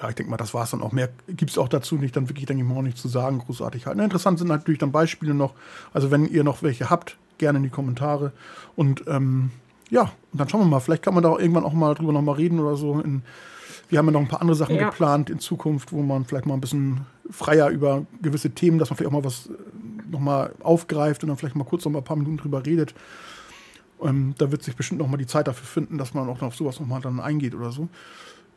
ja, 0.00 0.08
ich 0.08 0.14
denke 0.14 0.30
mal, 0.30 0.36
das 0.36 0.52
war 0.52 0.64
es 0.64 0.70
dann 0.70 0.82
auch. 0.82 0.92
Mehr 0.92 1.08
gibt 1.28 1.50
es 1.50 1.58
auch 1.58 1.68
dazu 1.68 1.96
nicht, 1.96 2.16
dann 2.16 2.28
wirklich, 2.28 2.46
denke 2.46 2.62
ich 2.62 2.68
mal, 2.68 2.76
auch 2.76 2.82
nicht 2.82 2.98
zu 2.98 3.08
sagen, 3.08 3.38
großartig 3.38 3.86
halt. 3.86 3.96
Na, 3.96 4.04
interessant 4.04 4.38
sind 4.38 4.48
natürlich 4.48 4.78
dann 4.78 4.92
Beispiele 4.92 5.32
noch. 5.32 5.54
Also, 5.92 6.10
wenn 6.10 6.26
ihr 6.26 6.44
noch 6.44 6.62
welche 6.62 6.90
habt, 6.90 7.16
gerne 7.38 7.58
in 7.58 7.64
die 7.64 7.70
Kommentare. 7.70 8.32
Und 8.74 9.04
ähm, 9.06 9.50
ja, 9.90 10.12
und 10.32 10.40
dann 10.40 10.48
schauen 10.48 10.60
wir 10.62 10.66
mal. 10.66 10.80
Vielleicht 10.80 11.02
kann 11.02 11.14
man 11.14 11.22
da 11.22 11.30
auch 11.30 11.38
irgendwann 11.38 11.64
auch 11.64 11.72
mal 11.72 11.94
drüber 11.94 12.12
noch 12.12 12.22
mal 12.22 12.32
reden 12.32 12.60
oder 12.60 12.76
so. 12.76 13.00
In, 13.00 13.22
wir 13.88 13.98
haben 13.98 14.06
ja 14.06 14.12
noch 14.12 14.20
ein 14.20 14.28
paar 14.28 14.40
andere 14.40 14.56
Sachen 14.56 14.76
ja. 14.76 14.90
geplant 14.90 15.30
in 15.30 15.38
Zukunft, 15.38 15.92
wo 15.92 16.02
man 16.02 16.24
vielleicht 16.24 16.46
mal 16.46 16.54
ein 16.54 16.60
bisschen 16.60 17.06
freier 17.30 17.68
über 17.68 18.04
gewisse 18.20 18.50
Themen, 18.50 18.78
dass 18.78 18.90
man 18.90 18.96
vielleicht 18.96 19.08
auch 19.08 19.18
mal 19.18 19.24
was 19.24 19.46
äh, 19.46 19.52
noch 20.10 20.20
mal 20.20 20.52
aufgreift 20.62 21.22
und 21.22 21.28
dann 21.28 21.36
vielleicht 21.38 21.56
mal 21.56 21.64
kurz 21.64 21.84
noch 21.84 21.92
mal 21.92 21.98
ein 21.98 22.04
paar 22.04 22.16
Minuten 22.16 22.36
drüber 22.36 22.66
redet. 22.66 22.94
Ähm, 24.02 24.34
da 24.36 24.50
wird 24.50 24.62
sich 24.62 24.76
bestimmt 24.76 25.00
noch 25.00 25.08
mal 25.08 25.16
die 25.16 25.26
Zeit 25.26 25.48
dafür 25.48 25.66
finden, 25.66 25.98
dass 25.98 26.12
man 26.12 26.28
auch 26.28 26.42
auf 26.42 26.54
sowas 26.54 26.80
noch 26.80 26.86
mal 26.86 27.00
dann 27.00 27.20
eingeht 27.20 27.54
oder 27.54 27.70
so. 27.70 27.88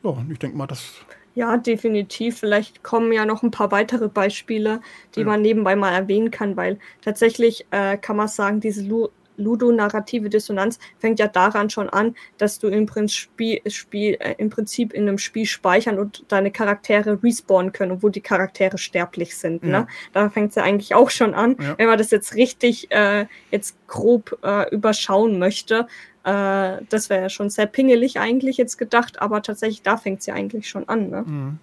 Ja, 0.04 0.12
und 0.12 0.32
ich 0.32 0.40
denke 0.40 0.58
mal, 0.58 0.68
das 0.68 0.94
ja, 1.36 1.58
definitiv. 1.58 2.40
Vielleicht 2.40 2.84
kommen 2.84 3.12
ja 3.12 3.26
noch 3.26 3.44
ein 3.44 3.52
paar 3.52 3.72
weitere 3.72 4.10
Beispiele, 4.10 4.82
die 5.16 5.22
ja. 5.22 5.26
man 5.26 5.42
nebenbei 5.42 5.76
mal 5.76 5.94
erwähnen 5.94 6.32
kann, 6.32 6.58
weil 6.58 6.80
tatsächlich 7.02 7.66
äh, 7.72 7.98
kann 7.98 8.18
man 8.18 8.28
sagen, 8.28 8.60
diese 8.60 8.84
Lu 8.84 9.10
ludonarrative 9.40 10.30
Dissonanz 10.30 10.80
fängt 11.00 11.20
ja 11.20 11.28
daran 11.28 11.70
schon 11.70 11.90
an, 11.90 12.16
dass 12.38 12.60
du 12.60 12.68
im 12.68 12.86
Prinzip, 12.86 13.30
Spiel, 13.68 14.18
äh, 14.20 14.36
im 14.38 14.50
Prinzip 14.50 14.94
in 14.94 15.08
einem 15.08 15.18
Spiel 15.18 15.46
speichern 15.46 15.98
und 15.98 16.26
deine 16.28 16.52
Charaktere 16.52 17.24
respawnen 17.24 17.72
können, 17.72 17.94
obwohl 17.94 18.12
die 18.12 18.22
Charaktere 18.22 18.78
sterblich 18.78 19.38
sind. 19.38 19.64
Ne? 19.64 19.72
Ja. 19.72 19.80
Ne? 19.80 19.88
Da 20.14 20.30
fängt 20.30 20.50
es 20.50 20.56
ja 20.56 20.64
eigentlich 20.64 20.94
auch 20.94 21.10
schon 21.10 21.34
an. 21.34 21.56
Ja. 21.60 21.78
Wenn 21.78 21.88
man 21.88 21.98
das 21.98 22.12
jetzt 22.12 22.36
richtig 22.36 22.92
äh, 22.92 23.26
jetzt 23.50 23.76
grob 23.88 24.38
äh, 24.44 24.70
überschauen 24.74 25.40
möchte, 25.40 25.88
äh, 26.24 26.78
das 26.90 27.10
wäre 27.10 27.24
ja 27.24 27.30
schon 27.30 27.50
sehr 27.50 27.66
pingelig 27.66 28.20
eigentlich 28.20 28.58
jetzt 28.58 28.78
gedacht, 28.78 29.22
aber 29.22 29.42
tatsächlich 29.42 29.82
da 29.82 29.98
fängt 29.98 30.20
es 30.20 30.26
ja 30.26 30.34
eigentlich 30.34 30.70
schon 30.70 30.88
an. 30.88 31.10
Ne? 31.10 31.22
Mhm. 31.26 31.60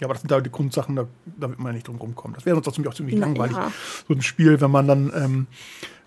Ja, 0.00 0.06
aber 0.06 0.14
das 0.14 0.22
sind 0.22 0.30
da 0.30 0.40
die 0.40 0.50
Grundsachen, 0.50 0.96
da, 0.96 1.06
da 1.38 1.48
wird 1.48 1.58
man 1.58 1.68
ja 1.68 1.72
nicht 1.74 1.86
drum 1.86 1.96
rumkommen. 1.96 2.34
Das 2.34 2.44
wäre 2.44 2.60
sonst 2.62 2.86
auch 2.86 2.94
ziemlich, 2.94 3.16
Na, 3.16 3.26
langweilig. 3.26 3.56
Ja. 3.56 3.70
So 4.08 4.14
ein 4.14 4.22
Spiel, 4.22 4.60
wenn 4.60 4.70
man 4.70 4.88
dann 4.88 5.12
ähm, 5.14 5.46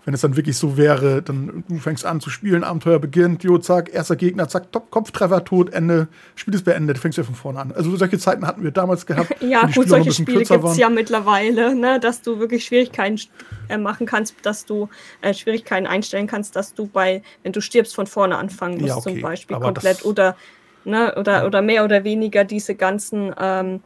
wenn 0.06 0.14
es 0.14 0.20
dann 0.20 0.36
wirklich 0.36 0.56
so 0.56 0.76
wäre, 0.76 1.20
dann 1.20 1.64
du 1.68 1.78
fängst 1.78 2.06
an 2.06 2.20
zu 2.20 2.30
spielen, 2.30 2.62
Abenteuer 2.62 3.00
beginnt, 3.00 3.42
jo, 3.42 3.58
zack, 3.58 3.92
erster 3.92 4.14
Gegner, 4.14 4.48
zack, 4.48 4.70
top, 4.70 4.92
Kopftreffer, 4.92 5.44
tot, 5.44 5.74
Ende, 5.74 6.06
Spiel 6.36 6.54
ist 6.54 6.64
beendet, 6.64 6.96
fängst 6.96 7.18
du 7.18 7.22
ja 7.22 7.26
von 7.26 7.34
vorne 7.34 7.58
an. 7.58 7.72
Also 7.72 7.94
solche 7.96 8.16
Zeiten 8.16 8.46
hatten 8.46 8.62
wir 8.62 8.70
damals 8.70 9.04
gehabt. 9.04 9.34
ja, 9.40 9.66
gut, 9.66 9.88
solche 9.88 10.12
Spiele 10.12 10.44
gibt 10.44 10.64
es 10.64 10.76
ja 10.76 10.88
mittlerweile, 10.90 11.74
ne, 11.74 11.98
dass 11.98 12.22
du 12.22 12.38
wirklich 12.38 12.64
Schwierigkeiten 12.64 13.20
äh, 13.68 13.78
machen 13.78 14.06
kannst, 14.06 14.36
dass 14.42 14.64
du 14.64 14.88
äh, 15.22 15.34
Schwierigkeiten 15.34 15.88
einstellen 15.88 16.28
kannst, 16.28 16.54
dass 16.54 16.72
du 16.72 16.86
bei, 16.86 17.22
wenn 17.42 17.50
du 17.50 17.60
stirbst, 17.60 17.92
von 17.92 18.06
vorne 18.06 18.38
anfangen 18.38 18.74
musst, 18.74 18.86
ja, 18.86 18.96
okay. 18.96 19.12
zum 19.14 19.22
Beispiel 19.22 19.58
komplett 19.58 20.04
oder, 20.04 20.36
ne, 20.84 21.16
oder, 21.16 21.38
ja. 21.38 21.46
oder 21.46 21.62
mehr 21.62 21.84
oder 21.84 22.04
weniger 22.04 22.44
diese 22.44 22.76
ganzen 22.76 23.34
ähm, 23.40 23.80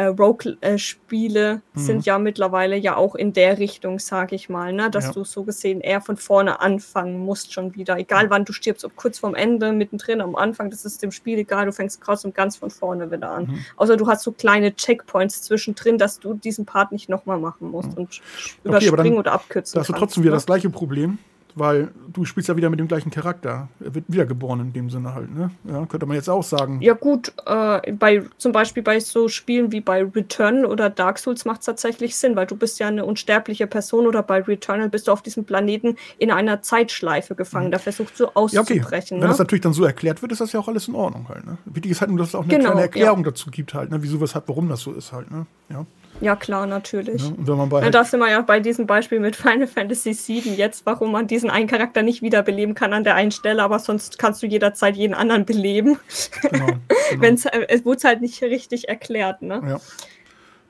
äh, 0.00 0.06
Rogue-Spiele 0.06 1.60
mhm. 1.74 1.78
sind 1.78 2.06
ja 2.06 2.18
mittlerweile 2.18 2.76
ja 2.76 2.96
auch 2.96 3.14
in 3.14 3.34
der 3.34 3.58
Richtung, 3.58 3.98
sage 3.98 4.34
ich 4.34 4.48
mal, 4.48 4.72
ne? 4.72 4.90
dass 4.90 5.06
ja. 5.06 5.12
du 5.12 5.24
so 5.24 5.44
gesehen 5.44 5.82
eher 5.82 6.00
von 6.00 6.16
vorne 6.16 6.60
anfangen 6.60 7.18
musst 7.18 7.52
schon 7.52 7.74
wieder. 7.74 7.98
Egal 7.98 8.30
wann 8.30 8.46
du 8.46 8.54
stirbst, 8.54 8.84
ob 8.86 8.96
kurz 8.96 9.18
vorm 9.18 9.34
Ende, 9.34 9.72
mittendrin, 9.72 10.22
am 10.22 10.36
Anfang, 10.36 10.70
das 10.70 10.86
ist 10.86 11.02
dem 11.02 11.12
Spiel 11.12 11.38
egal, 11.38 11.66
du 11.66 11.72
fängst 11.72 12.00
und 12.24 12.34
ganz 12.34 12.56
von 12.56 12.70
vorne 12.70 13.10
wieder 13.10 13.30
an. 13.30 13.44
Mhm. 13.44 13.64
Außer 13.76 13.98
du 13.98 14.08
hast 14.08 14.22
so 14.22 14.32
kleine 14.32 14.74
Checkpoints 14.74 15.42
zwischendrin, 15.42 15.98
dass 15.98 16.18
du 16.18 16.32
diesen 16.32 16.64
Part 16.64 16.92
nicht 16.92 17.08
nochmal 17.10 17.38
machen 17.38 17.70
musst 17.70 17.92
mhm. 17.92 17.98
und 17.98 18.20
überspringen 18.64 19.12
okay, 19.12 19.18
oder 19.18 19.32
abkürzen 19.32 19.74
Da 19.74 19.80
hast 19.80 19.88
du 19.88 19.92
trotzdem 19.92 20.22
wieder 20.22 20.32
ne? 20.32 20.36
das 20.36 20.46
gleiche 20.46 20.70
Problem 20.70 21.18
weil 21.54 21.88
du 22.12 22.24
spielst 22.24 22.48
ja 22.48 22.56
wieder 22.56 22.70
mit 22.70 22.80
dem 22.80 22.88
gleichen 22.88 23.10
Charakter. 23.10 23.68
Er 23.80 23.94
wird 23.94 24.04
wiedergeboren 24.08 24.60
in 24.60 24.72
dem 24.72 24.90
Sinne 24.90 25.14
halt, 25.14 25.34
ne? 25.34 25.50
Ja, 25.64 25.86
könnte 25.86 26.06
man 26.06 26.16
jetzt 26.16 26.28
auch 26.28 26.42
sagen. 26.42 26.80
Ja, 26.80 26.94
gut, 26.94 27.32
äh, 27.46 27.92
bei, 27.92 28.24
zum 28.38 28.52
Beispiel 28.52 28.82
bei 28.82 29.00
so 29.00 29.28
Spielen 29.28 29.72
wie 29.72 29.80
bei 29.80 30.02
Returnal 30.04 30.64
oder 30.64 30.90
Dark 30.90 31.18
Souls 31.18 31.44
macht 31.44 31.60
es 31.60 31.66
tatsächlich 31.66 32.16
Sinn, 32.16 32.36
weil 32.36 32.46
du 32.46 32.56
bist 32.56 32.78
ja 32.78 32.88
eine 32.88 33.04
unsterbliche 33.04 33.66
Person 33.66 34.06
oder 34.06 34.22
bei 34.22 34.40
Returnal 34.40 34.88
bist 34.88 35.08
du 35.08 35.12
auf 35.12 35.22
diesem 35.22 35.44
Planeten 35.44 35.96
in 36.18 36.30
einer 36.30 36.62
Zeitschleife 36.62 37.34
gefangen. 37.34 37.68
Mhm. 37.68 37.72
Da 37.72 37.78
versuchst 37.78 38.18
du 38.20 38.26
auszubrechen. 38.26 38.78
Ja, 38.78 38.82
okay. 38.82 39.10
Wenn 39.10 39.18
ne? 39.20 39.28
das 39.28 39.38
natürlich 39.38 39.62
dann 39.62 39.72
so 39.72 39.84
erklärt 39.84 40.22
wird, 40.22 40.32
ist 40.32 40.40
das 40.40 40.52
ja 40.52 40.60
auch 40.60 40.68
alles 40.68 40.88
in 40.88 40.94
Ordnung 40.94 41.28
halt, 41.28 41.46
ne? 41.46 41.58
Wichtig 41.64 41.92
ist 41.92 42.00
halt 42.00 42.10
nur, 42.10 42.18
dass 42.18 42.28
es 42.28 42.34
auch 42.34 42.42
eine 42.42 42.48
genau, 42.48 42.70
kleine 42.70 42.82
Erklärung 42.82 43.20
ja. 43.20 43.30
dazu 43.30 43.50
gibt 43.50 43.74
halt, 43.74 43.90
ne? 43.90 44.02
Wieso, 44.02 44.20
weshalb, 44.20 44.48
warum 44.48 44.68
das 44.68 44.80
so 44.80 44.92
ist 44.92 45.12
halt, 45.12 45.30
ne? 45.30 45.46
Ja. 45.68 45.86
Ja, 46.20 46.36
klar, 46.36 46.66
natürlich. 46.66 47.22
Ja, 47.22 47.28
und 47.28 47.46
wenn 47.46 47.56
man 47.56 47.68
bei 47.68 47.82
ja, 47.82 47.90
da 47.90 48.04
sind 48.04 48.20
wir 48.20 48.30
ja 48.30 48.42
bei 48.42 48.60
diesem 48.60 48.86
Beispiel 48.86 49.20
mit 49.20 49.36
Final 49.36 49.66
Fantasy 49.66 50.12
VII 50.12 50.54
jetzt, 50.54 50.84
warum 50.84 51.12
man 51.12 51.26
diesen 51.26 51.48
einen 51.48 51.66
Charakter 51.66 52.02
nicht 52.02 52.20
wiederbeleben 52.20 52.74
kann 52.74 52.92
an 52.92 53.04
der 53.04 53.14
einen 53.14 53.30
Stelle, 53.30 53.62
aber 53.62 53.78
sonst 53.78 54.18
kannst 54.18 54.42
du 54.42 54.46
jederzeit 54.46 54.96
jeden 54.96 55.14
anderen 55.14 55.46
beleben. 55.46 55.98
Genau, 56.42 56.66
genau. 57.10 57.22
Wenn's, 57.22 57.46
äh, 57.46 57.66
es 57.68 57.84
wurde 57.84 58.06
halt 58.06 58.20
nicht 58.20 58.42
richtig 58.42 58.88
erklärt, 58.88 59.40
ne? 59.40 59.62
Ja, 59.66 59.80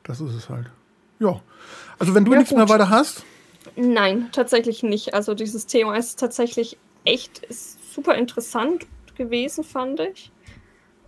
das 0.05 0.21
ist 0.21 0.35
es 0.35 0.49
halt. 0.49 0.67
Ja, 1.19 1.41
also 1.99 2.15
wenn 2.15 2.25
du 2.25 2.33
ja, 2.33 2.39
nichts 2.39 2.51
gut. 2.51 2.59
mehr 2.59 2.69
weiter 2.69 2.89
hast. 2.89 3.25
Nein, 3.77 4.29
tatsächlich 4.33 4.83
nicht. 4.83 5.15
Also 5.15 5.35
dieses 5.35 5.67
Thema 5.67 5.97
ist 5.97 6.19
tatsächlich 6.19 6.79
echt 7.05 7.41
ist 7.41 7.95
super 7.95 8.15
interessant 8.15 8.87
gewesen, 9.17 9.65
fand 9.65 10.01
ich. 10.01 10.31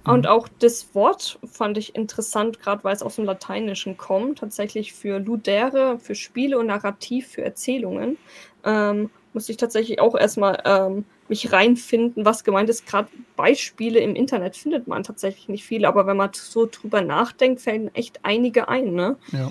Und 0.04 0.20
mhm. 0.22 0.26
auch 0.26 0.48
das 0.58 0.94
Wort 0.94 1.38
fand 1.50 1.78
ich 1.78 1.94
interessant, 1.94 2.60
gerade 2.60 2.82
weil 2.84 2.94
es 2.94 3.02
aus 3.02 3.16
dem 3.16 3.24
Lateinischen 3.24 3.96
kommt, 3.96 4.38
tatsächlich 4.38 4.92
für 4.92 5.18
Ludere, 5.18 5.98
für 6.00 6.14
Spiele 6.14 6.58
und 6.58 6.66
Narrativ, 6.66 7.28
für 7.28 7.42
Erzählungen. 7.42 8.18
Ähm, 8.64 9.10
muss 9.32 9.48
ich 9.48 9.56
tatsächlich 9.56 10.00
auch 10.00 10.14
erstmal 10.14 10.62
ähm, 10.64 11.04
mich 11.28 11.52
reinfinden, 11.52 12.24
was 12.24 12.44
gemeint 12.44 12.68
ist. 12.68 12.86
Gerade 12.86 13.08
Beispiele 13.36 14.00
im 14.00 14.14
Internet 14.14 14.56
findet 14.56 14.86
man 14.88 15.02
tatsächlich 15.04 15.48
nicht 15.48 15.64
viele, 15.64 15.88
aber 15.88 16.06
wenn 16.06 16.16
man 16.16 16.30
so 16.34 16.68
drüber 16.70 17.00
nachdenkt, 17.00 17.60
fällen 17.60 17.94
echt 17.94 18.20
einige 18.24 18.68
ein. 18.68 18.94
Ne? 18.94 19.16
Ja. 19.32 19.50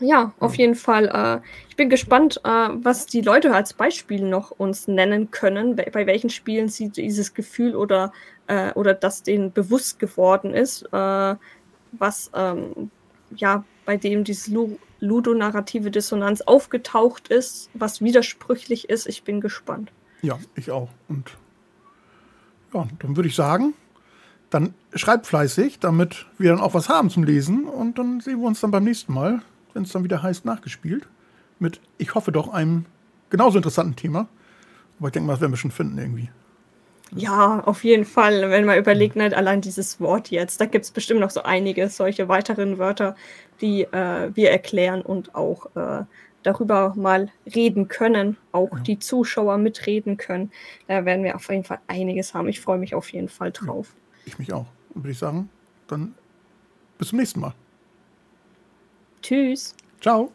Ja, 0.00 0.32
auf 0.38 0.54
jeden 0.56 0.74
Fall. 0.74 1.08
Äh, 1.08 1.46
ich 1.68 1.76
bin 1.76 1.90
gespannt, 1.90 2.40
äh, 2.44 2.48
was 2.48 3.06
die 3.06 3.20
Leute 3.20 3.54
als 3.54 3.74
Beispiel 3.74 4.22
noch 4.22 4.50
uns 4.50 4.88
nennen 4.88 5.30
können, 5.30 5.76
bei, 5.76 6.06
welchen 6.06 6.30
Spielen 6.30 6.68
sie 6.68 6.88
dieses 6.88 7.34
Gefühl 7.34 7.76
oder, 7.76 8.12
äh, 8.46 8.72
oder 8.72 8.94
das 8.94 9.22
denen 9.22 9.52
bewusst 9.52 9.98
geworden 9.98 10.54
ist, 10.54 10.82
äh, 10.92 11.34
was 11.92 12.30
ähm, 12.34 12.90
ja 13.34 13.64
bei 13.84 13.96
dem 13.96 14.24
diese 14.24 14.52
Lu 14.52 14.78
ludonarrative 14.98 15.90
Dissonanz 15.90 16.40
aufgetaucht 16.40 17.28
ist, 17.28 17.68
was 17.74 18.00
widersprüchlich 18.00 18.88
ist. 18.88 19.06
Ich 19.06 19.24
bin 19.24 19.42
gespannt. 19.42 19.92
Ja, 20.22 20.38
ich 20.54 20.70
auch. 20.70 20.88
Und 21.08 21.36
ja, 22.72 22.88
dann 22.98 23.14
würde 23.14 23.28
ich 23.28 23.34
sagen, 23.34 23.74
dann 24.48 24.72
schreibt 24.94 25.26
fleißig, 25.26 25.80
damit 25.80 26.24
wir 26.38 26.50
dann 26.50 26.60
auch 26.60 26.72
was 26.72 26.88
haben 26.88 27.10
zum 27.10 27.24
Lesen 27.24 27.64
und 27.64 27.98
dann 27.98 28.20
sehen 28.20 28.40
wir 28.40 28.46
uns 28.46 28.60
dann 28.60 28.70
beim 28.70 28.84
nächsten 28.84 29.12
Mal 29.12 29.42
wenn 29.76 29.82
es 29.82 29.92
dann 29.92 30.04
wieder 30.04 30.22
heißt, 30.22 30.44
nachgespielt. 30.46 31.06
Mit, 31.58 31.80
ich 31.98 32.14
hoffe 32.14 32.32
doch, 32.32 32.48
einem 32.48 32.86
genauso 33.30 33.58
interessanten 33.58 33.94
Thema. 33.94 34.26
Aber 34.98 35.08
ich 35.08 35.12
denke 35.12 35.26
mal, 35.26 35.34
das 35.34 35.42
werden 35.42 35.52
wir 35.52 35.58
schon 35.58 35.70
finden 35.70 35.98
irgendwie. 35.98 36.30
Ja, 37.14 37.60
auf 37.60 37.84
jeden 37.84 38.06
Fall. 38.06 38.50
Wenn 38.50 38.64
man 38.64 38.78
überlegt, 38.78 39.16
nicht 39.16 39.34
allein 39.34 39.60
dieses 39.60 40.00
Wort 40.00 40.30
jetzt, 40.30 40.60
da 40.60 40.64
gibt 40.64 40.86
es 40.86 40.90
bestimmt 40.90 41.20
noch 41.20 41.30
so 41.30 41.42
einige 41.42 41.88
solche 41.90 42.28
weiteren 42.28 42.78
Wörter, 42.78 43.14
die 43.60 43.82
äh, 43.82 44.34
wir 44.34 44.50
erklären 44.50 45.02
und 45.02 45.34
auch 45.34 45.66
äh, 45.76 46.04
darüber 46.42 46.94
mal 46.96 47.28
reden 47.54 47.88
können, 47.88 48.38
auch 48.52 48.72
ja. 48.72 48.78
die 48.80 48.98
Zuschauer 48.98 49.58
mitreden 49.58 50.16
können. 50.16 50.50
Da 50.88 51.04
werden 51.04 51.22
wir 51.22 51.36
auf 51.36 51.48
jeden 51.50 51.64
Fall 51.64 51.80
einiges 51.86 52.32
haben. 52.32 52.48
Ich 52.48 52.60
freue 52.60 52.78
mich 52.78 52.94
auf 52.94 53.12
jeden 53.12 53.28
Fall 53.28 53.52
drauf. 53.52 53.94
Ja, 53.94 54.22
ich 54.24 54.38
mich 54.38 54.52
auch. 54.54 54.66
Und 54.94 55.04
würde 55.04 55.12
ich 55.12 55.18
sagen, 55.18 55.50
dann 55.86 56.14
bis 56.96 57.08
zum 57.08 57.18
nächsten 57.18 57.40
Mal. 57.40 57.52
Tschüss. 59.22 59.74
Ciao. 60.00 60.30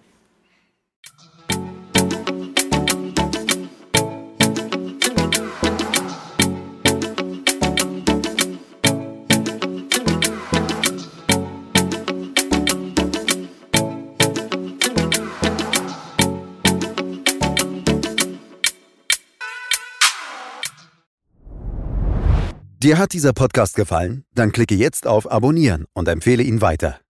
Dir 22.84 22.98
hat 22.98 23.14
dieser 23.14 23.32
Podcast 23.32 23.76
gefallen? 23.76 24.26
Dann 24.34 24.52
klicke 24.52 24.74
jetzt 24.74 25.06
auf 25.06 25.32
Abonnieren 25.32 25.86
und 25.94 26.08
empfehle 26.08 26.42
ihn 26.42 26.62
weiter. 26.62 27.00